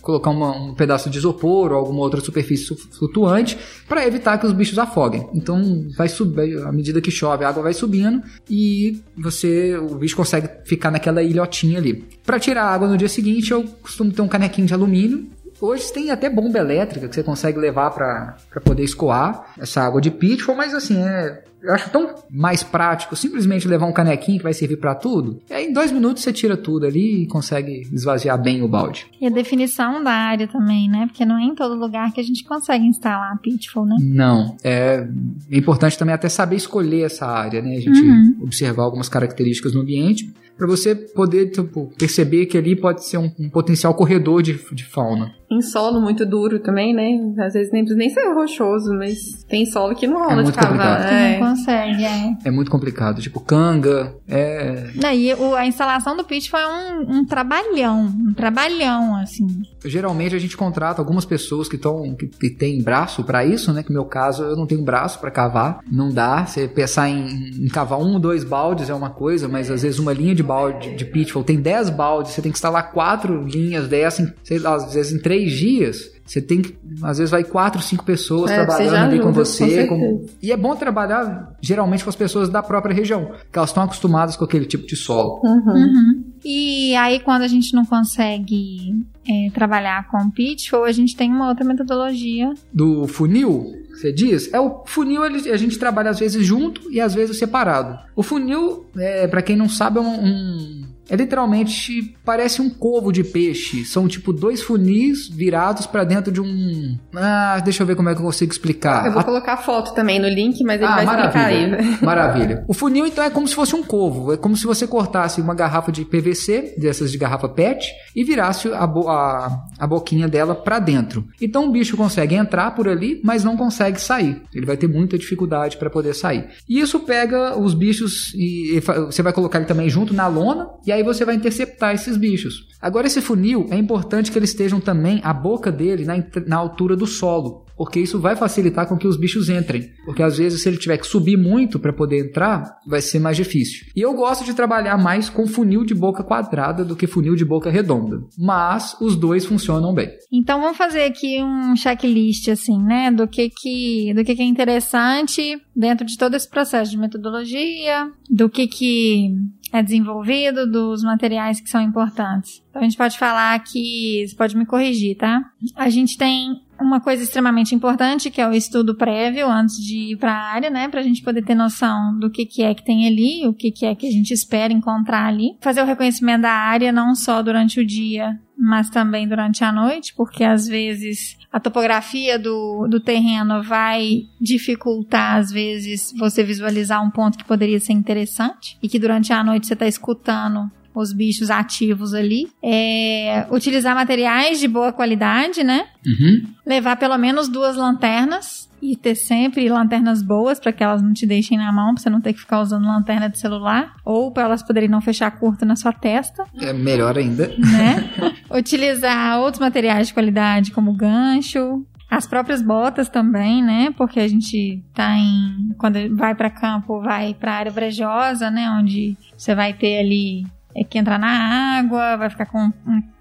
colocar 0.00 0.30
uma, 0.30 0.52
um 0.56 0.74
pedaço 0.74 1.10
de 1.10 1.18
isopor 1.18 1.72
ou 1.72 1.78
alguma 1.78 2.00
outra 2.00 2.20
superfície 2.20 2.74
flutuante 2.98 3.58
para 3.88 4.06
evitar 4.06 4.38
que 4.38 4.46
os 4.46 4.52
bichos 4.52 4.78
afoguem. 4.78 5.28
Então 5.34 5.86
vai 5.96 6.08
subir 6.08 6.58
à 6.62 6.72
medida 6.72 7.00
que 7.00 7.10
chove, 7.10 7.44
a 7.44 7.48
água 7.48 7.62
vai 7.62 7.74
subindo 7.74 8.22
e 8.48 9.00
você 9.16 9.76
o 9.76 9.96
bicho 9.96 10.16
consegue 10.16 10.48
ficar 10.64 10.90
naquela 10.90 11.22
ilhotinha 11.22 11.78
ali. 11.78 12.04
Para 12.24 12.38
tirar 12.38 12.64
a 12.64 12.74
água 12.74 12.88
no 12.88 12.96
dia 12.96 13.08
seguinte, 13.08 13.50
eu 13.50 13.64
costumo 13.82 14.12
ter 14.12 14.22
um 14.22 14.28
canequinho 14.28 14.66
de 14.66 14.74
alumínio 14.74 15.28
Hoje 15.64 15.90
tem 15.90 16.10
até 16.10 16.28
bomba 16.28 16.58
elétrica 16.58 17.08
que 17.08 17.14
você 17.14 17.22
consegue 17.22 17.58
levar 17.58 17.90
para 17.90 18.36
poder 18.62 18.84
escoar 18.84 19.54
essa 19.58 19.80
água 19.80 19.98
de 19.98 20.10
pitfall, 20.10 20.54
mas 20.54 20.74
assim, 20.74 21.02
é, 21.02 21.42
eu 21.62 21.72
acho 21.72 21.88
tão 21.88 22.14
mais 22.30 22.62
prático 22.62 23.16
simplesmente 23.16 23.66
levar 23.66 23.86
um 23.86 23.92
canequinho 23.92 24.36
que 24.36 24.44
vai 24.44 24.52
servir 24.52 24.76
para 24.76 24.94
tudo. 24.94 25.40
E 25.48 25.54
aí 25.54 25.66
em 25.66 25.72
dois 25.72 25.90
minutos 25.90 26.22
você 26.22 26.34
tira 26.34 26.54
tudo 26.54 26.84
ali 26.84 27.22
e 27.22 27.26
consegue 27.26 27.80
esvaziar 27.90 28.38
bem 28.40 28.60
o 28.60 28.68
balde. 28.68 29.06
E 29.18 29.26
a 29.26 29.30
definição 29.30 30.04
da 30.04 30.10
área 30.10 30.46
também, 30.46 30.86
né? 30.86 31.06
Porque 31.06 31.24
não 31.24 31.38
é 31.38 31.44
em 31.44 31.54
todo 31.54 31.74
lugar 31.74 32.12
que 32.12 32.20
a 32.20 32.24
gente 32.24 32.44
consegue 32.44 32.84
instalar 32.84 33.38
Pitfall, 33.38 33.86
né? 33.86 33.96
Não. 34.02 34.58
É 34.62 35.08
importante 35.50 35.96
também 35.96 36.14
até 36.14 36.28
saber 36.28 36.56
escolher 36.56 37.06
essa 37.06 37.24
área, 37.26 37.62
né? 37.62 37.76
A 37.76 37.80
gente 37.80 38.02
uhum. 38.02 38.36
observar 38.42 38.82
algumas 38.82 39.08
características 39.08 39.72
no 39.72 39.80
ambiente 39.80 40.30
para 40.56 40.66
você 40.66 40.94
poder 40.94 41.50
tipo, 41.50 41.92
perceber 41.98 42.46
que 42.46 42.56
ali 42.56 42.76
pode 42.76 43.04
ser 43.04 43.18
um, 43.18 43.30
um 43.38 43.48
potencial 43.50 43.94
corredor 43.94 44.42
de, 44.42 44.58
de, 44.72 44.84
fauna. 44.84 45.34
Em 45.54 45.62
solo 45.62 46.00
muito 46.00 46.26
duro 46.26 46.58
também, 46.58 46.92
né? 46.92 47.44
Às 47.44 47.54
vezes 47.54 47.72
nem 47.72 47.84
precisa 47.84 47.98
nem 47.98 48.10
ser 48.10 48.32
rochoso, 48.32 48.92
mas 48.94 49.44
tem 49.48 49.64
solo 49.66 49.94
que 49.94 50.06
não 50.06 50.18
rola 50.18 50.42
é 50.42 50.44
de 50.44 50.52
cavar. 50.52 51.12
É. 51.12 51.38
Não 51.38 51.50
consegue, 51.50 52.04
é. 52.04 52.36
É 52.44 52.50
muito 52.50 52.70
complicado. 52.70 53.20
Tipo, 53.20 53.40
canga, 53.40 54.14
é... 54.28 54.90
E 55.14 55.32
o, 55.34 55.54
a 55.54 55.66
instalação 55.66 56.16
do 56.16 56.24
pitch 56.24 56.50
foi 56.50 56.60
um, 56.64 57.18
um 57.18 57.24
trabalhão, 57.24 58.06
um 58.06 58.34
trabalhão, 58.34 59.16
assim. 59.16 59.46
Geralmente 59.84 60.34
a 60.34 60.38
gente 60.38 60.56
contrata 60.56 61.00
algumas 61.00 61.24
pessoas 61.24 61.68
que 61.68 61.76
estão 61.76 62.14
que, 62.16 62.26
que 62.26 62.50
tem 62.50 62.82
braço 62.82 63.22
para 63.22 63.44
isso, 63.44 63.72
né? 63.72 63.82
Que 63.82 63.90
no 63.90 64.00
meu 64.00 64.04
caso 64.04 64.42
eu 64.42 64.56
não 64.56 64.66
tenho 64.66 64.82
braço 64.82 65.20
para 65.20 65.30
cavar, 65.30 65.80
não 65.90 66.10
dá. 66.12 66.44
Você 66.44 66.66
pensar 66.66 67.08
em, 67.08 67.64
em 67.64 67.68
cavar 67.68 67.98
um 68.00 68.14
ou 68.14 68.18
dois 68.18 68.42
baldes 68.42 68.90
é 68.90 68.94
uma 68.94 69.10
coisa, 69.10 69.46
mas 69.46 69.70
às 69.70 69.82
vezes 69.82 69.98
uma 69.98 70.12
linha 70.12 70.34
de 70.34 70.42
balde 70.42 70.94
de 70.94 71.04
pitfall 71.04 71.44
tem 71.44 71.60
10 71.60 71.90
baldes, 71.90 72.32
você 72.32 72.42
tem 72.42 72.50
que 72.50 72.58
instalar 72.58 72.92
quatro 72.92 73.42
linhas 73.42 73.88
dessas, 73.88 74.32
sei 74.42 74.58
lá, 74.58 74.74
às 74.74 74.94
vezes 74.94 75.12
em 75.12 75.18
três 75.18 75.43
dias. 75.52 76.12
Você 76.26 76.40
tem 76.40 76.62
que, 76.62 76.74
às 77.02 77.18
vezes 77.18 77.30
vai 77.30 77.44
quatro, 77.44 77.82
cinco 77.82 78.02
pessoas 78.02 78.50
é, 78.50 78.64
trabalhando 78.64 79.12
ali 79.12 79.20
com 79.20 79.30
você. 79.30 79.86
Com... 79.86 80.24
E 80.42 80.50
é 80.50 80.56
bom 80.56 80.74
trabalhar 80.74 81.54
geralmente 81.60 82.02
com 82.02 82.10
as 82.10 82.16
pessoas 82.16 82.48
da 82.48 82.62
própria 82.62 82.94
região, 82.94 83.32
que 83.52 83.58
elas 83.58 83.70
estão 83.70 83.82
acostumadas 83.82 84.34
com 84.34 84.44
aquele 84.44 84.64
tipo 84.64 84.86
de 84.86 84.96
solo. 84.96 85.40
Uhum. 85.44 85.72
Uhum. 85.72 86.24
E 86.42 86.94
aí, 86.96 87.20
quando 87.20 87.42
a 87.42 87.48
gente 87.48 87.74
não 87.74 87.84
consegue 87.84 88.94
é, 89.28 89.50
trabalhar 89.50 90.08
com 90.08 90.30
pitfall, 90.30 90.84
a 90.84 90.92
gente 90.92 91.14
tem 91.14 91.30
uma 91.30 91.48
outra 91.48 91.64
metodologia. 91.64 92.52
Do 92.72 93.06
funil? 93.06 93.84
Você 93.94 94.12
diz? 94.12 94.52
É 94.52 94.58
o 94.58 94.82
funil 94.86 95.22
a 95.22 95.56
gente 95.56 95.78
trabalha 95.78 96.10
às 96.10 96.18
vezes 96.18 96.44
junto 96.44 96.90
e 96.90 97.00
às 97.00 97.14
vezes 97.14 97.38
separado. 97.38 97.98
O 98.16 98.22
funil, 98.22 98.86
é, 98.96 99.26
para 99.26 99.42
quem 99.42 99.56
não 99.56 99.68
sabe, 99.68 99.98
é 99.98 100.02
um, 100.02 100.24
um 100.26 100.83
é 101.08 101.16
literalmente 101.16 102.16
parece 102.24 102.62
um 102.62 102.70
covo 102.70 103.12
de 103.12 103.22
peixe. 103.22 103.84
São 103.84 104.08
tipo 104.08 104.32
dois 104.32 104.62
funis 104.62 105.28
virados 105.28 105.86
para 105.86 106.04
dentro 106.04 106.32
de 106.32 106.40
um. 106.40 106.98
Ah, 107.14 107.60
deixa 107.64 107.82
eu 107.82 107.86
ver 107.86 107.96
como 107.96 108.08
é 108.08 108.14
que 108.14 108.20
eu 108.20 108.24
consigo 108.24 108.52
explicar. 108.52 109.06
Eu 109.06 109.12
vou 109.12 109.20
a... 109.20 109.24
colocar 109.24 109.56
foto 109.58 109.94
também 109.94 110.18
no 110.18 110.28
link, 110.28 110.62
mas 110.64 110.80
ele 110.80 110.90
ah, 110.90 110.96
vai 110.96 111.04
maravilha. 111.04 111.76
explicar 111.80 111.94
aí. 112.00 112.04
Maravilha. 112.04 112.64
O 112.68 112.74
funil 112.74 113.06
então 113.06 113.24
é 113.24 113.30
como 113.30 113.46
se 113.46 113.54
fosse 113.54 113.74
um 113.74 113.82
covo. 113.82 114.32
É 114.32 114.36
como 114.36 114.56
se 114.56 114.66
você 114.66 114.86
cortasse 114.86 115.40
uma 115.40 115.54
garrafa 115.54 115.92
de 115.92 116.04
PVC, 116.04 116.74
dessas 116.78 117.12
de 117.12 117.18
garrafa 117.18 117.48
PET, 117.48 117.92
e 118.14 118.24
virasse 118.24 118.68
a, 118.72 118.86
bo 118.86 119.08
a, 119.08 119.64
a 119.78 119.86
boquinha 119.86 120.28
dela 120.28 120.54
para 120.54 120.78
dentro. 120.78 121.26
Então 121.40 121.66
o 121.66 121.70
bicho 121.70 121.96
consegue 121.96 122.34
entrar 122.34 122.70
por 122.72 122.88
ali, 122.88 123.20
mas 123.22 123.44
não 123.44 123.56
consegue 123.56 124.00
sair. 124.00 124.42
Ele 124.54 124.66
vai 124.66 124.76
ter 124.76 124.88
muita 124.88 125.18
dificuldade 125.18 125.76
para 125.76 125.90
poder 125.90 126.14
sair. 126.14 126.48
E 126.68 126.80
isso 126.80 127.00
pega 127.00 127.58
os 127.58 127.74
bichos 127.74 128.32
e, 128.34 128.76
e 128.76 128.80
você 128.80 129.22
vai 129.22 129.32
colocar 129.32 129.58
ele 129.58 129.66
também 129.66 129.88
junto 129.88 130.14
na 130.14 130.26
lona 130.26 130.68
e 130.86 130.93
aí 130.94 131.02
você 131.02 131.24
vai 131.24 131.34
interceptar 131.34 131.94
esses 131.94 132.16
bichos. 132.16 132.66
Agora, 132.80 133.06
esse 133.06 133.20
funil 133.20 133.66
é 133.70 133.76
importante 133.76 134.30
que 134.30 134.38
eles 134.38 134.50
estejam 134.50 134.80
também 134.80 135.20
a 135.22 135.32
boca 135.32 135.70
dele 135.70 136.04
na, 136.04 136.14
na 136.46 136.56
altura 136.56 136.96
do 136.96 137.06
solo 137.06 137.64
porque 137.76 138.00
isso 138.00 138.18
vai 138.18 138.36
facilitar 138.36 138.88
com 138.88 138.96
que 138.96 139.06
os 139.06 139.16
bichos 139.16 139.48
entrem. 139.48 139.90
Porque 140.04 140.22
às 140.22 140.38
vezes, 140.38 140.62
se 140.62 140.68
ele 140.68 140.78
tiver 140.78 140.98
que 140.98 141.06
subir 141.06 141.36
muito 141.36 141.78
para 141.78 141.92
poder 141.92 142.28
entrar, 142.28 142.78
vai 142.86 143.00
ser 143.00 143.18
mais 143.18 143.36
difícil. 143.36 143.86
E 143.94 144.00
eu 144.00 144.14
gosto 144.14 144.44
de 144.44 144.54
trabalhar 144.54 144.96
mais 144.96 145.28
com 145.28 145.46
funil 145.46 145.84
de 145.84 145.94
boca 145.94 146.22
quadrada 146.22 146.84
do 146.84 146.96
que 146.96 147.06
funil 147.06 147.34
de 147.34 147.44
boca 147.44 147.70
redonda. 147.70 148.22
Mas 148.38 148.96
os 149.00 149.16
dois 149.16 149.44
funcionam 149.44 149.92
bem. 149.92 150.10
Então 150.32 150.60
vamos 150.60 150.76
fazer 150.76 151.04
aqui 151.04 151.42
um 151.42 151.76
checklist 151.76 152.48
assim, 152.48 152.78
né, 152.82 153.10
do 153.10 153.26
que 153.26 153.50
que 153.50 154.12
do 154.14 154.24
que, 154.24 154.34
que 154.34 154.42
é 154.42 154.44
interessante 154.44 155.56
dentro 155.74 156.06
de 156.06 156.16
todo 156.16 156.34
esse 156.34 156.48
processo 156.48 156.90
de 156.90 156.98
metodologia, 156.98 158.10
do 158.30 158.48
que 158.48 158.66
que 158.66 159.34
é 159.74 159.82
desenvolvido, 159.82 160.70
dos 160.70 161.02
materiais 161.02 161.60
que 161.60 161.68
são 161.68 161.80
importantes. 161.80 162.62
Então 162.70 162.80
a 162.80 162.84
gente 162.84 162.96
pode 162.96 163.18
falar 163.18 163.58
que, 163.58 164.24
você 164.24 164.36
pode 164.36 164.56
me 164.56 164.64
corrigir, 164.64 165.16
tá? 165.16 165.42
A 165.74 165.90
gente 165.90 166.16
tem 166.16 166.62
uma 166.80 167.00
coisa 167.00 167.24
extremamente 167.24 167.74
importante, 167.74 168.30
que 168.30 168.40
é 168.40 168.48
o 168.48 168.52
estudo 168.52 168.94
prévio 168.94 169.48
antes 169.48 169.74
de 169.76 170.12
ir 170.12 170.16
para 170.16 170.32
a 170.32 170.52
área, 170.52 170.70
né, 170.70 170.88
para 170.88 171.00
a 171.00 171.02
gente 171.02 171.22
poder 171.22 171.42
ter 171.42 171.56
noção 171.56 172.16
do 172.20 172.30
que, 172.30 172.46
que 172.46 172.62
é 172.62 172.72
que 172.72 172.84
tem 172.84 173.04
ali, 173.08 173.48
o 173.48 173.52
que, 173.52 173.72
que 173.72 173.84
é 173.84 173.96
que 173.96 174.06
a 174.06 174.12
gente 174.12 174.32
espera 174.32 174.72
encontrar 174.72 175.26
ali. 175.26 175.56
Fazer 175.60 175.82
o 175.82 175.86
reconhecimento 175.86 176.42
da 176.42 176.52
área 176.52 176.92
não 176.92 177.16
só 177.16 177.42
durante 177.42 177.80
o 177.80 177.86
dia, 177.86 178.38
mas 178.56 178.88
também 178.90 179.28
durante 179.28 179.64
a 179.64 179.72
noite, 179.72 180.14
porque 180.16 180.44
às 180.44 180.66
vezes 180.66 181.36
a 181.52 181.60
topografia 181.60 182.38
do, 182.38 182.86
do 182.88 182.98
terreno 182.98 183.62
vai 183.62 184.26
dificultar, 184.40 185.36
às 185.36 185.50
vezes, 185.50 186.12
você 186.18 186.42
visualizar 186.42 187.04
um 187.04 187.10
ponto 187.10 187.38
que 187.38 187.44
poderia 187.44 187.78
ser 187.78 187.92
interessante 187.92 188.76
e 188.82 188.88
que 188.88 188.98
durante 188.98 189.32
a 189.32 189.44
noite 189.44 189.66
você 189.66 189.74
está 189.74 189.86
escutando 189.86 190.70
os 190.94 191.12
bichos 191.12 191.50
ativos 191.50 192.14
ali. 192.14 192.48
É, 192.62 193.46
utilizar 193.50 193.94
materiais 193.94 194.60
de 194.60 194.68
boa 194.68 194.92
qualidade, 194.92 195.64
né? 195.64 195.86
Uhum. 196.06 196.44
Levar 196.64 196.96
pelo 196.96 197.18
menos 197.18 197.48
duas 197.48 197.76
lanternas 197.76 198.63
e 198.84 198.94
ter 198.94 199.14
sempre 199.14 199.66
lanternas 199.68 200.22
boas 200.22 200.60
para 200.60 200.70
que 200.70 200.84
elas 200.84 201.00
não 201.00 201.14
te 201.14 201.26
deixem 201.26 201.56
na 201.56 201.72
mão, 201.72 201.94
para 201.94 202.02
você 202.02 202.10
não 202.10 202.20
ter 202.20 202.34
que 202.34 202.40
ficar 202.40 202.60
usando 202.60 202.86
lanterna 202.86 203.30
de 203.30 203.38
celular, 203.38 203.94
ou 204.04 204.30
para 204.30 204.42
elas 204.42 204.62
poderem 204.62 204.90
não 204.90 205.00
fechar 205.00 205.30
curto 205.30 205.64
na 205.64 205.74
sua 205.74 205.92
testa. 205.92 206.44
É 206.60 206.72
melhor 206.72 207.16
ainda. 207.16 207.48
Né? 207.48 208.10
Utilizar 208.54 209.40
outros 209.40 209.58
materiais 209.58 210.08
de 210.08 210.14
qualidade, 210.14 210.70
como 210.70 210.92
gancho, 210.92 211.82
as 212.10 212.26
próprias 212.26 212.60
botas 212.60 213.08
também, 213.08 213.62
né? 213.62 213.90
Porque 213.96 214.20
a 214.20 214.28
gente 214.28 214.84
tá 214.92 215.16
em. 215.16 215.74
Quando 215.78 216.14
vai 216.14 216.34
para 216.34 216.50
campo, 216.50 217.00
vai 217.00 217.34
para 217.34 217.54
área 217.54 217.72
brejosa, 217.72 218.50
né? 218.50 218.70
Onde 218.70 219.16
você 219.36 219.54
vai 219.54 219.72
ter 219.72 219.98
ali 219.98 220.46
que 220.82 220.98
entrar 220.98 221.18
na 221.18 221.78
água, 221.78 222.16
vai 222.16 222.28
ficar 222.28 222.46
com 222.46 222.72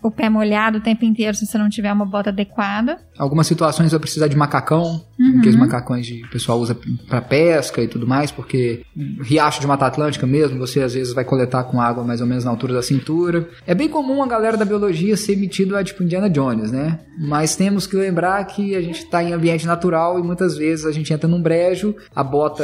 o 0.02 0.12
pé 0.12 0.30
molhado 0.30 0.80
o 0.80 0.82
tempo 0.82 1.06
inteiro 1.06 1.36
se 1.36 1.46
você 1.46 1.58
não 1.58 1.70
tiver 1.70 1.92
uma 1.94 2.06
bota 2.06 2.30
adequada. 2.30 3.00
Algumas 3.18 3.48
situações 3.48 3.92
vai 3.92 4.00
precisar 4.00 4.28
de 4.28 4.36
macacão, 4.36 5.02
uhum. 5.20 5.40
aqueles 5.40 5.56
macacões 5.56 6.08
que 6.08 6.24
o 6.24 6.30
pessoal 6.30 6.60
usa 6.60 6.76
para 7.08 7.22
pesca 7.22 7.82
e 7.82 7.88
tudo 7.88 8.08
mais, 8.08 8.32
porque 8.32 8.84
riacho 9.22 9.62
de 9.62 9.68
Mata 9.68 9.86
Atlântica 9.86 10.26
mesmo, 10.26 10.58
você 10.58 10.82
às 10.82 10.94
vezes 10.94 11.14
vai 11.14 11.24
coletar 11.24 11.64
com 11.66 11.80
água 11.80 12.04
mais 12.04 12.22
ou 12.22 12.28
menos 12.28 12.44
na 12.44 12.52
altura 12.52 12.74
da 12.74 12.82
cintura. 12.82 13.48
É 13.68 13.76
bem 13.76 13.88
comum 13.88 14.24
a 14.24 14.28
galera 14.28 14.58
da 14.58 14.66
biologia 14.66 15.16
ser 15.16 15.38
metido 15.38 15.78
a 15.78 15.84
tipo 15.84 16.04
Indiana 16.04 16.30
Jones, 16.30 16.72
né? 16.72 17.00
Mas 17.20 17.56
temos 17.56 17.86
que 17.86 17.96
lembrar 17.96 18.44
que 18.46 18.76
a 18.76 18.82
gente 18.82 19.04
está 19.04 19.24
em 19.24 19.32
ambiente 19.32 19.68
natural 19.68 20.20
e 20.20 20.24
muitas 20.24 20.58
vezes 20.58 20.86
a 20.86 20.92
gente 20.92 21.14
entra 21.14 21.30
num 21.30 21.42
brejo, 21.42 21.96
a 22.16 22.24
bota 22.24 22.64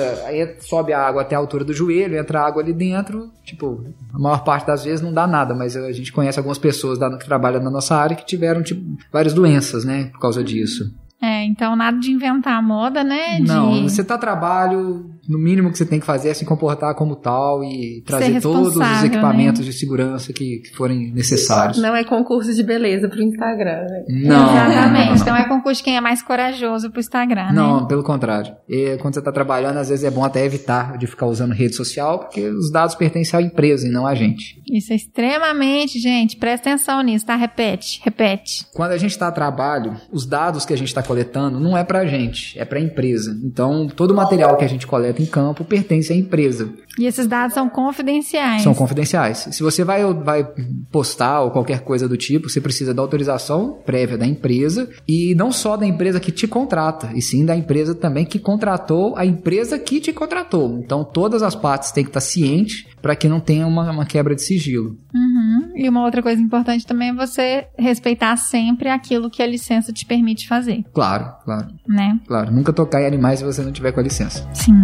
sobe 0.60 0.93
a 0.93 0.99
água 0.99 1.21
até 1.21 1.36
a 1.36 1.39
altura 1.39 1.63
do 1.63 1.73
joelho, 1.73 2.17
entra 2.17 2.41
água 2.41 2.62
ali 2.62 2.73
dentro, 2.73 3.30
tipo, 3.43 3.86
a 4.13 4.19
maior 4.19 4.43
parte 4.43 4.67
das 4.67 4.79
às 4.80 4.86
vezes 4.86 5.02
não 5.02 5.13
dá 5.13 5.28
nada, 5.28 5.54
mas 5.54 5.76
a 5.76 5.92
gente 5.92 6.12
conhece 6.12 6.39
algumas 6.39 6.58
pessoas 6.58 6.98
que 6.98 7.26
trabalham 7.26 7.62
na 7.62 7.70
nossa 7.70 7.96
área 7.96 8.15
que 8.15 8.26
tiveram 8.26 8.63
tipo, 8.63 8.82
várias 9.12 9.34
doenças, 9.34 9.84
né, 9.84 10.06
por 10.06 10.20
causa 10.20 10.44
disso. 10.44 10.94
É, 11.22 11.44
então 11.44 11.76
nada 11.76 11.98
de 12.00 12.12
inventar 12.12 12.54
a 12.58 12.62
moda, 12.62 13.04
né? 13.04 13.39
Não, 13.39 13.84
você 13.84 14.04
tá 14.04 14.18
trabalho, 14.18 15.12
no 15.30 15.38
mínimo 15.38 15.72
que 15.72 15.78
você 15.78 15.86
tem 15.86 16.00
que 16.00 16.06
fazer 16.08 16.30
é 16.30 16.34
se 16.34 16.44
comportar 16.44 16.96
como 16.96 17.15
tal 17.15 17.63
e 17.63 18.02
trazer 18.04 18.42
todos 18.42 18.76
os 18.76 19.04
equipamentos 19.04 19.62
né? 19.62 19.68
de 19.68 19.74
segurança 19.74 20.34
que, 20.34 20.58
que, 20.58 20.76
forem 20.76 21.13
necessários. 21.13 21.78
Não 21.78 21.96
é 21.96 22.04
concurso 22.04 22.52
de 22.52 22.63
beleza 22.63 23.08
pro 23.08 23.22
Instagram, 23.22 23.86
né? 23.88 24.04
Não. 24.08 24.50
Exatamente. 24.50 25.22
Então 25.22 25.36
é 25.36 25.48
concurso 25.48 25.78
de 25.78 25.84
quem 25.84 25.98
é 25.98 26.02
mais 26.02 26.24
corajoso 26.24 26.89
pro 26.89 27.00
Instagram, 27.00 27.52
Não, 27.54 27.82
né? 27.82 27.88
pelo 27.88 28.04
contrário. 28.04 28.56
E 28.68 28.98
quando 28.98 29.13
você 29.13 29.22
tá 29.22 29.32
trabalhando, 29.32 29.78
às 29.78 29.89
vezes 29.89 30.04
é 30.04 30.10
bom 30.10 30.24
até 30.24 30.44
evitar 30.44 30.98
de 30.98 31.06
ficar 31.06 31.28
usando 31.28 31.54
rede 31.54 31.76
social, 31.76 32.20
porque 32.20 32.48
os 32.48 32.72
dados 32.72 32.96
pertencem 32.96 33.39
à 33.39 33.44
empresa 33.44 33.88
e 33.88 33.92
não 33.92 34.08
a 34.08 34.15
gente. 34.15 34.60
Isso 34.72 34.92
é 34.92 34.96
extremamente, 34.96 36.00
gente, 36.00 36.38
presta 36.38 36.70
atenção 36.72 37.04
nisso, 37.04 37.28
tá? 37.28 37.36
Repete, 37.36 38.02
repete. 38.04 38.65
Quando 38.74 38.94
a 38.94 38.98
gente 38.98 39.12
está 39.12 39.28
a 39.28 39.32
trabalho, 39.32 39.96
os 40.12 40.26
dados 40.26 40.65
que 40.65 40.74
a 40.74 40.78
gente 40.78 40.88
está 40.88 41.04
coletando 41.04 41.60
não 41.60 41.78
é 41.78 41.84
pra 41.84 42.06
gente, 42.06 42.58
é 42.58 42.65
pra 42.65 42.80
empresa. 42.80 43.38
Então, 43.44 43.88
todo 43.88 44.12
o 44.12 44.15
material 44.15 44.58
que 44.58 44.65
a 44.65 44.68
gente 44.68 44.88
coleta 44.88 45.18
em 45.21 45.25
campo 45.25 45.63
pertence 45.63 46.12
à 46.12 46.15
empresa. 46.15 46.69
E 46.97 47.05
esses 47.05 47.27
dados 47.27 47.53
são 47.53 47.69
confidenciais. 47.69 48.62
São 48.62 48.73
confidenciais. 48.73 49.47
Se 49.51 49.63
você 49.63 49.84
vai, 49.84 50.03
vai 50.13 50.45
postar 50.91 51.41
ou 51.41 51.51
qualquer 51.51 51.82
coisa 51.82 52.10
do 52.10 52.17
tipo, 52.17 52.49
você 52.49 52.60
precisa 52.60 52.93
da 52.93 53.01
autorização 53.01 53.79
prévia 53.86 54.17
da 54.17 54.25
empresa 54.27 54.89
e 55.08 55.34
não 55.36 55.51
só 55.51 55.77
da 55.77 55.86
empresa 55.86 56.19
que 56.19 56.32
te 56.32 56.47
contrata, 56.47 57.12
e 57.15 57.21
sim 57.21 57.45
da 57.45 57.55
empresa 57.55 57.95
também 57.95 58.25
que 58.25 58.38
contratou 58.38 59.15
a 59.15 59.25
empresa 59.25 59.79
que 59.79 60.01
te 60.01 60.12
contratou. 60.12 60.77
Então, 60.84 61.03
todas 61.05 61.41
as 61.41 61.55
partes 61.55 61.91
têm 61.91 62.03
que 62.03 62.10
estar 62.10 62.19
cientes 62.19 62.86
para 63.01 63.15
que 63.15 63.29
não 63.29 63.39
tenha 63.39 63.65
uma, 63.65 63.89
uma 63.91 64.05
quebra 64.05 64.36
de 64.36 64.41
sigilo. 64.43 64.97
Uhum. 65.15 65.71
E 65.75 65.88
uma 65.88 66.03
outra 66.03 66.21
coisa 66.21 66.41
importante 66.41 66.86
também 66.86 67.10
é 67.10 67.13
você 67.13 67.67
respeitar 67.77 68.36
sempre 68.36 68.89
aquilo 68.89 69.29
que 69.29 69.41
a 69.41 69.47
licença 69.47 69.93
te 69.93 70.05
permite 70.05 70.47
fazer, 70.47 70.84
Claro, 70.93 71.32
claro, 71.45 71.67
né? 71.88 72.19
claro. 72.27 72.51
Nunca 72.51 72.73
tocar 72.73 73.01
em 73.01 73.05
animais 73.05 73.39
se 73.39 73.45
você 73.45 73.62
não 73.62 73.71
tiver 73.71 73.93
com 73.93 74.01
a 74.01 74.03
licença. 74.03 74.45
Sim. 74.53 74.84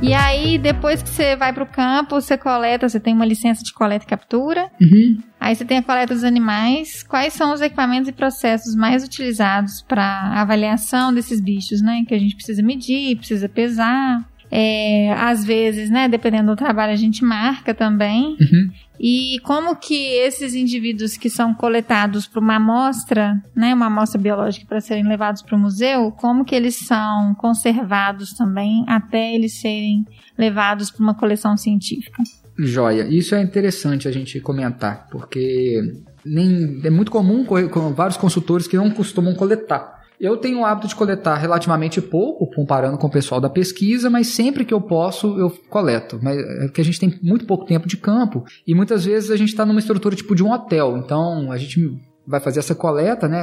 E 0.00 0.14
aí, 0.14 0.56
depois 0.56 1.02
que 1.02 1.08
você 1.08 1.36
vai 1.36 1.52
pro 1.52 1.66
campo, 1.66 2.18
você 2.20 2.38
coleta, 2.38 2.88
você 2.88 2.98
tem 2.98 3.12
uma 3.12 3.26
licença 3.26 3.62
de 3.62 3.74
coleta 3.74 4.06
e 4.06 4.08
captura. 4.08 4.70
Uhum. 4.80 5.18
Aí 5.38 5.54
você 5.54 5.66
tem 5.66 5.76
a 5.76 5.82
coleta 5.82 6.14
dos 6.14 6.24
animais. 6.24 7.02
Quais 7.02 7.34
são 7.34 7.52
os 7.52 7.60
equipamentos 7.60 8.08
e 8.08 8.12
processos 8.12 8.74
mais 8.74 9.04
utilizados 9.04 9.82
para 9.82 10.32
avaliação 10.40 11.12
desses 11.12 11.42
bichos, 11.42 11.82
né? 11.82 12.04
Que 12.08 12.14
a 12.14 12.18
gente 12.18 12.36
precisa 12.36 12.62
medir, 12.62 13.16
precisa 13.16 13.48
pesar. 13.48 14.26
É, 14.50 15.12
às 15.12 15.44
vezes, 15.44 15.90
né, 15.90 16.08
dependendo 16.08 16.52
do 16.52 16.56
trabalho, 16.56 16.92
a 16.92 16.96
gente 16.96 17.22
marca 17.22 17.74
também. 17.74 18.36
Uhum. 18.40 18.70
E 19.00 19.38
como 19.44 19.76
que 19.76 19.94
esses 19.94 20.54
indivíduos 20.54 21.16
que 21.16 21.30
são 21.30 21.54
coletados 21.54 22.26
para 22.26 22.40
uma 22.40 22.56
amostra, 22.56 23.40
né, 23.54 23.72
uma 23.74 23.86
amostra 23.86 24.20
biológica 24.20 24.66
para 24.66 24.80
serem 24.80 25.06
levados 25.06 25.42
para 25.42 25.56
o 25.56 25.58
museu, 25.58 26.10
como 26.12 26.44
que 26.44 26.54
eles 26.54 26.76
são 26.76 27.34
conservados 27.36 28.32
também 28.32 28.84
até 28.88 29.34
eles 29.34 29.60
serem 29.60 30.04
levados 30.36 30.90
para 30.90 31.02
uma 31.02 31.14
coleção 31.14 31.56
científica? 31.56 32.22
Joia. 32.58 33.06
Isso 33.08 33.34
é 33.34 33.42
interessante 33.42 34.08
a 34.08 34.10
gente 34.10 34.40
comentar, 34.40 35.06
porque 35.10 35.80
nem, 36.24 36.80
é 36.84 36.90
muito 36.90 37.10
comum 37.10 37.46
vários 37.94 38.16
consultores 38.16 38.66
que 38.66 38.76
não 38.76 38.90
costumam 38.90 39.34
coletar. 39.34 39.97
Eu 40.20 40.36
tenho 40.36 40.60
o 40.60 40.64
hábito 40.64 40.88
de 40.88 40.96
coletar 40.96 41.36
relativamente 41.36 42.00
pouco, 42.00 42.50
comparando 42.54 42.98
com 42.98 43.06
o 43.06 43.10
pessoal 43.10 43.40
da 43.40 43.48
pesquisa, 43.48 44.10
mas 44.10 44.28
sempre 44.28 44.64
que 44.64 44.74
eu 44.74 44.80
posso, 44.80 45.38
eu 45.38 45.50
coleto. 45.68 46.18
Mas 46.20 46.38
é 46.38 46.64
porque 46.64 46.80
a 46.80 46.84
gente 46.84 46.98
tem 46.98 47.18
muito 47.22 47.46
pouco 47.46 47.64
tempo 47.64 47.86
de 47.86 47.96
campo 47.96 48.44
e 48.66 48.74
muitas 48.74 49.04
vezes 49.04 49.30
a 49.30 49.36
gente 49.36 49.50
está 49.50 49.64
numa 49.64 49.78
estrutura 49.78 50.16
tipo 50.16 50.34
de 50.34 50.42
um 50.42 50.52
hotel. 50.52 50.96
Então 50.98 51.52
a 51.52 51.56
gente 51.56 51.96
vai 52.28 52.40
fazer 52.40 52.60
essa 52.60 52.74
coleta, 52.74 53.26
né? 53.26 53.42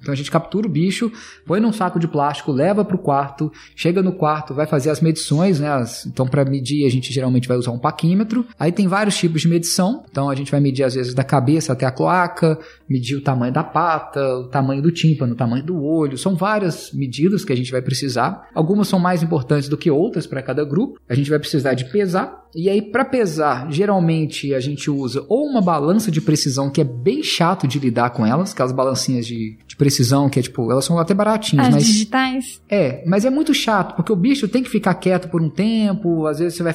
Então 0.00 0.12
a 0.12 0.16
gente 0.16 0.30
captura 0.30 0.66
o 0.66 0.70
bicho, 0.70 1.12
põe 1.46 1.60
num 1.60 1.72
saco 1.72 1.98
de 1.98 2.08
plástico, 2.08 2.50
leva 2.50 2.84
para 2.84 2.96
o 2.96 2.98
quarto, 2.98 3.52
chega 3.76 4.02
no 4.02 4.12
quarto, 4.12 4.54
vai 4.54 4.66
fazer 4.66 4.90
as 4.90 5.00
medições, 5.00 5.60
né? 5.60 5.68
Então 6.06 6.26
para 6.26 6.44
medir 6.44 6.86
a 6.86 6.90
gente 6.90 7.12
geralmente 7.12 7.46
vai 7.46 7.56
usar 7.56 7.70
um 7.70 7.78
paquímetro. 7.78 8.46
Aí 8.58 8.72
tem 8.72 8.88
vários 8.88 9.16
tipos 9.16 9.42
de 9.42 9.48
medição. 9.48 10.04
Então 10.10 10.30
a 10.30 10.34
gente 10.34 10.50
vai 10.50 10.60
medir 10.60 10.84
às 10.84 10.94
vezes 10.94 11.14
da 11.14 11.22
cabeça 11.22 11.72
até 11.72 11.84
a 11.86 11.90
cloaca, 11.90 12.58
medir 12.88 13.16
o 13.16 13.20
tamanho 13.20 13.52
da 13.52 13.62
pata, 13.62 14.20
o 14.38 14.48
tamanho 14.48 14.82
do 14.82 14.90
tímpano, 14.90 15.34
o 15.34 15.36
tamanho 15.36 15.64
do 15.64 15.82
olho. 15.82 16.16
São 16.16 16.34
várias 16.34 16.90
medidas 16.92 17.44
que 17.44 17.52
a 17.52 17.56
gente 17.56 17.70
vai 17.70 17.82
precisar. 17.82 18.48
Algumas 18.54 18.88
são 18.88 18.98
mais 18.98 19.22
importantes 19.22 19.68
do 19.68 19.76
que 19.76 19.90
outras 19.90 20.26
para 20.26 20.42
cada 20.42 20.64
grupo. 20.64 20.98
A 21.08 21.14
gente 21.14 21.30
vai 21.30 21.38
precisar 21.38 21.74
de 21.74 21.84
pesar. 21.86 22.42
E 22.54 22.70
aí, 22.70 22.80
para 22.80 23.04
pesar, 23.04 23.66
geralmente 23.72 24.54
a 24.54 24.60
gente 24.60 24.88
usa 24.88 25.24
ou 25.28 25.44
uma 25.44 25.60
balança 25.60 26.08
de 26.08 26.20
precisão, 26.20 26.70
que 26.70 26.80
é 26.80 26.84
bem 26.84 27.20
chato 27.20 27.66
de 27.66 27.73
lidar 27.78 28.10
com 28.10 28.24
elas, 28.24 28.52
aquelas 28.52 28.72
balancinhas 28.72 29.26
de, 29.26 29.58
de 29.66 29.76
precisão, 29.76 30.28
que 30.28 30.38
é 30.38 30.42
tipo, 30.42 30.70
elas 30.70 30.84
são 30.84 30.98
até 30.98 31.14
baratinhas, 31.14 31.68
As 31.68 31.74
mas. 31.74 31.86
digitais? 31.86 32.62
É, 32.68 33.02
mas 33.06 33.24
é 33.24 33.30
muito 33.30 33.52
chato, 33.52 33.96
porque 33.96 34.12
o 34.12 34.16
bicho 34.16 34.48
tem 34.48 34.62
que 34.62 34.70
ficar 34.70 34.94
quieto 34.94 35.28
por 35.28 35.42
um 35.42 35.48
tempo, 35.48 36.26
às 36.26 36.38
vezes 36.38 36.56
você 36.56 36.62
vai 36.62 36.74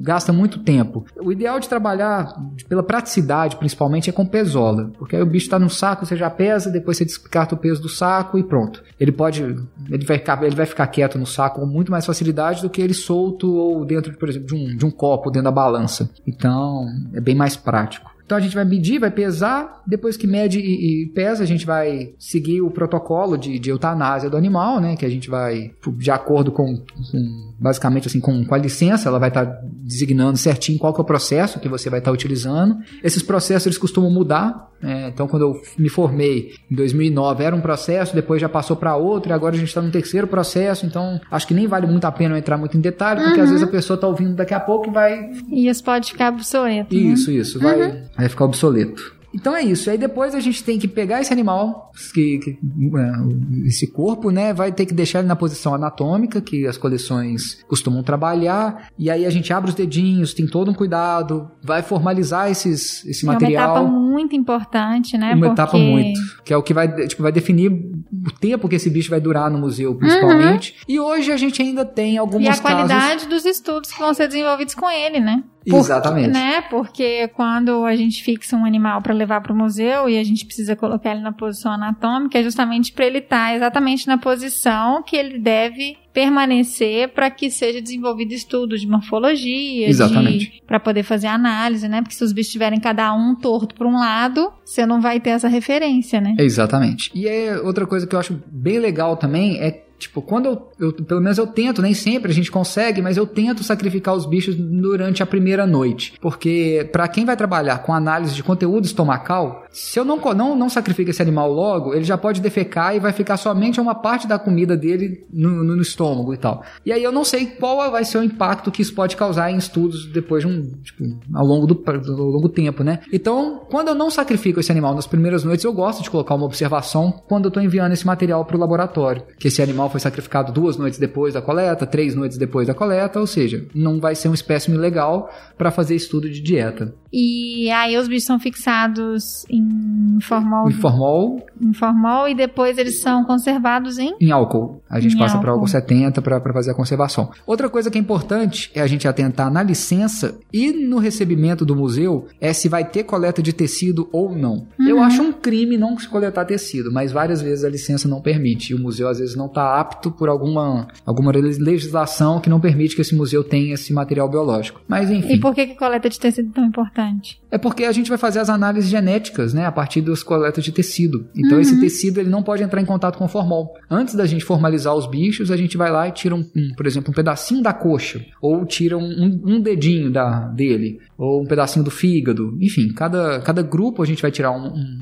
gasta 0.00 0.32
muito 0.32 0.60
tempo. 0.60 1.04
O 1.20 1.32
ideal 1.32 1.60
de 1.60 1.68
trabalhar 1.68 2.34
pela 2.68 2.82
praticidade, 2.82 3.56
principalmente, 3.56 4.10
é 4.10 4.12
com 4.12 4.26
pesola, 4.26 4.90
porque 4.98 5.16
aí 5.16 5.22
o 5.22 5.26
bicho 5.26 5.48
tá 5.48 5.58
no 5.58 5.70
saco, 5.70 6.06
você 6.06 6.16
já 6.16 6.30
pesa, 6.30 6.70
depois 6.70 6.96
você 6.96 7.04
descarta 7.04 7.54
o 7.54 7.58
peso 7.58 7.82
do 7.82 7.88
saco 7.88 8.38
e 8.38 8.42
pronto. 8.42 8.82
Ele 8.98 9.12
pode, 9.12 9.42
ele 9.42 10.04
vai 10.04 10.18
ficar, 10.18 10.42
ele 10.42 10.56
vai 10.56 10.66
ficar 10.66 10.86
quieto 10.86 11.18
no 11.18 11.26
saco 11.26 11.60
com 11.60 11.66
muito 11.66 11.90
mais 11.90 12.06
facilidade 12.06 12.62
do 12.62 12.70
que 12.70 12.80
ele 12.80 12.94
solto 12.94 13.52
ou 13.52 13.84
dentro, 13.84 14.16
por 14.16 14.28
exemplo, 14.28 14.46
de 14.46 14.54
um, 14.54 14.76
de 14.76 14.86
um 14.86 14.90
copo 14.90 15.30
dentro 15.30 15.44
da 15.44 15.50
balança. 15.50 16.10
Então, 16.26 16.86
é 17.14 17.20
bem 17.20 17.34
mais 17.34 17.56
prático. 17.56 18.07
Então 18.28 18.36
a 18.36 18.40
gente 18.42 18.54
vai 18.54 18.62
medir, 18.66 18.98
vai 18.98 19.10
pesar, 19.10 19.80
depois 19.86 20.14
que 20.14 20.26
mede 20.26 20.60
e, 20.60 21.04
e 21.04 21.06
pesa, 21.14 21.42
a 21.42 21.46
gente 21.46 21.64
vai 21.64 22.10
seguir 22.18 22.60
o 22.60 22.70
protocolo 22.70 23.38
de, 23.38 23.58
de 23.58 23.70
eutanásia 23.70 24.28
do 24.28 24.36
animal, 24.36 24.80
né? 24.82 24.96
Que 24.96 25.06
a 25.06 25.08
gente 25.08 25.30
vai, 25.30 25.70
de 25.96 26.10
acordo 26.10 26.52
com, 26.52 26.76
com- 26.76 27.54
basicamente 27.58 28.06
assim, 28.06 28.20
com, 28.20 28.44
com 28.44 28.54
a 28.54 28.58
licença, 28.58 29.08
ela 29.08 29.18
vai 29.18 29.30
estar 29.30 29.46
designando 29.64 30.36
certinho 30.36 30.78
qual 30.78 30.92
que 30.92 31.00
é 31.00 31.02
o 31.02 31.06
processo 31.06 31.58
que 31.58 31.70
você 31.70 31.88
vai 31.88 32.00
estar 32.00 32.12
utilizando. 32.12 32.76
Esses 33.02 33.22
processos 33.22 33.64
eles 33.66 33.78
costumam 33.78 34.10
mudar. 34.10 34.68
né? 34.82 35.08
então 35.08 35.26
quando 35.26 35.42
eu 35.42 35.54
me 35.78 35.88
formei 35.88 36.52
em 36.70 36.76
2009 36.76 37.42
era 37.44 37.56
um 37.56 37.60
processo, 37.62 38.14
depois 38.14 38.40
já 38.42 38.48
passou 38.48 38.76
para 38.76 38.94
outro 38.94 39.30
e 39.30 39.32
agora 39.32 39.54
a 39.54 39.58
gente 39.58 39.68
está 39.68 39.80
no 39.80 39.90
terceiro 39.90 40.26
processo. 40.28 40.84
Então 40.84 41.18
acho 41.30 41.46
que 41.46 41.54
nem 41.54 41.66
vale 41.66 41.86
muito 41.86 42.04
a 42.04 42.12
pena 42.12 42.34
eu 42.34 42.38
entrar 42.38 42.58
muito 42.58 42.76
em 42.76 42.80
detalhe, 42.80 43.22
porque 43.24 43.40
às 43.40 43.48
vezes 43.48 43.64
a 43.64 43.70
pessoa 43.70 43.94
está 43.94 44.06
ouvindo 44.06 44.34
daqui 44.36 44.52
a 44.52 44.60
pouco 44.60 44.88
e 44.90 44.92
vai 44.92 45.30
E 45.50 45.66
isso 45.68 45.82
pode 45.82 46.12
ficar 46.12 46.32
obsoleto, 46.32 46.94
né? 46.94 47.00
isso, 47.00 47.30
isso, 47.30 47.58
vai, 47.58 48.04
vai 48.18 48.28
ficar 48.28 48.44
obsoleto. 48.44 49.16
Então 49.34 49.54
é 49.54 49.62
isso. 49.62 49.90
Aí 49.90 49.98
depois 49.98 50.34
a 50.34 50.40
gente 50.40 50.64
tem 50.64 50.78
que 50.78 50.88
pegar 50.88 51.20
esse 51.20 51.30
animal, 51.30 51.92
que, 52.14 52.38
que- 52.38 52.50
é, 52.96 53.66
esse 53.68 53.86
corpo, 53.86 54.30
né? 54.30 54.54
Vai 54.54 54.72
ter 54.72 54.86
que 54.86 54.94
deixar 54.94 55.18
ele 55.18 55.28
na 55.28 55.36
posição 55.36 55.74
anatômica, 55.74 56.40
que 56.40 56.66
as 56.66 56.78
coleções 56.78 57.62
costumam 57.68 58.02
trabalhar. 58.02 58.88
E 58.98 59.10
aí 59.10 59.26
a 59.26 59.30
gente 59.30 59.52
abre 59.52 59.68
os 59.68 59.74
dedinhos, 59.76 60.32
tem 60.32 60.46
todo 60.46 60.70
um 60.70 60.74
cuidado, 60.74 61.50
vai 61.62 61.82
formalizar 61.82 62.50
esses, 62.50 63.04
esse 63.04 63.26
É 63.26 63.28
uma 63.28 63.34
material. 63.34 63.76
etapa 63.76 63.86
muito 63.86 64.34
importante, 64.34 65.18
né? 65.18 65.34
Uma 65.34 65.48
Porque 65.48 65.52
etapa 65.52 65.76
muito. 65.76 66.18
Que 66.42 66.54
é 66.54 66.56
o 66.56 66.62
que 66.62 66.72
vai, 66.72 66.88
tipo, 67.06 67.22
vai 67.22 67.30
definir 67.30 67.70
o 67.70 68.32
tempo 68.40 68.66
que 68.66 68.76
esse 68.76 68.88
bicho 68.88 69.10
vai 69.10 69.20
durar 69.20 69.50
no 69.50 69.58
museu, 69.58 69.94
principalmente. 69.94 70.74
E 70.88 70.98
hoje 70.98 71.30
a 71.30 71.36
gente 71.36 71.60
ainda 71.60 71.84
tem 71.84 72.16
alguns 72.16 72.40
E 72.42 72.46
a 72.48 72.56
casos. 72.56 72.62
qualidade 72.62 73.26
dos 73.28 73.44
estudos 73.44 73.92
que 73.92 73.98
vão 74.00 74.14
ser 74.14 74.26
desenvolvidos 74.26 74.74
com 74.74 74.90
ele, 74.90 75.20
né? 75.20 75.44
Exatamente. 75.76 76.30
Né? 76.30 76.62
Porque 76.62 77.28
quando 77.28 77.84
a 77.84 77.94
gente 77.94 78.22
fixa 78.22 78.56
um 78.56 78.64
animal 78.64 79.02
para 79.02 79.14
levar 79.14 79.40
para 79.40 79.52
o 79.52 79.56
museu 79.56 80.08
e 80.08 80.18
a 80.18 80.24
gente 80.24 80.44
precisa 80.44 80.74
colocar 80.76 81.12
ele 81.12 81.20
na 81.20 81.32
posição 81.32 81.72
anatômica, 81.72 82.38
é 82.38 82.42
justamente 82.42 82.92
para 82.92 83.06
ele 83.06 83.18
estar 83.18 83.54
exatamente 83.54 84.06
na 84.06 84.18
posição 84.18 85.02
que 85.02 85.16
ele 85.16 85.38
deve 85.38 85.96
permanecer 86.12 87.10
para 87.10 87.30
que 87.30 87.48
seja 87.50 87.80
desenvolvido 87.80 88.32
estudo 88.32 88.76
de 88.76 88.88
morfologia, 88.88 89.88
Exatamente. 89.88 90.60
para 90.66 90.80
poder 90.80 91.04
fazer 91.04 91.28
análise, 91.28 91.86
né? 91.88 92.02
Porque 92.02 92.16
se 92.16 92.24
os 92.24 92.32
bichos 92.32 92.48
estiverem 92.48 92.80
cada 92.80 93.14
um 93.14 93.36
torto 93.36 93.74
para 93.74 93.86
um 93.86 93.98
lado, 93.98 94.52
você 94.64 94.84
não 94.84 95.00
vai 95.00 95.20
ter 95.20 95.30
essa 95.30 95.46
referência, 95.46 96.20
né? 96.20 96.34
Exatamente. 96.38 97.10
E 97.14 97.28
é 97.28 97.58
outra 97.58 97.86
coisa 97.86 98.04
que 98.04 98.16
eu 98.16 98.18
acho 98.18 98.42
bem 98.50 98.80
legal 98.80 99.16
também 99.16 99.60
é 99.60 99.84
Tipo, 99.98 100.22
quando 100.22 100.46
eu, 100.46 100.68
eu- 100.78 100.92
Pelo 100.92 101.20
menos 101.20 101.38
eu 101.38 101.46
tento, 101.46 101.80
nem 101.82 101.94
sempre 101.94 102.30
a 102.30 102.34
gente 102.34 102.50
consegue, 102.50 103.00
mas 103.02 103.16
eu 103.16 103.26
tento 103.26 103.62
sacrificar 103.64 104.14
os 104.14 104.26
bichos 104.26 104.54
durante 104.54 105.22
a 105.22 105.26
primeira 105.26 105.66
noite. 105.66 106.14
Porque, 106.20 106.88
pra 106.92 107.08
quem 107.08 107.24
vai 107.24 107.36
trabalhar 107.36 107.78
com 107.78 107.92
análise 107.92 108.34
de 108.34 108.42
conteúdo 108.42 108.84
estomacal, 108.84 109.64
se 109.70 109.98
eu 109.98 110.04
não, 110.04 110.16
não, 110.34 110.56
não 110.56 110.68
sacrifico 110.68 111.10
esse 111.10 111.22
animal 111.22 111.52
logo, 111.52 111.94
ele 111.94 112.04
já 112.04 112.16
pode 112.18 112.40
defecar 112.40 112.94
e 112.94 113.00
vai 113.00 113.12
ficar 113.12 113.36
somente 113.36 113.80
uma 113.80 113.94
parte 113.94 114.26
da 114.26 114.38
comida 114.38 114.76
dele 114.76 115.26
no, 115.32 115.62
no- 115.64 115.76
no 115.76 115.82
estômago 115.82 116.32
e 116.34 116.36
tal. 116.36 116.62
E 116.84 116.92
aí 116.92 117.02
eu 117.02 117.12
não 117.12 117.24
sei 117.24 117.46
qual 117.46 117.90
vai 117.90 118.04
ser 118.04 118.18
o 118.18 118.22
impacto 118.22 118.70
que 118.70 118.82
isso 118.82 118.94
pode 118.94 119.16
causar 119.16 119.50
em 119.50 119.56
estudos 119.56 120.06
depois 120.12 120.44
de 120.44 120.50
um. 120.50 120.72
Tipo, 120.82 121.04
ao 121.34 121.46
longo 121.46 121.66
do, 121.66 121.82
ao 121.86 122.16
longo 122.16 122.40
do 122.42 122.48
tempo, 122.48 122.82
né? 122.84 123.00
Então, 123.12 123.62
quando 123.70 123.88
eu 123.88 123.94
não 123.94 124.10
sacrifico 124.10 124.60
esse 124.60 124.70
animal 124.72 124.94
nas 124.94 125.06
primeiras 125.06 125.44
noites, 125.44 125.64
eu 125.64 125.72
gosto 125.72 126.02
de 126.02 126.10
colocar 126.10 126.34
uma 126.34 126.44
observação 126.46 127.12
quando 127.28 127.46
eu 127.46 127.50
tô 127.50 127.60
enviando 127.60 127.92
esse 127.92 128.06
material 128.06 128.44
pro 128.44 128.58
laboratório. 128.58 129.22
Que 129.38 129.48
esse 129.48 129.62
animal 129.62 129.87
foi 129.88 130.00
sacrificado 130.00 130.52
duas 130.52 130.76
noites 130.76 130.98
depois 130.98 131.34
da 131.34 131.42
coleta, 131.42 131.86
três 131.86 132.14
noites 132.14 132.38
depois 132.38 132.66
da 132.66 132.74
coleta, 132.74 133.18
ou 133.20 133.26
seja, 133.26 133.66
não 133.74 134.00
vai 134.00 134.14
ser 134.14 134.28
um 134.28 134.34
espécime 134.34 134.76
legal 134.76 135.30
para 135.56 135.70
fazer 135.70 135.94
estudo 135.94 136.28
de 136.30 136.40
dieta. 136.40 136.94
E 137.12 137.70
aí 137.70 137.96
os 137.96 138.06
bichos 138.06 138.24
são 138.24 138.38
fixados 138.38 139.44
em 139.48 140.18
formol, 140.20 140.68
Em 140.68 140.72
formol, 140.72 141.46
em 141.60 141.72
formol 141.72 142.28
e 142.28 142.34
depois 142.34 142.76
eles 142.78 143.00
são 143.00 143.24
conservados 143.24 143.98
em 143.98 144.14
em 144.20 144.30
álcool. 144.30 144.82
A 144.90 145.00
gente 145.00 145.14
Em 145.14 145.18
passa 145.18 145.38
para 145.38 145.50
álcool. 145.50 145.60
álcool 145.64 145.68
70 145.70 146.20
para 146.22 146.52
fazer 146.52 146.70
a 146.70 146.74
conservação. 146.74 147.30
Outra 147.46 147.68
coisa 147.68 147.90
que 147.90 147.96
é 147.96 148.00
importante 148.00 148.70
é 148.74 148.80
a 148.80 148.86
gente 148.86 149.08
atentar 149.08 149.50
na 149.50 149.62
licença 149.62 150.38
e 150.52 150.72
no 150.72 150.98
recebimento 150.98 151.64
do 151.64 151.74
museu 151.74 152.26
é 152.40 152.52
se 152.52 152.68
vai 152.68 152.84
ter 152.84 153.04
coleta 153.04 153.42
de 153.42 153.52
tecido 153.52 154.08
ou 154.12 154.34
não. 154.36 154.66
Eu 154.78 155.00
acho 155.00 155.22
um 155.22 155.32
crime 155.32 155.76
não 155.78 155.98
se 155.98 156.08
coletar 156.08 156.44
tecido, 156.44 156.92
mas 156.92 157.10
várias 157.12 157.40
vezes 157.40 157.64
a 157.64 157.68
licença 157.70 158.06
não 158.08 158.20
permite. 158.20 158.72
E 158.72 158.74
o 158.74 158.78
museu 158.78 159.08
às 159.08 159.18
vezes 159.18 159.34
não 159.34 159.46
está 159.46 159.77
apto 159.80 160.10
por 160.10 160.28
alguma, 160.28 160.88
alguma 161.06 161.32
legislação 161.32 162.40
que 162.40 162.50
não 162.50 162.60
permite 162.60 162.94
que 162.94 163.02
esse 163.02 163.14
museu 163.14 163.44
tenha 163.44 163.74
esse 163.74 163.92
material 163.92 164.28
biológico. 164.28 164.80
Mas 164.88 165.10
enfim. 165.10 165.34
E 165.34 165.40
por 165.40 165.54
que, 165.54 165.66
que 165.66 165.74
coleta 165.74 166.08
de 166.08 166.18
tecido 166.18 166.50
é 166.50 166.54
tão 166.54 166.64
importante? 166.64 167.40
É 167.50 167.56
porque 167.58 167.84
a 167.84 167.92
gente 167.92 168.08
vai 168.08 168.18
fazer 168.18 168.40
as 168.40 168.50
análises 168.50 168.90
genéticas, 168.90 169.54
né, 169.54 169.64
a 169.64 169.72
partir 169.72 170.00
das 170.00 170.22
coletas 170.22 170.64
de 170.64 170.72
tecido. 170.72 171.26
Então 171.34 171.58
esse 171.60 171.78
tecido 171.80 172.20
ele 172.20 172.28
não 172.28 172.42
pode 172.42 172.62
entrar 172.62 172.80
em 172.80 172.84
contato 172.84 173.16
com 173.18 173.24
o 173.24 173.28
formol. 173.28 173.74
Antes 173.90 174.14
da 174.14 174.26
gente 174.26 174.44
formalizar 174.44 174.94
os 174.94 175.06
bichos, 175.06 175.50
a 175.50 175.56
gente 175.56 175.76
vai 175.76 175.90
lá 175.90 176.08
e 176.08 176.12
tira, 176.12 176.34
um, 176.34 176.44
um, 176.54 176.74
por 176.76 176.86
exemplo, 176.86 177.10
um 177.10 177.14
pedacinho 177.14 177.62
da 177.62 177.72
coxa, 177.72 178.24
ou 178.40 178.64
tira 178.66 178.96
um, 178.98 179.40
um- 179.44 179.60
dedinho 179.60 180.10
da, 180.10 180.40
dele, 180.48 180.98
ou 181.16 181.42
um 181.42 181.46
pedacinho 181.46 181.84
do 181.84 181.90
fígado. 181.90 182.56
Enfim, 182.60 182.92
cada, 182.92 183.40
cada 183.40 183.62
grupo 183.62 184.02
a 184.02 184.06
gente 184.06 184.22
vai 184.22 184.30
tirar 184.30 184.50
um, 184.52 184.68
um, 184.68 184.98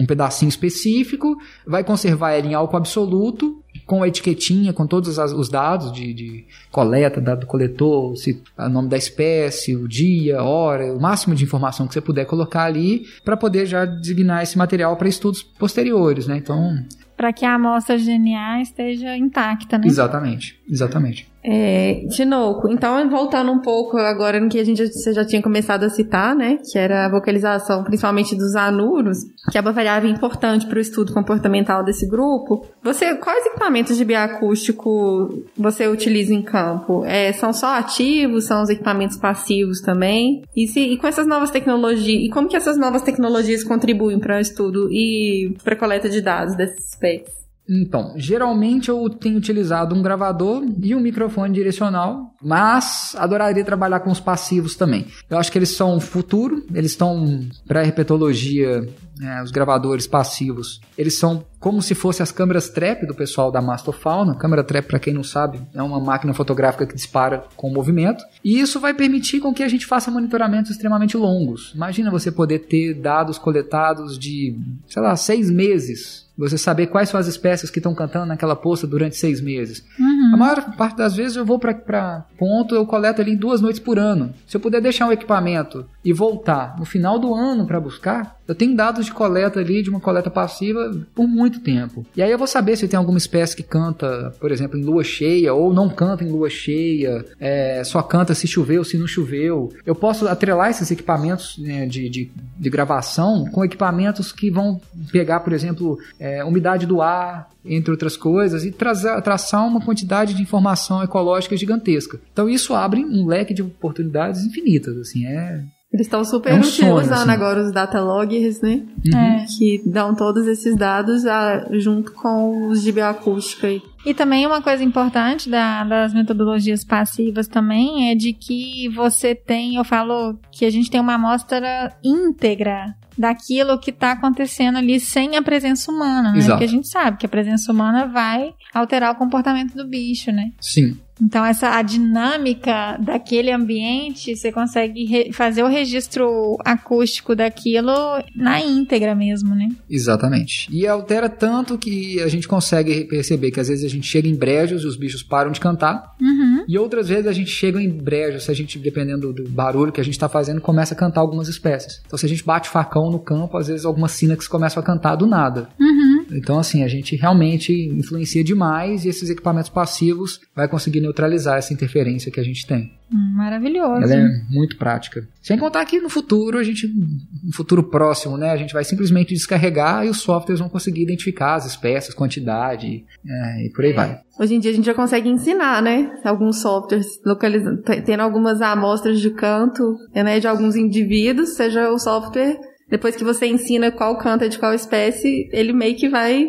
um 0.00 0.06
pedacinho 0.06 0.48
específico, 0.48 1.36
vai 1.66 1.82
conservar 1.84 2.36
ele 2.36 2.48
em 2.48 2.54
álcool 2.54 2.76
absoluto 2.76 3.63
com 3.86 4.02
a 4.02 4.08
etiquetinha, 4.08 4.72
com 4.72 4.86
todos 4.86 5.18
as, 5.18 5.32
os 5.32 5.48
dados 5.48 5.92
de, 5.92 6.12
de 6.12 6.44
coleta, 6.70 7.20
dado 7.20 7.40
do 7.40 7.46
coletor, 7.46 8.16
se, 8.16 8.42
o 8.58 8.68
nome 8.68 8.88
da 8.88 8.96
espécie, 8.96 9.76
o 9.76 9.86
dia, 9.86 10.40
a 10.40 10.42
hora, 10.42 10.92
o 10.92 11.00
máximo 11.00 11.34
de 11.34 11.44
informação 11.44 11.86
que 11.86 11.94
você 11.94 12.00
puder 12.00 12.24
colocar 12.24 12.64
ali 12.64 13.04
para 13.24 13.36
poder 13.36 13.66
já 13.66 13.84
designar 13.84 14.42
esse 14.42 14.56
material 14.56 14.96
para 14.96 15.08
estudos 15.08 15.42
posteriores, 15.42 16.26
né? 16.26 16.36
Então, 16.36 16.76
para 17.16 17.32
que 17.32 17.44
a 17.44 17.54
amostra 17.54 17.96
de 17.96 18.04
DNA 18.04 18.62
esteja 18.62 19.16
intacta, 19.16 19.78
né? 19.78 19.86
Exatamente, 19.86 20.60
exatamente. 20.68 21.33
É, 21.46 22.06
Tinoco, 22.08 22.70
então 22.70 23.08
voltando 23.10 23.52
um 23.52 23.60
pouco 23.60 23.98
agora 23.98 24.40
no 24.40 24.48
que 24.48 24.58
a 24.58 24.64
gente 24.64 24.86
você 24.86 25.12
já 25.12 25.26
tinha 25.26 25.42
começado 25.42 25.84
a 25.84 25.90
citar, 25.90 26.34
né, 26.34 26.56
que 26.64 26.78
era 26.78 27.04
a 27.04 27.10
vocalização 27.10 27.84
principalmente 27.84 28.34
dos 28.34 28.56
anuros, 28.56 29.18
que 29.52 29.58
é 29.58 29.60
uma 29.60 29.72
variável 29.72 30.08
importante 30.08 30.66
para 30.66 30.78
o 30.78 30.80
estudo 30.80 31.12
comportamental 31.12 31.84
desse 31.84 32.08
grupo. 32.08 32.66
Você, 32.82 33.14
quais 33.16 33.44
equipamentos 33.44 33.98
de 33.98 34.06
bioacústico 34.06 35.44
você 35.54 35.86
utiliza 35.86 36.32
em 36.32 36.40
campo? 36.40 37.04
É, 37.04 37.30
são 37.34 37.52
só 37.52 37.74
ativos, 37.74 38.44
são 38.46 38.62
os 38.62 38.70
equipamentos 38.70 39.18
passivos 39.18 39.82
também? 39.82 40.42
E, 40.56 40.66
se, 40.66 40.80
e 40.80 40.96
com 40.96 41.06
essas 41.06 41.26
novas 41.26 41.50
tecnologias, 41.50 42.22
e 42.24 42.30
como 42.30 42.48
que 42.48 42.56
essas 42.56 42.78
novas 42.78 43.02
tecnologias 43.02 43.62
contribuem 43.62 44.18
para 44.18 44.38
o 44.38 44.40
estudo 44.40 44.90
e 44.90 45.54
para 45.62 45.74
a 45.74 45.78
coleta 45.78 46.08
de 46.08 46.22
dados 46.22 46.56
desses 46.56 46.92
specs? 46.92 47.43
Então, 47.68 48.12
geralmente 48.16 48.90
eu 48.90 49.08
tenho 49.08 49.38
utilizado 49.38 49.94
um 49.94 50.02
gravador 50.02 50.64
e 50.82 50.94
um 50.94 51.00
microfone 51.00 51.54
direcional, 51.54 52.34
mas 52.42 53.16
adoraria 53.18 53.64
trabalhar 53.64 54.00
com 54.00 54.10
os 54.10 54.20
passivos 54.20 54.76
também. 54.76 55.06
Eu 55.30 55.38
acho 55.38 55.50
que 55.50 55.58
eles 55.58 55.70
são 55.70 55.98
futuro, 55.98 56.66
eles 56.74 56.90
estão 56.90 57.40
para 57.66 57.82
herpetologia, 57.82 58.86
né, 59.18 59.42
os 59.42 59.50
gravadores 59.50 60.06
passivos, 60.06 60.80
eles 60.98 61.16
são 61.16 61.44
como 61.58 61.80
se 61.80 61.94
fossem 61.94 62.22
as 62.22 62.32
câmeras 62.32 62.68
trap 62.68 63.06
do 63.06 63.14
pessoal 63.14 63.50
da 63.50 63.62
Mastofauna. 63.62 64.34
Câmera 64.34 64.62
trap, 64.62 64.86
para 64.86 64.98
quem 64.98 65.14
não 65.14 65.24
sabe, 65.24 65.62
é 65.72 65.82
uma 65.82 65.98
máquina 65.98 66.34
fotográfica 66.34 66.86
que 66.86 66.94
dispara 66.94 67.44
com 67.56 67.70
movimento, 67.70 68.22
e 68.44 68.60
isso 68.60 68.78
vai 68.78 68.92
permitir 68.92 69.40
com 69.40 69.54
que 69.54 69.62
a 69.62 69.68
gente 69.68 69.86
faça 69.86 70.10
monitoramentos 70.10 70.70
extremamente 70.70 71.16
longos. 71.16 71.72
Imagina 71.74 72.10
você 72.10 72.30
poder 72.30 72.60
ter 72.60 72.92
dados 72.94 73.38
coletados 73.38 74.18
de, 74.18 74.54
sei 74.86 75.00
lá, 75.00 75.16
seis 75.16 75.50
meses 75.50 76.23
você 76.36 76.58
saber 76.58 76.88
quais 76.88 77.08
são 77.08 77.18
as 77.18 77.28
espécies 77.28 77.70
que 77.70 77.78
estão 77.78 77.94
cantando 77.94 78.26
naquela 78.26 78.56
poça 78.56 78.86
durante 78.86 79.16
seis 79.16 79.40
meses. 79.40 79.84
Uhum. 79.98 80.34
A 80.34 80.36
maior 80.36 80.76
parte 80.76 80.96
das 80.96 81.14
vezes 81.14 81.36
eu 81.36 81.44
vou 81.44 81.58
para 81.58 82.26
ponto, 82.36 82.74
eu 82.74 82.84
coleto 82.86 83.20
ali 83.20 83.36
duas 83.36 83.60
noites 83.60 83.80
por 83.80 83.98
ano. 83.98 84.34
Se 84.46 84.56
eu 84.56 84.60
puder 84.60 84.80
deixar 84.80 85.06
um 85.06 85.12
equipamento 85.12 85.86
e 86.04 86.12
voltar 86.12 86.76
no 86.78 86.84
final 86.84 87.18
do 87.18 87.34
ano 87.34 87.66
para 87.66 87.80
buscar, 87.80 88.36
eu 88.46 88.54
tenho 88.54 88.76
dados 88.76 89.06
de 89.06 89.12
coleta 89.12 89.60
ali, 89.60 89.82
de 89.82 89.88
uma 89.88 90.00
coleta 90.00 90.30
passiva, 90.30 90.94
por 91.14 91.26
muito 91.26 91.60
tempo. 91.60 92.04
E 92.14 92.22
aí 92.22 92.30
eu 92.30 92.36
vou 92.36 92.46
saber 92.46 92.76
se 92.76 92.86
tem 92.86 92.98
alguma 92.98 93.16
espécie 93.16 93.56
que 93.56 93.62
canta, 93.62 94.34
por 94.38 94.52
exemplo, 94.52 94.78
em 94.78 94.84
lua 94.84 95.02
cheia, 95.02 95.54
ou 95.54 95.72
não 95.72 95.88
canta 95.88 96.22
em 96.22 96.30
lua 96.30 96.50
cheia, 96.50 97.24
é, 97.40 97.82
só 97.84 98.02
canta 98.02 98.34
se 98.34 98.46
choveu, 98.46 98.84
se 98.84 98.98
não 98.98 99.06
choveu. 99.06 99.72
Eu 99.86 99.94
posso 99.94 100.28
atrelar 100.28 100.70
esses 100.70 100.90
equipamentos 100.90 101.56
né, 101.58 101.86
de, 101.86 102.08
de, 102.10 102.30
de, 102.58 102.70
gravação 102.70 103.46
com 103.46 103.64
equipamentos 103.64 104.30
que 104.30 104.50
vão 104.50 104.80
pegar, 105.10 105.40
por 105.40 105.52
exemplo, 105.54 105.98
é, 106.20 106.44
umidade 106.44 106.86
do 106.86 107.00
ar, 107.00 107.48
entre 107.64 107.90
outras 107.90 108.14
coisas, 108.14 108.62
e 108.64 108.70
trazer, 108.70 109.22
traçar 109.22 109.66
uma 109.66 109.80
quantidade 109.80 110.34
de 110.34 110.42
informação 110.42 111.02
ecológica 111.02 111.56
gigantesca. 111.56 112.20
Então 112.30 112.46
isso 112.46 112.74
abre 112.74 113.02
um 113.02 113.26
leque 113.26 113.54
de 113.54 113.62
oportunidades 113.62 114.44
infinitas, 114.44 114.98
assim, 114.98 115.24
é 115.24 115.64
eles 115.94 116.08
estão 116.08 116.24
super 116.24 116.52
é 116.52 116.56
um 116.56 116.62
sonho, 116.64 116.96
usando 116.96 117.12
assim. 117.12 117.30
agora 117.30 117.62
os 117.62 117.70
data 117.70 118.00
loggers, 118.00 118.60
né? 118.60 118.82
Uhum. 119.06 119.16
É. 119.16 119.46
Que 119.46 119.80
dão 119.86 120.12
todos 120.12 120.44
esses 120.48 120.74
dados 120.74 121.24
a, 121.24 121.68
junto 121.70 122.10
com 122.12 122.66
os 122.66 122.82
de 122.82 122.90
bioacústica. 122.90 123.68
E 124.04 124.12
também 124.12 124.44
uma 124.44 124.60
coisa 124.60 124.82
importante 124.82 125.48
da, 125.48 125.84
das 125.84 126.12
metodologias 126.12 126.84
passivas 126.84 127.46
também 127.46 128.10
é 128.10 128.16
de 128.16 128.32
que 128.32 128.88
você 128.88 129.36
tem, 129.36 129.76
eu 129.76 129.84
falo 129.84 130.36
que 130.50 130.64
a 130.64 130.70
gente 130.70 130.90
tem 130.90 131.00
uma 131.00 131.14
amostra 131.14 131.96
íntegra 132.02 132.96
daquilo 133.16 133.78
que 133.78 133.90
está 133.90 134.10
acontecendo 134.10 134.78
ali 134.78 134.98
sem 134.98 135.36
a 135.36 135.42
presença 135.42 135.92
humana, 135.92 136.32
né? 136.32 136.38
Exato. 136.38 136.50
Porque 136.54 136.64
a 136.64 136.68
gente 136.68 136.88
sabe 136.88 137.18
que 137.18 137.26
a 137.26 137.28
presença 137.28 137.70
humana 137.70 138.04
vai 138.04 138.52
alterar 138.74 139.12
o 139.12 139.16
comportamento 139.16 139.76
do 139.76 139.86
bicho, 139.86 140.32
né? 140.32 140.50
Sim. 140.60 140.98
Então, 141.20 141.44
essa 141.44 141.76
a 141.76 141.82
dinâmica 141.82 142.96
daquele 142.98 143.50
ambiente, 143.50 144.36
você 144.36 144.50
consegue 144.50 145.32
fazer 145.32 145.62
o 145.62 145.68
registro 145.68 146.56
acústico 146.64 147.34
daquilo 147.34 147.92
na 148.34 148.60
íntegra 148.60 149.14
mesmo, 149.14 149.54
né? 149.54 149.68
Exatamente. 149.88 150.68
E 150.70 150.86
altera 150.86 151.28
tanto 151.28 151.78
que 151.78 152.20
a 152.20 152.28
gente 152.28 152.48
consegue 152.48 153.04
perceber 153.04 153.50
que 153.50 153.60
às 153.60 153.68
vezes 153.68 153.84
a 153.84 153.88
gente 153.88 154.06
chega 154.06 154.28
em 154.28 154.34
brejos 154.34 154.82
e 154.82 154.86
os 154.86 154.96
bichos 154.96 155.22
param 155.22 155.50
de 155.50 155.60
cantar. 155.60 156.14
Uhum. 156.20 156.64
E 156.66 156.78
outras 156.78 157.08
vezes 157.08 157.26
a 157.26 157.32
gente 157.32 157.50
chega 157.50 157.80
em 157.80 157.88
brejos, 157.88 158.44
se 158.44 158.50
a 158.50 158.54
gente, 158.54 158.78
dependendo 158.78 159.32
do 159.32 159.48
barulho 159.48 159.92
que 159.92 160.00
a 160.00 160.04
gente 160.04 160.14
está 160.14 160.28
fazendo, 160.28 160.60
começa 160.60 160.94
a 160.94 160.96
cantar 160.96 161.20
algumas 161.20 161.48
espécies. 161.48 162.02
Então, 162.06 162.18
se 162.18 162.26
a 162.26 162.28
gente 162.28 162.44
bate 162.44 162.68
facão 162.68 163.10
no 163.10 163.18
campo, 163.18 163.56
às 163.56 163.68
vezes 163.68 163.84
algumas 163.84 164.12
sínax 164.12 164.48
começam 164.48 164.82
a 164.82 164.86
cantar 164.86 165.16
do 165.16 165.26
nada. 165.26 165.68
Uhum. 165.78 166.24
Então, 166.32 166.58
assim, 166.58 166.82
a 166.82 166.88
gente 166.88 167.16
realmente 167.16 167.72
influencia 167.72 168.42
demais 168.42 169.04
e 169.04 169.08
esses 169.08 169.30
equipamentos 169.30 169.70
passivos 169.70 170.40
vai 170.54 170.68
conseguir 170.68 171.00
neutralizar 171.04 171.58
essa 171.58 171.72
interferência 171.72 172.30
que 172.32 172.40
a 172.40 172.42
gente 172.42 172.66
tem. 172.66 172.92
Hum, 173.12 173.34
maravilhoso. 173.36 174.02
Ela 174.02 174.14
é 174.14 174.28
muito 174.50 174.76
prática. 174.76 175.26
Sem 175.42 175.58
contar 175.58 175.84
que 175.84 176.00
no 176.00 176.08
futuro, 176.08 176.58
a 176.58 176.62
gente, 176.62 176.88
no 176.88 177.52
futuro 177.52 177.84
próximo, 177.84 178.36
né, 178.36 178.50
a 178.50 178.56
gente 178.56 178.72
vai 178.72 178.82
simplesmente 178.82 179.34
descarregar 179.34 180.04
e 180.04 180.08
os 180.08 180.20
softwares 180.20 180.60
vão 180.60 180.68
conseguir 180.68 181.02
identificar 181.02 181.54
as 181.54 181.66
espécies, 181.66 182.14
quantidade 182.14 183.04
é, 183.26 183.66
e 183.66 183.70
por 183.70 183.84
aí 183.84 183.92
é. 183.92 183.94
vai. 183.94 184.20
Hoje 184.38 184.54
em 184.54 184.58
dia 184.58 184.72
a 184.72 184.74
gente 184.74 184.86
já 184.86 184.94
consegue 184.94 185.28
ensinar, 185.28 185.80
né? 185.80 186.10
Alguns 186.24 186.60
softwares 186.60 187.06
localizando, 187.24 187.82
tendo 188.04 188.20
algumas 188.20 188.60
amostras 188.60 189.20
de 189.20 189.30
canto, 189.30 189.96
né, 190.14 190.40
de 190.40 190.48
alguns 190.48 190.74
indivíduos, 190.74 191.54
seja 191.54 191.90
o 191.90 191.98
software 191.98 192.58
depois 192.88 193.16
que 193.16 193.24
você 193.24 193.46
ensina 193.46 193.90
qual 193.90 194.16
canta 194.18 194.48
de 194.48 194.58
qual 194.58 194.74
espécie, 194.74 195.48
ele 195.52 195.72
meio 195.72 195.96
que 195.96 196.08
vai 196.08 196.48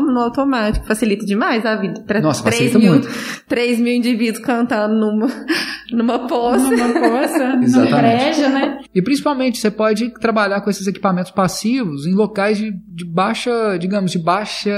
no 0.00 0.20
automático. 0.20 0.86
Facilita 0.86 1.24
demais 1.24 1.64
a 1.64 1.76
vida. 1.76 2.02
Pra 2.02 2.20
Nossa, 2.20 2.42
3 2.44 2.74
mil, 2.76 2.92
muito. 2.92 3.08
3 3.48 3.80
mil 3.80 3.94
indivíduos 3.94 4.44
cantando 4.44 4.94
numa, 4.94 5.28
numa 5.92 6.26
poça. 6.26 6.70
Numa 6.70 6.92
poça, 6.92 7.56
num 7.56 7.90
brejo, 7.90 8.48
né? 8.48 8.80
E 8.94 9.02
principalmente, 9.02 9.58
você 9.58 9.70
pode 9.70 10.10
trabalhar 10.14 10.60
com 10.60 10.70
esses 10.70 10.86
equipamentos 10.86 11.30
passivos 11.30 12.06
em 12.06 12.14
locais 12.14 12.58
de, 12.58 12.72
de 12.72 13.04
baixa, 13.04 13.76
digamos, 13.78 14.10
de 14.12 14.18
baixa... 14.18 14.74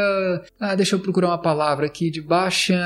Ah, 0.61 0.75
deixa 0.75 0.97
eu 0.97 1.01
procurar 1.01 1.29
uma 1.29 1.41
palavra 1.41 1.87
aqui. 1.87 2.11
De 2.11 2.21
baixa 2.21 2.77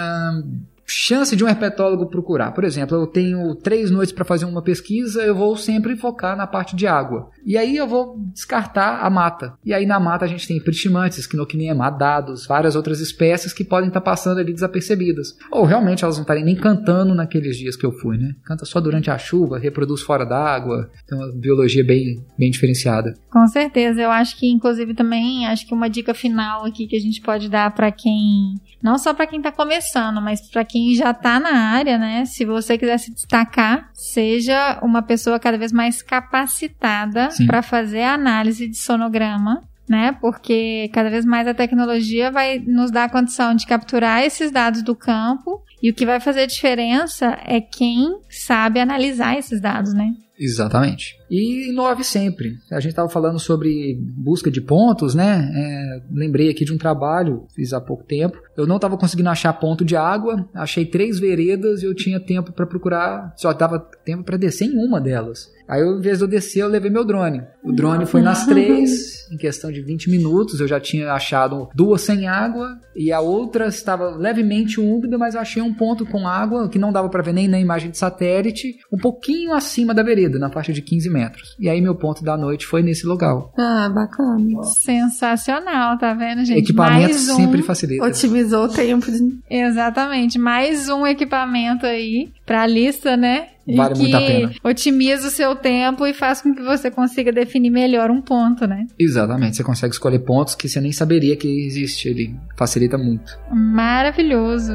chance 0.91 1.37
de 1.37 1.45
um 1.45 1.49
herpetólogo 1.49 2.09
procurar. 2.09 2.53
Por 2.53 2.65
exemplo, 2.65 2.97
eu 2.97 3.07
tenho 3.07 3.55
três 3.55 3.91
noites 3.91 4.13
para 4.13 4.25
fazer 4.25 4.45
uma 4.45 4.63
pesquisa, 4.63 5.23
eu 5.23 5.35
vou 5.35 5.57
sempre 5.57 5.97
focar 5.97 6.37
na 6.37 6.47
parte 6.47 6.75
de 6.75 6.87
água. 6.87 7.31
E 7.45 7.57
aí 7.57 7.77
eu 7.77 7.87
vou 7.87 8.19
descartar 8.33 9.01
a 9.01 9.11
mata. 9.11 9.55
E 9.65 9.73
aí 9.73 9.87
na 9.87 10.01
mata 10.01 10.25
a 10.25 10.29
gente 10.29 10.47
tem 10.47 10.61
pritimantes, 10.61 11.19
esquinoquiniema, 11.19 11.91
dados, 11.91 12.47
várias 12.47 12.75
outras 12.75 13.01
espécies 13.01 13.53
que 13.53 13.65
podem 13.65 13.89
estar 13.89 14.01
tá 14.01 14.05
passando 14.05 14.39
ali 14.39 14.53
desapercebidas. 14.53 15.37
Ou 15.51 15.65
realmente 15.65 16.05
elas 16.05 16.17
não 16.17 16.23
estarem 16.23 16.45
nem 16.45 16.57
cantando 16.57 17.15
naqueles 17.15 17.57
dias 17.57 17.77
que 17.77 17.87
eu 17.87 17.93
fui, 17.93 18.17
né? 18.17 18.35
Canta 18.45 18.65
só 18.65 18.81
durante 18.81 19.11
a 19.11 19.19
chuva, 19.19 19.59
reproduz 19.59 20.03
fora 20.03 20.25
d'água. 20.25 20.91
Tem 21.07 21.19
uma 21.19 21.31
biologia 21.33 21.85
bem, 21.85 22.25
bem 22.39 22.51
diferenciada. 22.51 23.15
Com 23.31 23.47
certeza. 23.47 24.01
Eu 24.01 24.11
acho 24.11 24.37
que, 24.37 24.51
inclusive, 24.51 24.95
também, 24.95 25.47
acho 25.47 25.67
que 25.67 25.75
uma 25.75 25.89
dica 25.89 26.15
final 26.15 26.65
aqui 26.65 26.87
que 26.87 26.97
a 26.97 27.01
gente 27.01 27.21
pode 27.21 27.49
dar 27.49 27.75
para 27.75 27.91
quem, 27.93 28.55
não 28.83 28.99
só 28.99 29.13
para 29.13 29.27
quem 29.27 29.39
está 29.39 29.53
começando, 29.53 30.21
mas 30.21 30.49
para 30.51 30.65
quem 30.65 30.80
quem 30.81 30.95
já 30.95 31.11
está 31.11 31.39
na 31.39 31.51
área, 31.51 31.99
né? 31.99 32.25
Se 32.25 32.45
você 32.45 32.79
quiser 32.79 32.99
se 32.99 33.13
destacar, 33.13 33.91
seja 33.93 34.79
uma 34.83 35.03
pessoa 35.03 35.39
cada 35.39 35.59
vez 35.59 35.73
mais 35.73 36.03
capacitada 36.03 37.29
para 37.47 37.63
fazer 37.63 38.03
a 38.03 38.15
análise 38.15 38.67
de 38.67 38.77
sonograma 38.77 39.63
né? 39.89 40.17
Porque 40.21 40.89
cada 40.95 41.11
vez 41.11 41.25
mais 41.25 41.49
a 41.49 41.55
tecnologia 41.55 42.31
vai 42.31 42.61
nos 42.61 42.93
dar 42.93 43.05
a 43.05 43.09
condição 43.09 43.53
de 43.57 43.67
capturar 43.67 44.23
esses 44.23 44.53
dados 44.53 44.83
do 44.83 44.95
campo 44.95 45.65
e 45.83 45.91
o 45.91 45.95
que 45.95 46.07
vai 46.07 46.21
fazer 46.21 46.41
a 46.41 46.47
diferença 46.47 47.39
é 47.45 47.61
quem 47.61 48.21
sabe 48.29 48.81
analisar 48.81 49.39
esses 49.39 49.61
dados, 49.61 49.95
né? 49.95 50.13
Exatamente. 50.41 51.19
E 51.31 51.69
inove 51.69 52.03
sempre. 52.03 52.55
A 52.73 52.81
gente 52.81 52.93
estava 52.93 53.11
falando 53.11 53.39
sobre 53.39 53.95
busca 54.17 54.51
de 54.51 54.61
pontos, 54.63 55.15
né? 55.15 55.51
É, 55.55 56.03
lembrei 56.11 56.49
aqui 56.49 56.65
de 56.65 56.73
um 56.73 56.79
trabalho, 56.79 57.45
fiz 57.55 57.75
há 57.75 57.81
pouco 57.81 58.05
tempo. 58.05 58.39
Eu 58.57 58.67
não 58.67 58.77
estava 58.77 58.97
conseguindo 58.97 59.29
achar 59.29 59.53
ponto 59.53 59.85
de 59.85 59.95
água, 59.95 60.49
achei 60.55 60.87
três 60.87 61.21
veredas 61.21 61.83
e 61.83 61.85
eu 61.85 61.95
tinha 61.95 62.19
tempo 62.19 62.53
para 62.53 62.67
procurar, 62.67 63.35
só 63.37 63.53
dava 63.53 63.79
tempo 63.79 64.25
para 64.25 64.39
descer 64.39 64.65
em 64.65 64.79
uma 64.79 64.99
delas. 64.99 65.47
Aí, 65.69 65.83
em 65.83 66.01
vez 66.01 66.19
de 66.19 66.25
eu 66.25 66.29
descer, 66.29 66.63
eu 66.63 66.69
levei 66.69 66.91
meu 66.91 67.05
drone. 67.05 67.43
O 67.63 67.71
drone 67.71 68.05
foi 68.05 68.23
nas 68.23 68.45
três, 68.45 69.31
em 69.31 69.37
questão 69.37 69.71
de 69.71 69.81
20 69.81 70.11
minutos. 70.11 70.59
Eu 70.59 70.67
já 70.67 70.81
tinha 70.81 71.13
achado 71.13 71.69
duas 71.77 72.01
sem 72.01 72.27
água 72.27 72.77
e 72.97 73.13
a 73.13 73.21
outra 73.21 73.69
estava 73.69 74.17
levemente 74.17 74.81
úmida, 74.81 75.17
mas 75.17 75.37
eu 75.37 75.41
achei 75.41 75.63
um 75.63 75.70
ponto 75.73 76.07
com 76.07 76.27
água 76.27 76.69
que 76.69 76.79
não 76.79 76.93
dava 76.93 77.09
para 77.09 77.23
ver 77.23 77.33
nem 77.33 77.49
na 77.49 77.59
imagem 77.61 77.91
de 77.91 77.99
satélite, 77.99 78.77
um 78.93 78.99
pouquinho 78.99 79.53
acima 79.53 79.95
da 79.95 80.03
vereda 80.03 80.39
na 80.39 80.51
faixa 80.51 80.73
de 80.73 80.83
15 80.83 81.11
metros. 81.11 81.57
E 81.59 81.69
aí 81.69 81.81
meu 81.81 81.95
ponto 81.95 82.23
da 82.23 82.37
noite 82.37 82.67
foi 82.67 82.83
nesse 82.83 83.07
local. 83.07 83.53
Ah, 83.59 83.89
bacana. 83.89 84.63
Sensacional, 84.65 85.99
tá 85.99 86.15
vendo, 86.15 86.45
gente? 86.45 86.59
Equipamento 86.59 87.11
Mais 87.13 87.29
um... 87.29 87.37
sempre 87.37 87.63
facilita. 87.63 88.05
Otimizou 88.05 88.65
o 88.65 88.69
tempo 88.69 89.11
de. 89.11 89.39
Exatamente, 89.49 90.39
mais 90.39 90.89
um 90.89 91.07
equipamento 91.07 91.87
aí 91.87 92.31
pra 92.45 92.67
lista, 92.67 93.17
né? 93.17 93.49
E 93.67 93.77
Vale 93.77 93.95
muito 93.99 94.17
a 94.17 94.21
pena. 94.21 94.53
otimiza 94.65 95.29
o 95.29 95.31
seu 95.31 95.55
tempo 95.55 96.05
e 96.07 96.13
faz 96.13 96.43
com 96.43 96.53
que 96.55 96.63
você 96.63 96.91
consiga 96.91 97.31
definir 97.31 97.71
melhor 97.71 98.11
um 98.11 98.21
ponto, 98.21 98.67
né? 98.67 98.87
Exatamente, 98.99 99.57
você 99.57 99.63
consegue 99.63 99.95
escolher 99.95 100.19
pontos 100.21 100.55
que 100.55 100.69
você 100.69 100.81
nem 100.81 100.93
saberia 100.93 101.37
que 101.37 101.47
existe. 101.67 102.09
Ele 102.09 102.35
facilita 102.57 102.99
muito. 102.99 103.39
Maravilhoso. 103.53 104.73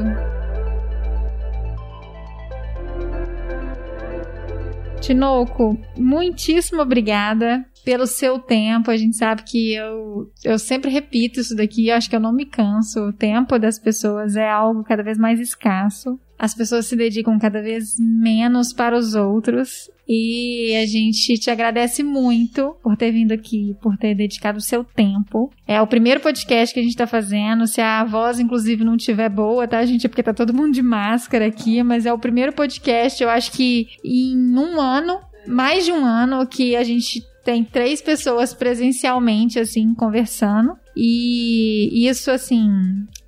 Tinoco, 5.06 5.78
muitíssimo 5.96 6.82
obrigada 6.82 7.64
pelo 7.86 8.04
seu 8.04 8.40
tempo. 8.40 8.90
A 8.90 8.96
gente 8.96 9.16
sabe 9.16 9.44
que 9.44 9.72
eu, 9.72 10.28
eu 10.44 10.58
sempre 10.58 10.90
repito 10.90 11.38
isso 11.38 11.54
daqui, 11.54 11.88
acho 11.88 12.10
que 12.10 12.16
eu 12.16 12.20
não 12.20 12.32
me 12.32 12.44
canso. 12.44 13.00
O 13.00 13.12
tempo 13.12 13.56
das 13.60 13.78
pessoas 13.78 14.34
é 14.34 14.50
algo 14.50 14.82
cada 14.82 15.04
vez 15.04 15.16
mais 15.16 15.38
escasso. 15.38 16.18
As 16.36 16.52
pessoas 16.52 16.86
se 16.86 16.96
dedicam 16.96 17.38
cada 17.38 17.62
vez 17.62 17.94
menos 17.98 18.72
para 18.72 18.98
os 18.98 19.14
outros. 19.14 19.88
E 20.08 20.74
a 20.76 20.84
gente 20.84 21.38
te 21.38 21.48
agradece 21.48 22.02
muito 22.02 22.76
por 22.82 22.96
ter 22.96 23.12
vindo 23.12 23.32
aqui, 23.32 23.76
por 23.80 23.96
ter 23.96 24.16
dedicado 24.16 24.58
o 24.58 24.60
seu 24.60 24.82
tempo. 24.82 25.52
É 25.66 25.80
o 25.80 25.86
primeiro 25.86 26.20
podcast 26.20 26.74
que 26.74 26.80
a 26.80 26.82
gente 26.82 26.96
tá 26.96 27.06
fazendo. 27.06 27.68
Se 27.68 27.80
a 27.80 28.04
voz, 28.04 28.40
inclusive, 28.40 28.84
não 28.84 28.96
tiver 28.96 29.28
boa, 29.28 29.66
tá, 29.66 29.84
gente? 29.86 30.06
É 30.06 30.08
porque 30.08 30.22
tá 30.24 30.34
todo 30.34 30.54
mundo 30.54 30.74
de 30.74 30.82
máscara 30.82 31.46
aqui, 31.46 31.82
mas 31.84 32.04
é 32.04 32.12
o 32.12 32.18
primeiro 32.18 32.52
podcast, 32.52 33.22
eu 33.22 33.30
acho 33.30 33.52
que 33.52 33.88
em 34.04 34.36
um 34.36 34.80
ano, 34.80 35.20
mais 35.46 35.84
de 35.84 35.92
um 35.92 36.04
ano, 36.04 36.46
que 36.46 36.76
a 36.76 36.82
gente 36.82 37.24
tem 37.46 37.62
três 37.62 38.02
pessoas 38.02 38.52
presencialmente, 38.52 39.60
assim, 39.60 39.94
conversando. 39.94 40.76
E 40.96 42.08
isso, 42.08 42.28
assim, 42.28 42.68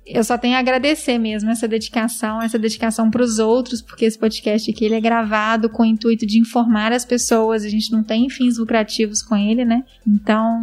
eu 0.05 0.23
só 0.25 0.37
tenho 0.37 0.57
a 0.57 0.59
agradecer 0.59 1.17
mesmo 1.17 1.49
essa 1.49 1.69
dedicação, 1.69 2.41
essa 2.41 2.59
dedicação 2.59 3.09
para 3.09 3.23
os 3.23 3.39
outros, 3.39 3.81
porque 3.81 4.03
esse 4.03 4.19
podcast 4.19 4.69
aqui 4.69 4.83
ele 4.83 4.95
é 4.95 4.99
gravado 4.99 5.69
com 5.69 5.83
o 5.83 5.85
intuito 5.85 6.25
de 6.25 6.37
informar 6.37 6.91
as 6.91 7.05
pessoas, 7.05 7.63
a 7.63 7.69
gente 7.69 7.91
não 7.93 8.03
tem 8.03 8.29
fins 8.29 8.57
lucrativos 8.57 9.21
com 9.21 9.37
ele, 9.37 9.63
né? 9.63 9.83
Então, 10.05 10.59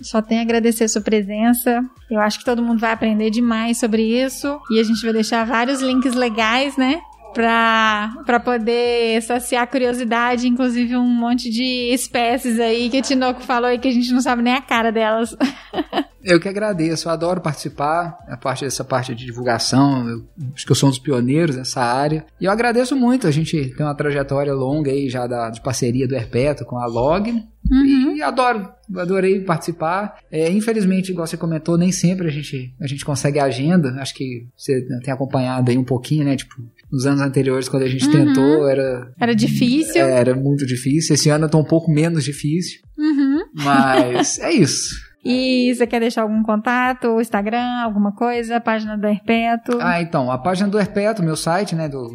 só 0.00 0.20
tenho 0.20 0.40
a 0.40 0.44
agradecer 0.44 0.84
a 0.84 0.88
sua 0.88 1.02
presença. 1.02 1.80
Eu 2.10 2.18
acho 2.18 2.40
que 2.40 2.44
todo 2.44 2.62
mundo 2.62 2.80
vai 2.80 2.90
aprender 2.90 3.30
demais 3.30 3.78
sobre 3.78 4.02
isso 4.02 4.58
e 4.70 4.80
a 4.80 4.82
gente 4.82 5.00
vai 5.04 5.12
deixar 5.12 5.46
vários 5.46 5.80
links 5.80 6.14
legais, 6.14 6.76
né? 6.76 7.00
Pra, 7.36 8.40
poder 8.42 9.20
saciar 9.20 9.64
a 9.64 9.66
curiosidade, 9.66 10.48
inclusive 10.48 10.96
um 10.96 11.06
monte 11.06 11.50
de 11.50 11.92
espécies 11.92 12.58
aí 12.58 12.88
que 12.88 12.98
o 12.98 13.02
Tinoco 13.02 13.42
falou 13.42 13.70
e 13.70 13.78
que 13.78 13.88
a 13.88 13.92
gente 13.92 14.10
não 14.10 14.22
sabe 14.22 14.40
nem 14.42 14.54
a 14.54 14.62
cara 14.62 14.90
delas. 14.90 15.36
Eu 16.26 16.40
que 16.40 16.48
agradeço, 16.48 17.06
eu 17.06 17.12
adoro 17.12 17.40
participar, 17.40 18.18
a 18.26 18.36
parte 18.36 18.64
dessa 18.64 18.82
parte 18.82 19.14
de 19.14 19.24
divulgação, 19.24 20.08
eu, 20.08 20.24
acho 20.52 20.66
que 20.66 20.72
eu 20.72 20.74
sou 20.74 20.88
um 20.88 20.90
dos 20.90 20.98
pioneiros 20.98 21.54
nessa 21.54 21.80
área. 21.80 22.26
E 22.40 22.46
eu 22.46 22.50
agradeço 22.50 22.96
muito, 22.96 23.28
a 23.28 23.30
gente 23.30 23.72
tem 23.76 23.86
uma 23.86 23.94
trajetória 23.94 24.52
longa 24.52 24.90
aí 24.90 25.08
já 25.08 25.28
da, 25.28 25.50
de 25.50 25.60
parceria 25.60 26.08
do 26.08 26.16
Herpeto 26.16 26.64
com 26.64 26.78
a 26.78 26.86
Log. 26.86 27.30
Uhum. 27.70 28.16
E 28.16 28.22
adoro, 28.22 28.68
adorei 28.96 29.40
participar. 29.40 30.16
É, 30.28 30.50
infelizmente, 30.50 31.12
igual 31.12 31.28
você 31.28 31.36
comentou, 31.36 31.78
nem 31.78 31.92
sempre 31.92 32.26
a 32.26 32.30
gente, 32.30 32.74
a 32.80 32.88
gente 32.88 33.04
consegue 33.04 33.38
a 33.38 33.44
agenda. 33.44 33.90
Acho 34.00 34.14
que 34.14 34.48
você 34.56 34.84
tem 35.04 35.14
acompanhado 35.14 35.70
aí 35.70 35.78
um 35.78 35.84
pouquinho, 35.84 36.24
né? 36.24 36.34
Tipo, 36.34 36.56
nos 36.90 37.06
anos 37.06 37.20
anteriores, 37.20 37.68
quando 37.68 37.84
a 37.84 37.88
gente 37.88 38.06
Uhum. 38.06 38.12
tentou, 38.12 38.68
era, 38.68 39.12
Era 39.20 39.34
difícil. 39.34 40.04
era 40.04 40.34
muito 40.34 40.66
difícil. 40.66 41.14
Esse 41.14 41.28
ano 41.30 41.44
eu 41.46 41.50
tô 41.50 41.58
um 41.58 41.64
pouco 41.64 41.90
menos 41.90 42.24
difícil. 42.24 42.80
Uhum. 42.98 43.38
Mas 43.54 44.38
é 44.40 44.50
isso. 44.52 45.06
E 45.28 45.74
você 45.74 45.88
quer 45.88 45.98
deixar 45.98 46.22
algum 46.22 46.40
contato, 46.44 47.20
Instagram, 47.20 47.82
alguma 47.82 48.12
coisa, 48.12 48.60
página 48.60 48.96
do 48.96 49.08
Herpeto? 49.08 49.76
Ah, 49.80 50.00
então, 50.00 50.30
a 50.30 50.38
página 50.38 50.68
do 50.68 50.78
Herpeto, 50.78 51.20
meu 51.20 51.34
site, 51.34 51.74
né, 51.74 51.88
do 51.88 52.08